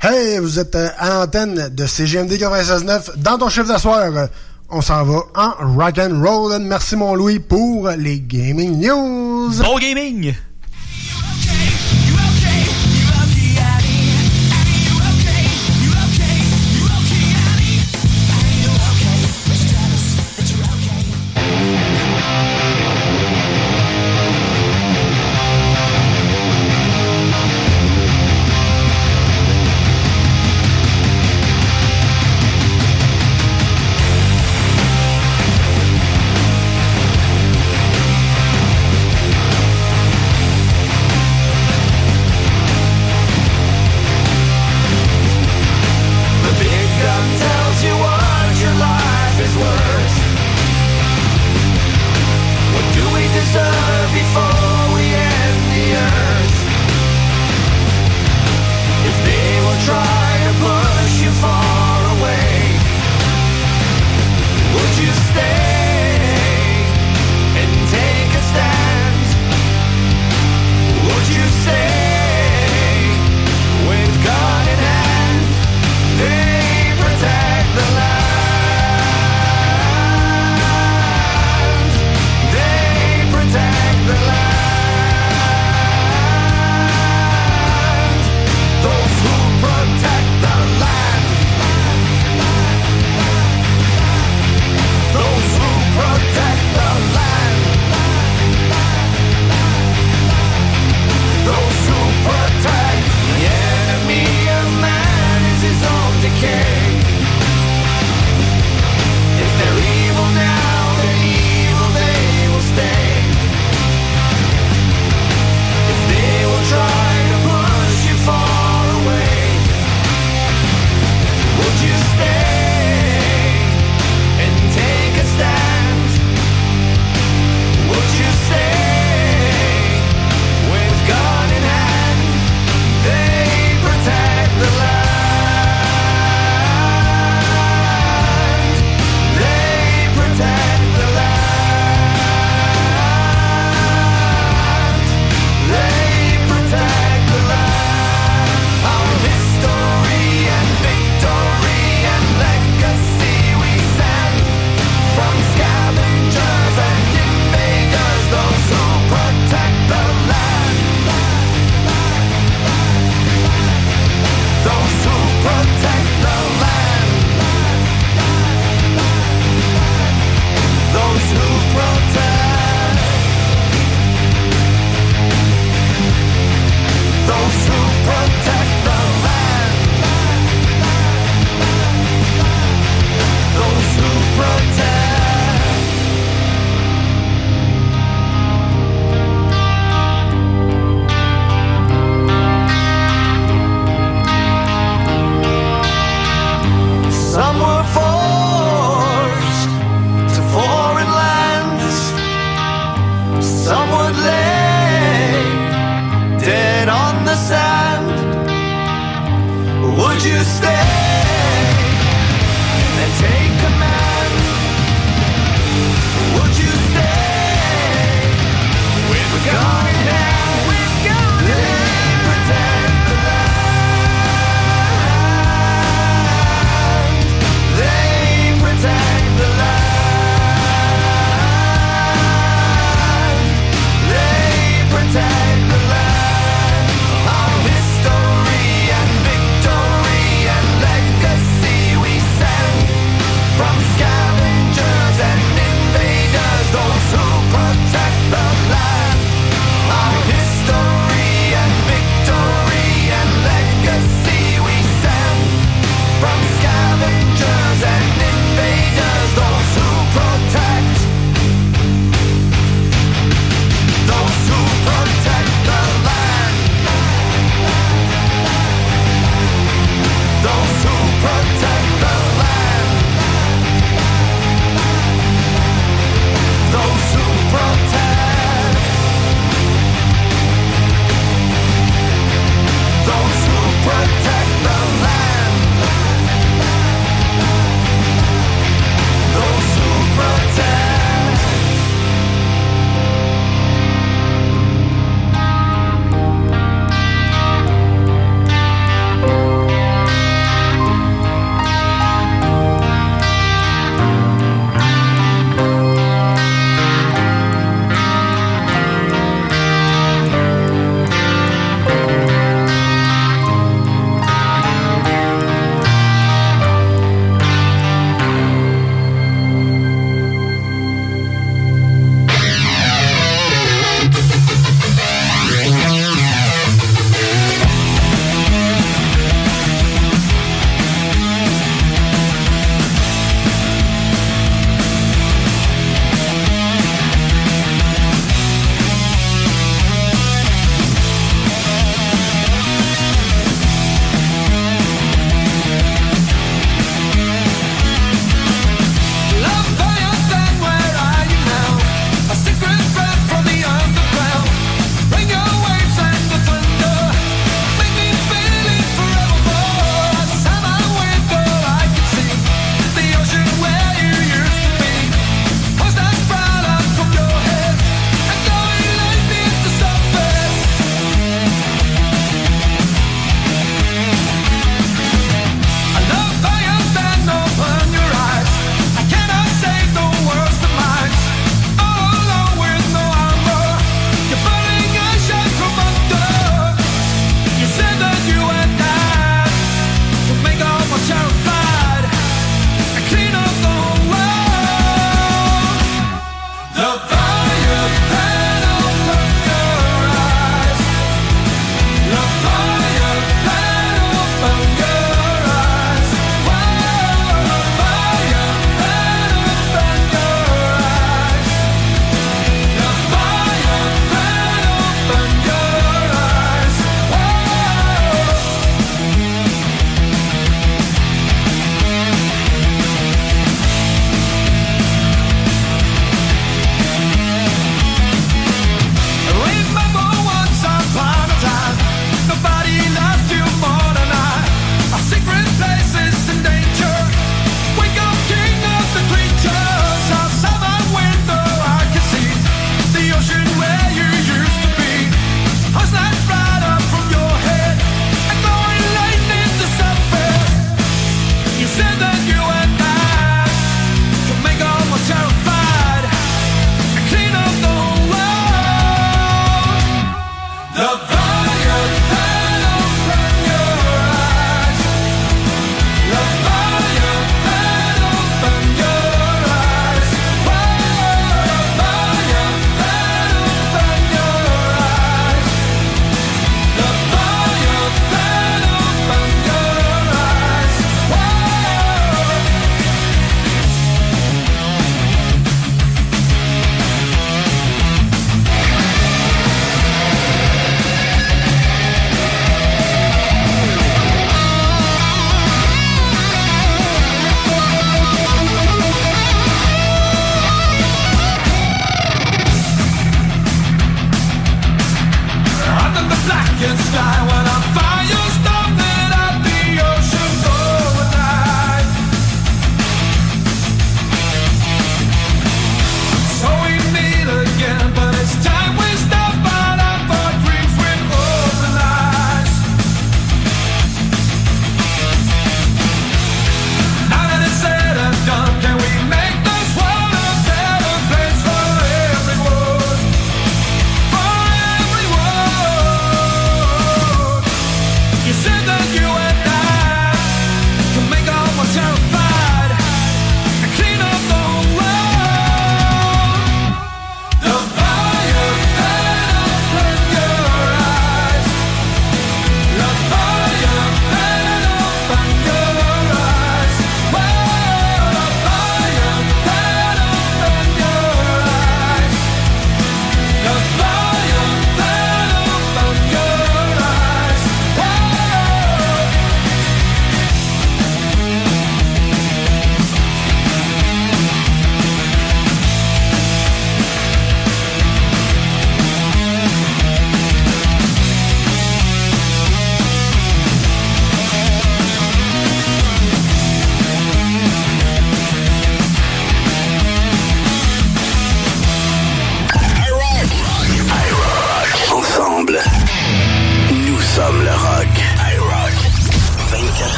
Hey, 0.00 0.38
vous 0.38 0.58
êtes 0.58 0.74
euh, 0.74 0.88
à 0.98 1.08
l'antenne 1.10 1.70
de 1.74 1.86
CGMD 1.86 2.32
96.9 2.32 3.16
dans 3.16 3.38
ton 3.38 3.48
chiffre 3.48 3.66
d'asseoir. 3.68 4.28
On 4.76 4.80
s'en 4.80 5.04
va 5.04 5.22
en 5.36 5.76
rock 5.76 5.98
and. 5.98 6.58
Merci 6.62 6.96
mon 6.96 7.14
Louis 7.14 7.38
pour 7.38 7.90
les 7.90 8.18
gaming 8.18 8.80
news. 8.80 9.52
Bon 9.62 9.78
gaming. 9.78 10.34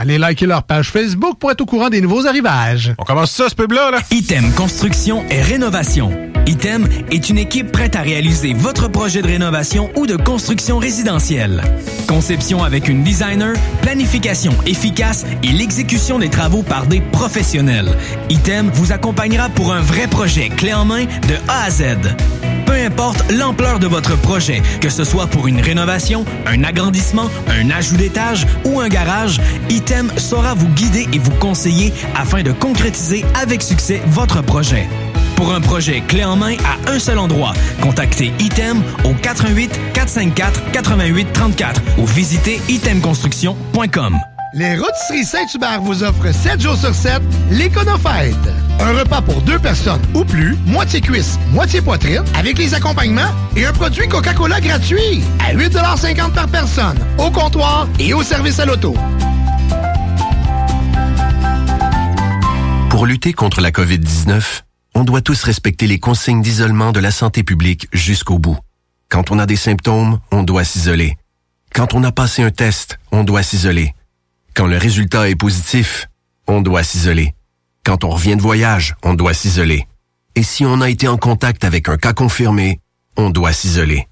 Allez 0.00 0.16
liker 0.16 0.46
leur 0.46 0.62
page 0.62 0.88
Facebook 0.88 1.36
pour 1.38 1.50
être 1.50 1.60
au 1.60 1.66
courant 1.66 1.90
des 1.90 2.00
nouveaux 2.00 2.26
arrivages. 2.26 2.94
On 2.96 3.04
commence 3.04 3.32
ça, 3.32 3.50
ce 3.50 3.54
pub-là, 3.54 3.90
là? 3.90 3.98
Item 4.10 4.50
Construction 4.54 5.22
et 5.28 5.42
Rénovation. 5.42 6.10
Item 6.46 6.88
est 7.10 7.28
une 7.28 7.36
équipe 7.36 7.70
prête 7.70 7.96
à 7.96 8.00
réaliser 8.00 8.54
votre 8.54 8.88
projet 8.88 9.20
de 9.20 9.26
rénovation 9.26 9.90
ou 9.96 10.06
de 10.06 10.16
construction 10.16 10.78
résidentielle. 10.78 11.62
Conception 12.08 12.64
avec 12.64 12.88
une 12.88 13.04
designer, 13.04 13.52
planification 13.82 14.54
efficace 14.64 15.26
et 15.42 15.52
l'exécution 15.52 16.18
des 16.18 16.30
travaux 16.30 16.62
par 16.62 16.86
des 16.86 17.02
professionnels. 17.02 17.94
Item 18.30 18.70
vous 18.72 18.92
accompagnera 18.92 19.50
pour 19.50 19.74
un 19.74 19.82
vrai 19.82 20.06
projet 20.06 20.48
clé 20.48 20.72
en 20.72 20.86
main 20.86 21.04
de 21.04 21.34
A 21.46 21.64
à 21.64 21.70
Z. 21.70 21.84
Peu 22.70 22.76
importe 22.76 23.32
l'ampleur 23.32 23.80
de 23.80 23.88
votre 23.88 24.16
projet, 24.16 24.62
que 24.80 24.90
ce 24.90 25.02
soit 25.02 25.26
pour 25.26 25.48
une 25.48 25.60
rénovation, 25.60 26.24
un 26.46 26.62
agrandissement, 26.62 27.28
un 27.48 27.68
ajout 27.68 27.96
d'étage 27.96 28.46
ou 28.64 28.78
un 28.78 28.86
garage, 28.86 29.40
Item 29.70 30.08
saura 30.16 30.54
vous 30.54 30.68
guider 30.68 31.08
et 31.12 31.18
vous 31.18 31.32
conseiller 31.32 31.92
afin 32.14 32.44
de 32.44 32.52
concrétiser 32.52 33.24
avec 33.34 33.60
succès 33.60 34.00
votre 34.06 34.40
projet. 34.42 34.86
Pour 35.34 35.52
un 35.52 35.60
projet 35.60 36.00
clé 36.06 36.22
en 36.22 36.36
main 36.36 36.54
à 36.58 36.92
un 36.92 37.00
seul 37.00 37.18
endroit, 37.18 37.54
contactez 37.80 38.32
Item 38.38 38.84
au 39.04 39.14
88 39.14 39.80
454 39.92 40.70
88 40.70 41.32
34 41.32 41.82
ou 41.98 42.06
visitez 42.06 42.60
itemconstruction.com. 42.68 44.16
Les 44.54 44.76
Rôtisseries 44.76 45.24
Saint-Hubert 45.24 45.80
vous 45.82 46.04
offrent 46.04 46.32
7 46.32 46.60
jours 46.60 46.76
sur 46.76 46.94
7 46.94 47.20
l'Éconofête. 47.50 48.59
Un 48.82 48.98
repas 48.98 49.20
pour 49.20 49.42
deux 49.42 49.58
personnes 49.58 50.00
ou 50.14 50.24
plus, 50.24 50.56
moitié 50.64 51.02
cuisse, 51.02 51.38
moitié 51.52 51.82
poitrine, 51.82 52.24
avec 52.34 52.58
les 52.58 52.72
accompagnements 52.72 53.30
et 53.54 53.66
un 53.66 53.72
produit 53.72 54.08
Coca-Cola 54.08 54.60
gratuit 54.60 55.22
à 55.38 55.54
8,50 55.54 56.32
par 56.32 56.48
personne, 56.48 56.98
au 57.18 57.30
comptoir 57.30 57.86
et 57.98 58.14
au 58.14 58.22
service 58.22 58.58
à 58.58 58.64
l'auto. 58.64 58.94
Pour 62.88 63.04
lutter 63.04 63.34
contre 63.34 63.60
la 63.60 63.70
COVID-19, 63.70 64.62
on 64.94 65.04
doit 65.04 65.20
tous 65.20 65.42
respecter 65.42 65.86
les 65.86 65.98
consignes 65.98 66.42
d'isolement 66.42 66.92
de 66.92 67.00
la 67.00 67.10
santé 67.10 67.42
publique 67.42 67.86
jusqu'au 67.92 68.38
bout. 68.38 68.58
Quand 69.10 69.30
on 69.30 69.38
a 69.38 69.46
des 69.46 69.56
symptômes, 69.56 70.20
on 70.32 70.42
doit 70.42 70.64
s'isoler. 70.64 71.18
Quand 71.74 71.94
on 71.94 72.02
a 72.02 72.12
passé 72.12 72.42
un 72.42 72.50
test, 72.50 72.98
on 73.12 73.24
doit 73.24 73.42
s'isoler. 73.42 73.94
Quand 74.54 74.66
le 74.66 74.78
résultat 74.78 75.28
est 75.28 75.36
positif, 75.36 76.08
on 76.46 76.62
doit 76.62 76.82
s'isoler. 76.82 77.34
Quand 77.90 78.04
on 78.04 78.10
revient 78.10 78.36
de 78.36 78.40
voyage, 78.40 78.94
on 79.02 79.14
doit 79.14 79.34
s'isoler. 79.34 79.88
Et 80.36 80.44
si 80.44 80.64
on 80.64 80.80
a 80.80 80.88
été 80.88 81.08
en 81.08 81.16
contact 81.16 81.64
avec 81.64 81.88
un 81.88 81.96
cas 81.96 82.12
confirmé, 82.12 82.78
on 83.16 83.30
doit 83.30 83.52
s'isoler. 83.52 84.06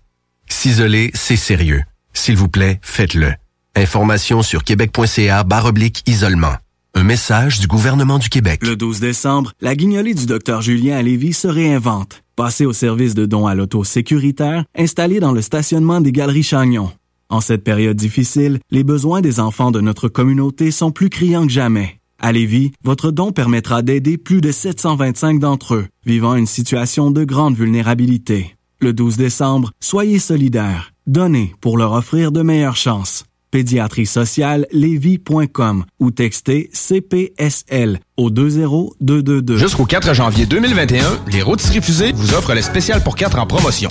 S'isoler, 0.48 1.12
c'est 1.14 1.36
sérieux. 1.36 1.84
S'il 2.12 2.36
vous 2.36 2.48
plaît, 2.48 2.80
faites-le. 2.82 3.34
Information 3.76 4.42
sur 4.42 4.64
québec.ca 4.64 5.46
oblique 5.64 6.02
isolement. 6.09 6.55
Un 6.96 7.05
message 7.05 7.60
du 7.60 7.68
gouvernement 7.68 8.18
du 8.18 8.28
Québec. 8.28 8.66
Le 8.66 8.74
12 8.74 8.98
décembre, 8.98 9.52
la 9.60 9.76
guignolée 9.76 10.14
du 10.14 10.26
docteur 10.26 10.60
Julien 10.60 10.96
à 10.96 11.32
se 11.32 11.46
réinvente. 11.46 12.24
Passez 12.34 12.66
au 12.66 12.72
service 12.72 13.14
de 13.14 13.26
dons 13.26 13.46
à 13.46 13.55
l'auto 13.55 13.84
sécuritaire 13.84 14.64
installé 14.76 15.20
dans 15.20 15.30
le 15.30 15.40
stationnement 15.40 16.00
des 16.00 16.10
Galeries 16.10 16.42
Chagnon. 16.42 16.90
En 17.28 17.40
cette 17.40 17.62
période 17.62 17.96
difficile, 17.96 18.59
les 18.72 18.82
besoins 18.82 19.20
des 19.20 19.38
enfants 19.38 19.70
de 19.70 19.80
notre 19.80 20.09
communauté 20.09 20.72
sont 20.72 20.90
plus 20.90 21.10
criants 21.10 21.46
que 21.46 21.52
jamais. 21.52 21.97
À 22.20 22.32
Lévis, 22.32 22.72
votre 22.82 23.12
don 23.12 23.30
permettra 23.30 23.82
d'aider 23.82 24.18
plus 24.18 24.40
de 24.40 24.50
725 24.50 25.38
d'entre 25.38 25.74
eux 25.74 25.86
vivant 26.04 26.34
une 26.34 26.46
situation 26.46 27.12
de 27.12 27.22
grande 27.22 27.54
vulnérabilité. 27.54 28.56
Le 28.80 28.92
12 28.92 29.16
décembre, 29.16 29.70
soyez 29.78 30.18
solidaires. 30.18 30.92
Donnez 31.06 31.54
pour 31.60 31.78
leur 31.78 31.92
offrir 31.92 32.32
de 32.32 32.42
meilleures 32.42 32.76
chances. 32.76 33.24
Pédiatrie 33.50 34.06
sociale 34.06 34.66
lévis.com 34.72 35.84
ou 36.00 36.10
textez 36.10 36.70
CPSL 36.72 38.00
au 38.16 38.30
20222. 38.30 39.56
Jusqu'au 39.56 39.86
4 39.86 40.12
janvier 40.12 40.44
2021, 40.44 41.20
les 41.32 41.42
rôtisseries 41.42 41.82
fusées 41.82 42.12
vous 42.12 42.34
offrent 42.34 42.54
le 42.54 42.62
spécial 42.62 43.02
pour 43.02 43.14
4 43.14 43.38
en 43.38 43.46
promotion. 43.46 43.90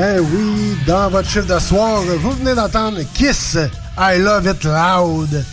Ben 0.00 0.18
oui, 0.18 0.78
dans 0.86 1.10
votre 1.10 1.28
chiffre 1.28 1.54
de 1.54 1.58
soir, 1.58 2.00
vous 2.00 2.30
venez 2.30 2.54
d'entendre 2.54 3.00
Kiss 3.12 3.58
I 3.98 4.18
Love 4.18 4.46
It 4.46 4.64
Loud. 4.64 5.44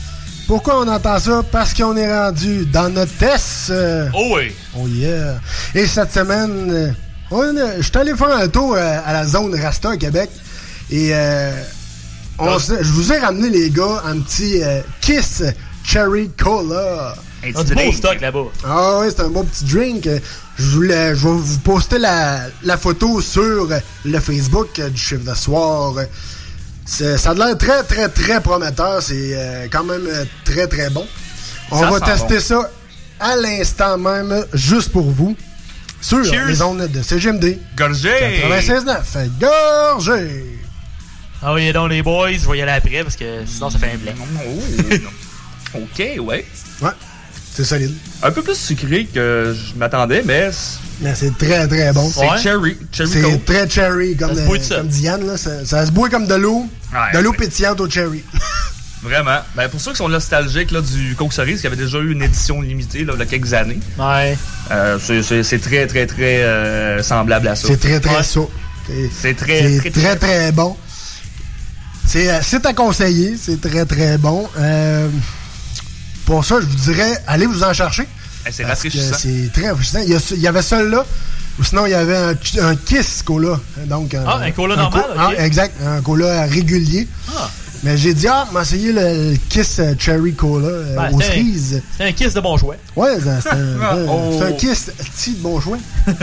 Pourquoi 0.47 0.79
on 0.79 0.87
entend 0.87 1.19
ça? 1.19 1.43
Parce 1.51 1.73
qu'on 1.73 1.97
est 1.97 2.09
rendu 2.09 2.65
dans 2.67 2.87
notre 2.87 3.11
test. 3.17 3.73
Oh 4.15 4.35
oui. 4.37 4.53
Oh 4.79 4.87
yeah. 4.87 5.41
Et 5.75 5.85
cette 5.85 6.13
semaine, 6.13 6.95
je 7.29 7.81
suis 7.81 7.97
allé 7.97 8.15
faire 8.15 8.37
un 8.37 8.47
tour 8.47 8.75
euh, 8.75 8.99
à 9.05 9.11
la 9.11 9.25
zone 9.25 9.53
Rasta 9.53 9.89
à 9.89 9.97
Québec. 9.97 10.29
Et 10.91 11.09
euh, 11.11 11.51
on 12.39 12.57
je 12.57 12.83
vous 12.83 13.11
ai 13.11 13.17
ramené, 13.17 13.49
les 13.49 13.69
gars, 13.69 14.01
un 14.05 14.17
petit 14.19 14.63
euh, 14.63 14.79
Kiss 15.01 15.43
Cherry 15.83 16.29
Cola. 16.41 17.15
Un 17.43 17.51
petit 17.51 17.73
beau 17.73 17.91
stock 17.91 18.21
là-bas. 18.21 18.45
Ah 18.65 18.99
oui, 19.01 19.07
c'est 19.09 19.23
un 19.23 19.29
beau 19.29 19.43
petit 19.43 19.65
drink. 19.65 20.07
Je, 20.59 20.69
voulais, 20.69 21.15
je 21.15 21.27
vais 21.27 21.33
vous 21.35 21.59
poster 21.59 21.99
la, 21.99 22.47
la 22.63 22.77
photo 22.77 23.21
sur 23.21 23.67
le 24.05 24.19
Facebook 24.19 24.81
du 24.81 24.97
chiffre 24.99 25.23
de 25.29 25.35
soir. 25.35 25.93
Ça 26.85 27.31
a 27.31 27.33
l'air 27.33 27.57
très, 27.57 27.83
très, 27.83 28.09
très 28.09 28.41
prometteur. 28.41 29.01
C'est 29.01 29.31
euh, 29.33 29.67
quand 29.71 29.83
même 29.83 30.05
euh, 30.07 30.25
très, 30.45 30.67
très 30.67 30.89
bon. 30.89 31.05
On 31.69 31.79
Ça 31.81 31.91
va 31.91 31.99
tester 31.99 32.35
bon. 32.35 32.41
ça 32.41 32.71
à 33.19 33.35
l'instant 33.35 33.97
même, 33.97 34.45
juste 34.53 34.91
pour 34.91 35.09
vous, 35.09 35.35
sur 35.99 36.23
Cheers. 36.23 36.45
les 36.47 36.61
ondes 36.61 36.87
de 36.87 37.01
CGMD. 37.01 37.57
Gorgé! 37.75 38.43
96.9. 38.47 39.29
Gorgé! 39.39 40.45
Ah 41.41 41.53
oui, 41.53 41.71
donc 41.73 41.89
les 41.89 42.01
boys, 42.01 42.31
je 42.33 42.49
vais 42.49 42.57
y 42.57 42.61
aller 42.61 42.71
après 42.71 43.03
parce 43.03 43.15
que 43.15 43.45
sinon 43.45 43.69
ça 43.69 43.77
fait 43.79 43.91
un 43.91 43.97
blanc. 43.97 44.13
ok, 45.75 45.99
ouais. 45.99 46.45
Ouais, 46.81 46.89
c'est 47.57 47.63
solide. 47.63 47.91
Un 48.21 48.29
peu 48.29 48.43
plus 48.43 48.53
sucré 48.55 49.05
que 49.11 49.55
je 49.57 49.73
m'attendais, 49.79 50.21
mais 50.23 50.51
Mais 51.01 51.15
c'est 51.15 51.35
très, 51.35 51.67
très 51.67 51.91
bon. 51.91 52.07
c'est 52.07 52.37
cherry. 52.43 52.77
Cherry 52.91 53.09
C'est 53.09 53.45
très 53.45 53.67
cherry, 53.67 54.15
comme, 54.15 54.35
Ça 54.35 54.45
se 54.45 54.73
euh, 54.73 54.77
comme 54.77 54.87
Diane. 54.89 55.25
Là. 55.25 55.37
Ça, 55.37 55.65
ça 55.65 55.83
se 55.87 55.91
boit 55.91 56.07
comme 56.07 56.27
de 56.27 56.35
l'eau. 56.35 56.67
Ouais, 56.93 57.17
de 57.17 57.23
l'eau 57.23 57.31
ouais. 57.31 57.37
pétillante 57.37 57.81
au 57.81 57.89
cherry. 57.89 58.23
Vraiment. 59.01 59.39
Ben, 59.55 59.69
pour 59.69 59.81
ceux 59.81 59.89
qui 59.91 59.97
sont 59.97 60.07
nostalgiques 60.07 60.69
là, 60.69 60.81
du 60.81 61.15
Coke 61.15 61.33
Cerise, 61.33 61.61
qui 61.61 61.65
avait 61.67 61.75
déjà 61.75 61.97
eu 61.97 62.11
une 62.11 62.21
édition 62.21 62.61
limitée 62.61 63.03
là, 63.05 63.13
il 63.15 63.19
y 63.19 63.23
a 63.23 63.25
quelques 63.25 63.53
années, 63.53 63.79
Ouais. 63.97 64.37
euh, 64.69 64.99
c'est- 64.99 65.59
très, 65.59 65.87
très, 65.87 66.05
très 66.05 66.43
euh, 66.43 67.01
semblable 67.01 67.47
à 67.47 67.55
ça. 67.55 67.69
C'est 67.69 67.77
très, 67.79 67.99
très 67.99 68.17
Ouais. 68.17 68.23
ça. 68.23 68.41
C'est 69.19 69.33
très, 69.35 69.79
très, 69.79 69.89
très, 69.89 70.15
très 70.15 70.51
bon. 70.51 70.77
C'est 72.05 72.39
c'est 72.43 72.65
à 72.67 72.73
conseiller. 72.73 73.35
C'est 73.35 73.59
très, 73.59 73.85
très 73.85 74.17
bon. 74.19 74.47
Euh, 74.59 75.09
pour 76.27 76.45
ça, 76.45 76.59
je 76.61 76.65
vous 76.67 76.75
dirais, 76.75 77.17
allez 77.25 77.45
vous 77.47 77.63
en 77.63 77.73
chercher. 77.73 78.07
C'est 78.51 78.63
Parce 78.63 78.81
que 78.83 78.87
rafraîchissant. 78.89 79.15
C'est 79.17 79.51
très 79.53 79.69
rafraîchissant. 79.69 79.99
Il 80.05 80.09
y, 80.11 80.15
a, 80.15 80.19
il 80.31 80.39
y 80.41 80.47
avait 80.47 80.61
celui-là. 80.61 81.05
Ou 81.59 81.63
sinon, 81.63 81.85
il 81.87 81.91
y 81.91 81.95
avait 81.95 82.15
un, 82.15 82.35
un 82.61 82.75
Kiss 82.75 83.23
Cola. 83.23 83.59
Donc, 83.87 84.13
Ah, 84.13 84.37
un 84.43 84.51
Cola 84.51 84.75
normal, 84.75 85.01
co- 85.03 85.13
ah, 85.17 85.31
exact. 85.43 85.73
Un 85.83 86.01
Cola 86.01 86.43
régulier. 86.43 87.07
Ah. 87.35 87.49
Mais 87.83 87.97
j'ai 87.97 88.13
dit, 88.13 88.27
ah, 88.27 88.47
m'a 88.51 88.61
essayé 88.61 88.91
le, 88.91 89.31
le 89.31 89.37
Kiss 89.49 89.79
euh, 89.79 89.93
Cherry 89.97 90.33
Cola 90.33 90.67
euh, 90.67 90.95
Ben, 90.95 91.13
aux 91.13 91.19
c'est 91.21 91.27
un- 91.27 91.31
cerises. 91.31 91.81
C'est 91.97 92.03
un 92.05 92.11
kiss 92.11 92.33
de 92.33 92.39
bon 92.41 92.57
choix. 92.57 92.75
Ouais, 92.95 93.17
c'est 93.21 93.49
un, 93.49 93.57
Oh. 94.07 94.35
c'est 94.39 94.45
un 94.45 94.51
Kiss 94.53 94.91
petit 94.97 95.31
de 95.33 95.41
bon 95.41 95.59
choix. 95.59 95.77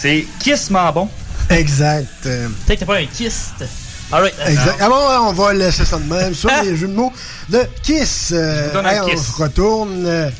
C'est 0.00 0.24
kissement 0.38 0.90
bon. 0.92 1.08
Exact. 1.50 2.06
Peut-être 2.22 2.50
que 2.66 2.74
t'as 2.74 2.86
pas 2.86 2.98
un 2.98 3.06
kiss. 3.06 3.50
Ah 4.12 4.88
bon, 4.88 5.28
on 5.28 5.32
va 5.32 5.52
laisser 5.52 5.84
ça 5.84 5.98
de 5.98 6.04
même 6.12 6.34
sur 6.34 6.50
les 6.64 6.76
jeux 6.76 6.88
de 6.88 6.94
mots 6.94 7.12
de 7.48 7.60
Kiss. 7.82 8.30
Euh, 8.32 8.62
Je 8.64 8.68
vous 8.68 8.74
donne 8.74 8.86
un 8.86 9.06
hey, 9.06 9.10
kiss. 9.14 9.20
On 9.20 9.36
se 9.36 9.42
retourne 9.42 10.04
euh, 10.06 10.30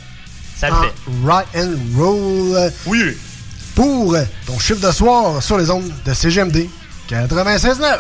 Ça 0.57 0.69
le 0.69 0.75
en 0.75 0.83
fait. 0.83 0.93
rock 1.25 1.47
and 1.57 1.75
roll. 1.97 2.73
Oui. 2.87 3.17
Pour 3.77 4.15
euh, 4.15 4.25
ton 4.47 4.59
chiffre 4.59 4.81
de 4.87 4.91
soir 4.93 5.43
sur 5.43 5.57
les 5.57 5.71
ondes 5.71 5.91
de 6.05 6.13
CGMD 6.15 6.67
96.9. 7.09 7.99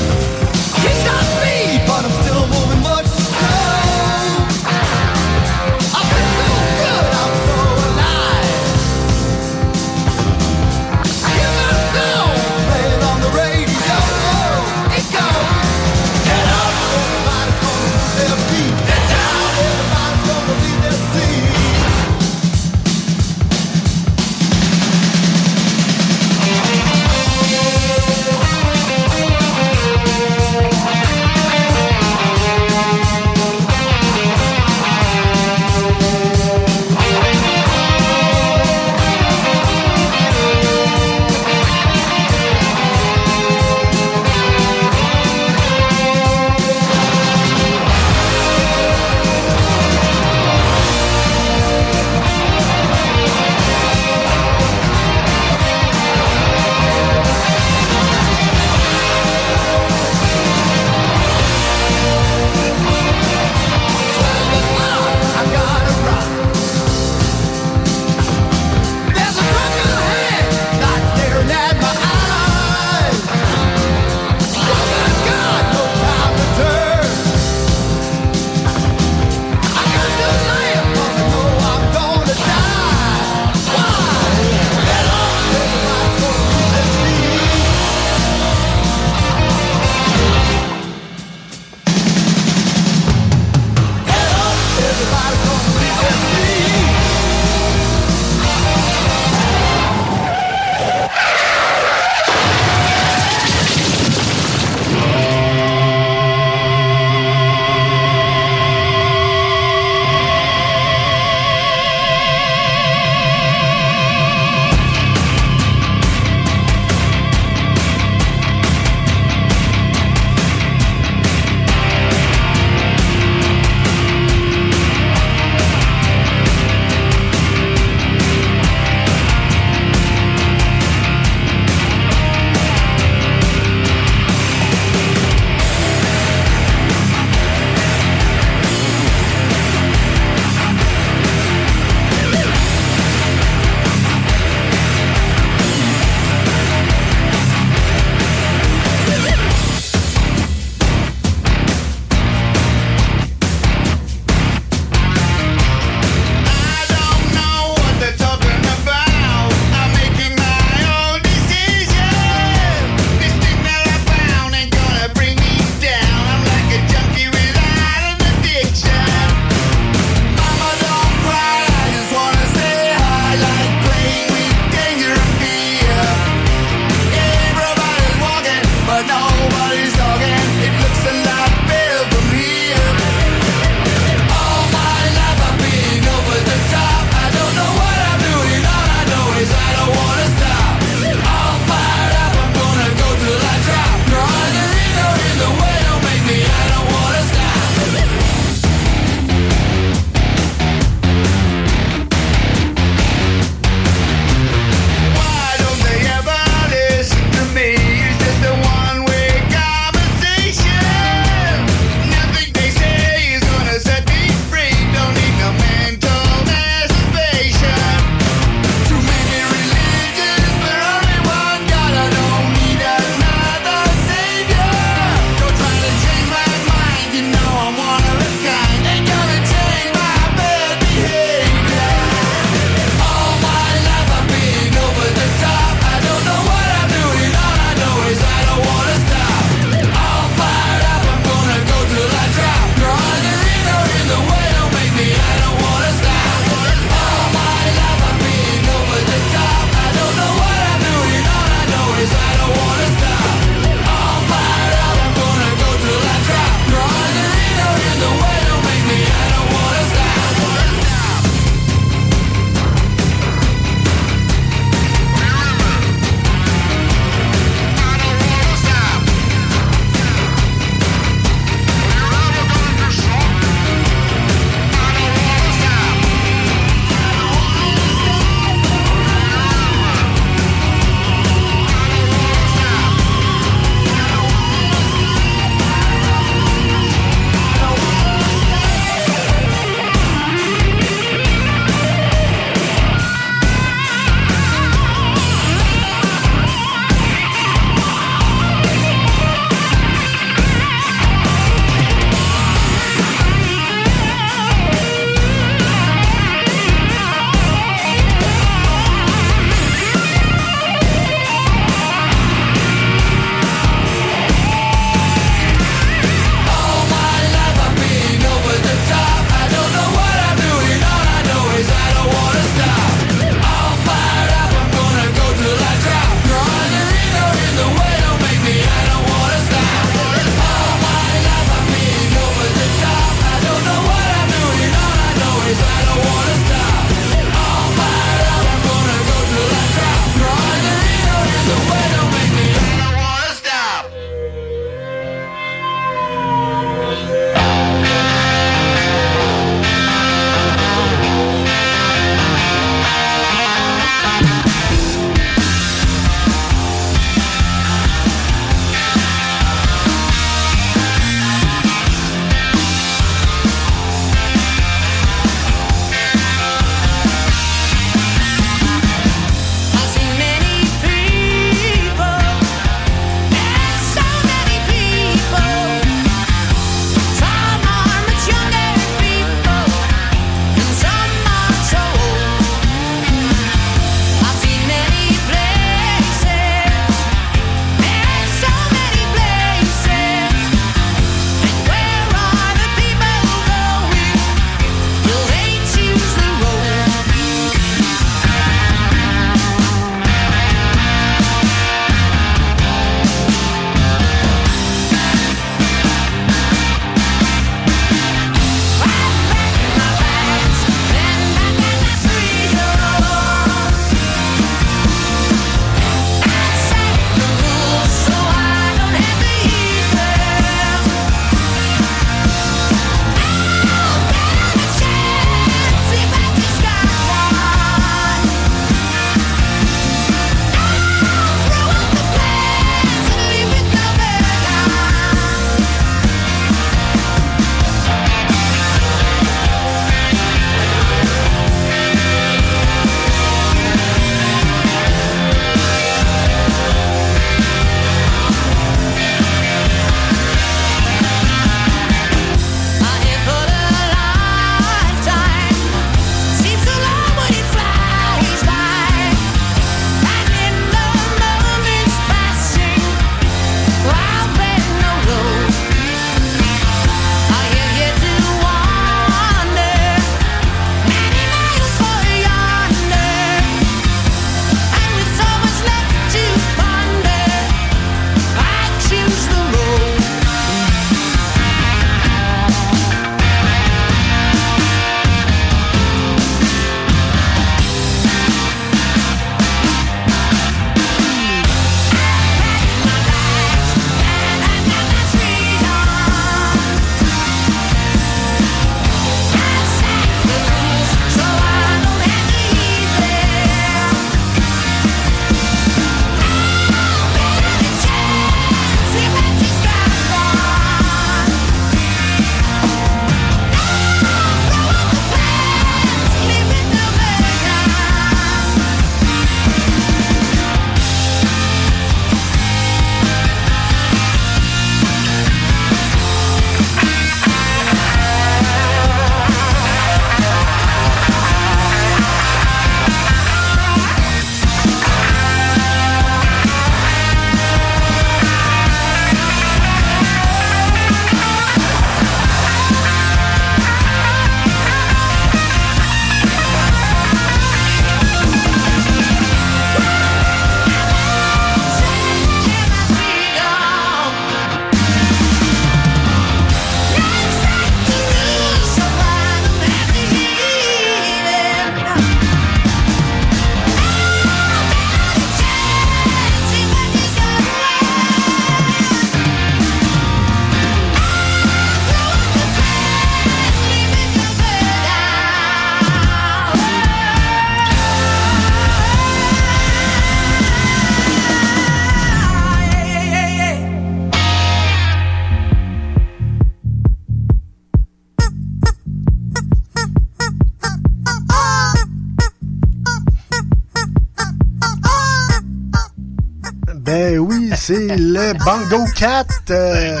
le 598.18 598.32
Bongo 598.44 598.84
Cat 598.96 599.24
euh, 599.50 600.00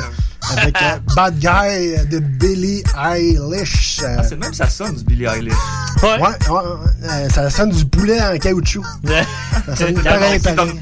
avec 0.56 0.76
euh, 0.82 0.98
Bad 1.16 1.38
Guy 1.38 1.96
de 2.10 2.18
Billie 2.18 2.82
Eilish. 3.00 4.00
Euh, 4.02 4.16
Ah, 4.18 4.22
c'est 4.22 4.36
même, 4.36 4.52
ça 4.54 4.68
sonne 4.68 4.96
du 4.96 5.04
Billie 5.04 5.26
Eilish. 5.26 5.54
ouais, 6.02 6.08
ouais, 6.20 6.28
ouais, 6.50 6.60
euh, 7.04 7.28
ça 7.28 7.48
sonne 7.50 7.70
du 7.70 7.84
poulet 7.84 8.20
en 8.20 8.36
caoutchouc. 8.38 8.84
ça 9.66 9.76
sonne 9.76 9.94
pareil, 10.02 10.38
pareil. 10.40 10.80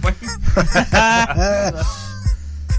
Euh, 1.36 1.70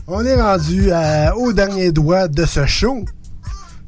On 0.07 0.25
est 0.25 0.41
rendu 0.41 0.87
euh, 0.91 1.31
au 1.33 1.53
dernier 1.53 1.91
doigt 1.91 2.27
de 2.27 2.45
ce 2.45 2.65
show. 2.65 3.05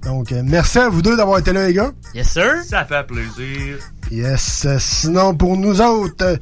Donc, 0.03 0.31
euh, 0.31 0.41
merci 0.45 0.77
à 0.79 0.89
vous 0.89 1.01
deux 1.01 1.17
d'avoir 1.17 1.39
été 1.39 1.51
là, 1.53 1.65
les 1.67 1.73
gars. 1.73 1.91
Yes, 2.13 2.29
sir. 2.29 2.53
Ça 2.67 2.85
fait 2.85 3.03
plaisir. 3.07 3.77
Yes. 4.11 4.65
euh, 4.65 4.77
Sinon, 4.79 5.33
pour 5.35 5.57
nous 5.57 5.81
autres, 5.81 6.23
euh, 6.25 6.37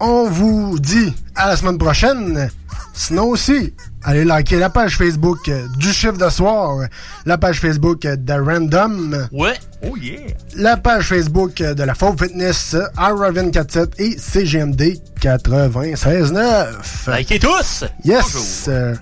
on 0.00 0.28
vous 0.28 0.78
dit 0.78 1.14
à 1.34 1.48
la 1.48 1.56
semaine 1.56 1.78
prochaine. 1.78 2.50
Sinon 2.98 3.24
aussi, 3.24 3.74
allez 4.04 4.24
liker 4.24 4.56
la 4.58 4.70
page 4.70 4.96
Facebook 4.96 5.50
euh, 5.50 5.68
du 5.76 5.92
chiffre 5.92 6.16
de 6.16 6.30
soir, 6.30 6.78
la 7.26 7.36
page 7.36 7.60
Facebook 7.60 8.06
euh, 8.06 8.16
de 8.16 8.32
Random. 8.32 9.28
Ouais. 9.32 9.52
Oh 9.82 9.94
yeah. 9.98 10.20
La 10.56 10.78
page 10.78 11.04
Facebook 11.08 11.60
euh, 11.60 11.74
de 11.74 11.82
la 11.82 11.94
Faux 11.94 12.14
Fitness, 12.18 12.72
euh, 12.72 12.86
iRaven47 12.96 13.90
et 13.98 14.16
CGMD 14.16 14.98
96.9. 15.20 17.14
Likez 17.14 17.38
tous! 17.38 17.84
Yes! 18.02 18.64
Euh, 18.68 18.94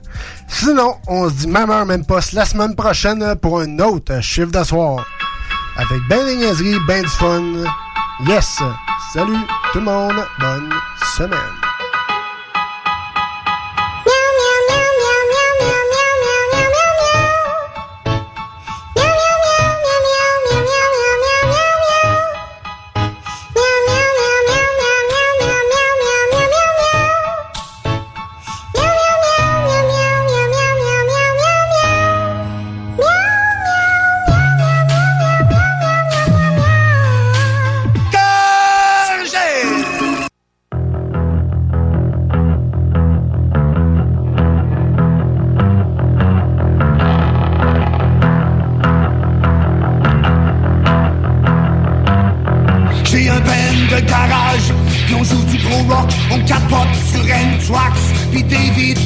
sinon, 0.48 0.96
on 1.06 1.28
se 1.28 1.34
dit 1.34 1.46
même 1.46 1.70
heure, 1.70 1.86
même 1.86 2.04
poste 2.04 2.32
la 2.32 2.44
semaine 2.44 2.74
prochaine 2.74 3.36
pour 3.40 3.60
un 3.60 3.78
autre 3.78 4.20
chiffre 4.20 4.50
de 4.50 4.64
soir. 4.64 5.06
Avec 5.76 6.00
ben 6.08 6.26
des 6.26 6.34
niaiseries, 6.36 6.78
ben 6.88 7.02
du 7.02 7.08
fun. 7.08 7.42
Yes! 8.26 8.58
Salut 9.12 9.36
tout 9.72 9.78
le 9.78 9.84
monde, 9.84 10.16
bonne 10.40 10.70
semaine. 11.16 11.63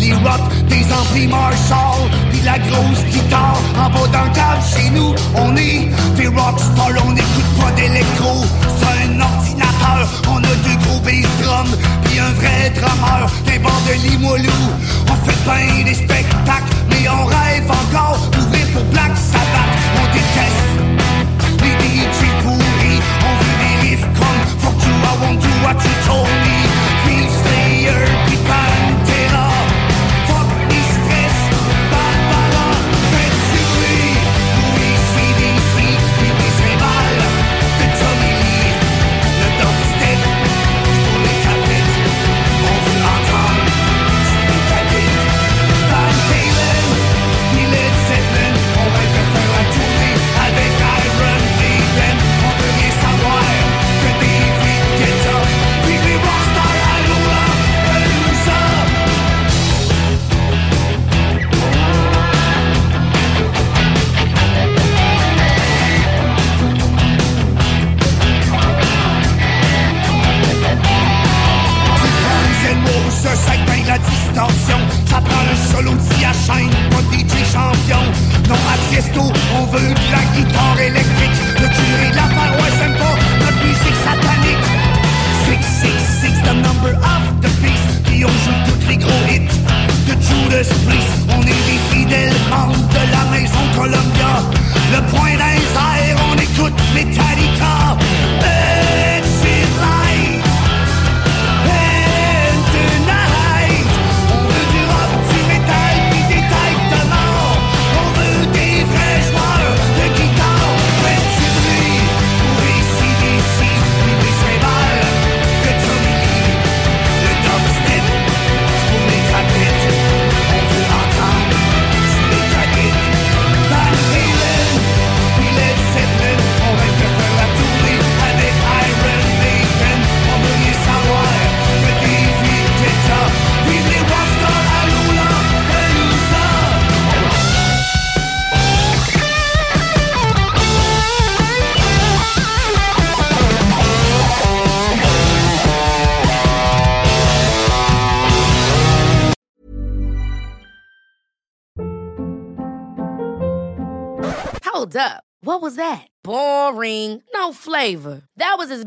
Des 0.09 0.87
amplis 0.91 1.27
Marshall, 1.27 2.09
puis 2.31 2.41
la 2.41 2.59
grosse 2.59 3.05
guitare, 3.11 3.61
en 3.77 3.91
bas 3.91 4.09
dans 4.11 4.25
le 4.25 4.63
chez 4.65 4.89
nous, 4.89 5.15
on 5.35 5.55
est 5.55 5.91
des 6.17 6.29
rockstars, 6.29 7.05
on 7.07 7.13
n'écoute 7.13 7.51
pas 7.61 7.71
d'électro, 7.73 8.43
c'est 8.79 9.05
un 9.05 9.21
ordinateur, 9.21 10.09
on 10.31 10.39
a 10.39 10.55
deux 10.65 10.77
gros 10.87 11.01
bass 11.01 11.29
drums, 11.43 11.77
puis 12.05 12.19
un 12.19 12.33
vrai 12.41 12.73
drummer, 12.75 13.31
des 13.45 13.59
bancs 13.59 13.73
de 13.87 14.09
Limoilou, 14.09 14.51
on 15.11 15.27
fait 15.27 15.45
bien 15.45 15.85
des 15.85 15.95
spectacles, 15.95 16.75
mais 16.89 17.07
on 17.11 17.27
rêve 17.27 17.58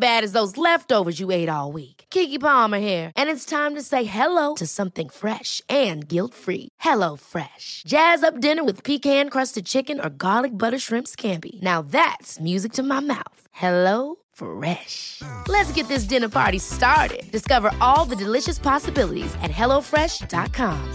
bad 0.02 0.24
as 0.26 0.34
those 0.34 0.58
leftovers 0.58 1.20
you 1.20 1.32
ate 1.32 1.48
all 1.48 1.72
week. 1.72 2.06
Kiki 2.10 2.38
Palmer 2.38 2.80
here, 2.80 3.12
and 3.16 3.30
it's 3.30 3.46
time 3.46 3.76
to 3.76 3.82
say 3.82 4.04
hello 4.04 4.56
to 4.56 4.68
something 4.68 5.08
fresh 5.10 5.62
and 5.70 6.08
guilt-free. 6.08 6.68
Hello 6.80 7.16
Fresh. 7.16 7.84
Jazz 7.88 8.24
up 8.24 8.40
dinner 8.40 8.64
with 8.64 8.84
pecan-crusted 8.84 9.66
chicken 9.66 10.00
or 10.00 10.10
garlic 10.10 10.58
butter 10.58 10.80
shrimp 10.80 11.08
scampi. 11.08 11.62
Now 11.62 11.82
that's 11.82 12.40
music 12.40 12.74
to 12.74 12.84
my 12.84 13.00
mouth. 13.00 13.48
Hello 13.52 14.16
Fresh. 14.34 15.22
Let's 15.48 15.72
get 15.74 15.88
this 15.88 16.06
dinner 16.06 16.30
party 16.30 16.60
started. 16.60 17.32
Discover 17.32 17.72
all 17.80 18.06
the 18.06 18.16
delicious 18.16 18.60
possibilities 18.60 19.34
at 19.42 19.52
hellofresh.com. 19.52 20.94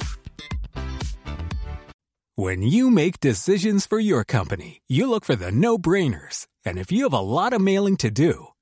When 2.38 2.60
you 2.60 2.90
make 2.90 3.18
decisions 3.18 3.86
for 3.86 3.98
your 3.98 4.22
company, 4.22 4.82
you 4.88 5.08
look 5.08 5.24
for 5.24 5.36
the 5.36 5.50
no 5.50 5.78
brainers. 5.78 6.46
And 6.66 6.76
if 6.76 6.92
you 6.92 7.04
have 7.04 7.14
a 7.14 7.18
lot 7.18 7.54
of 7.54 7.62
mailing 7.62 7.96
to 7.98 8.10
do, 8.10 8.48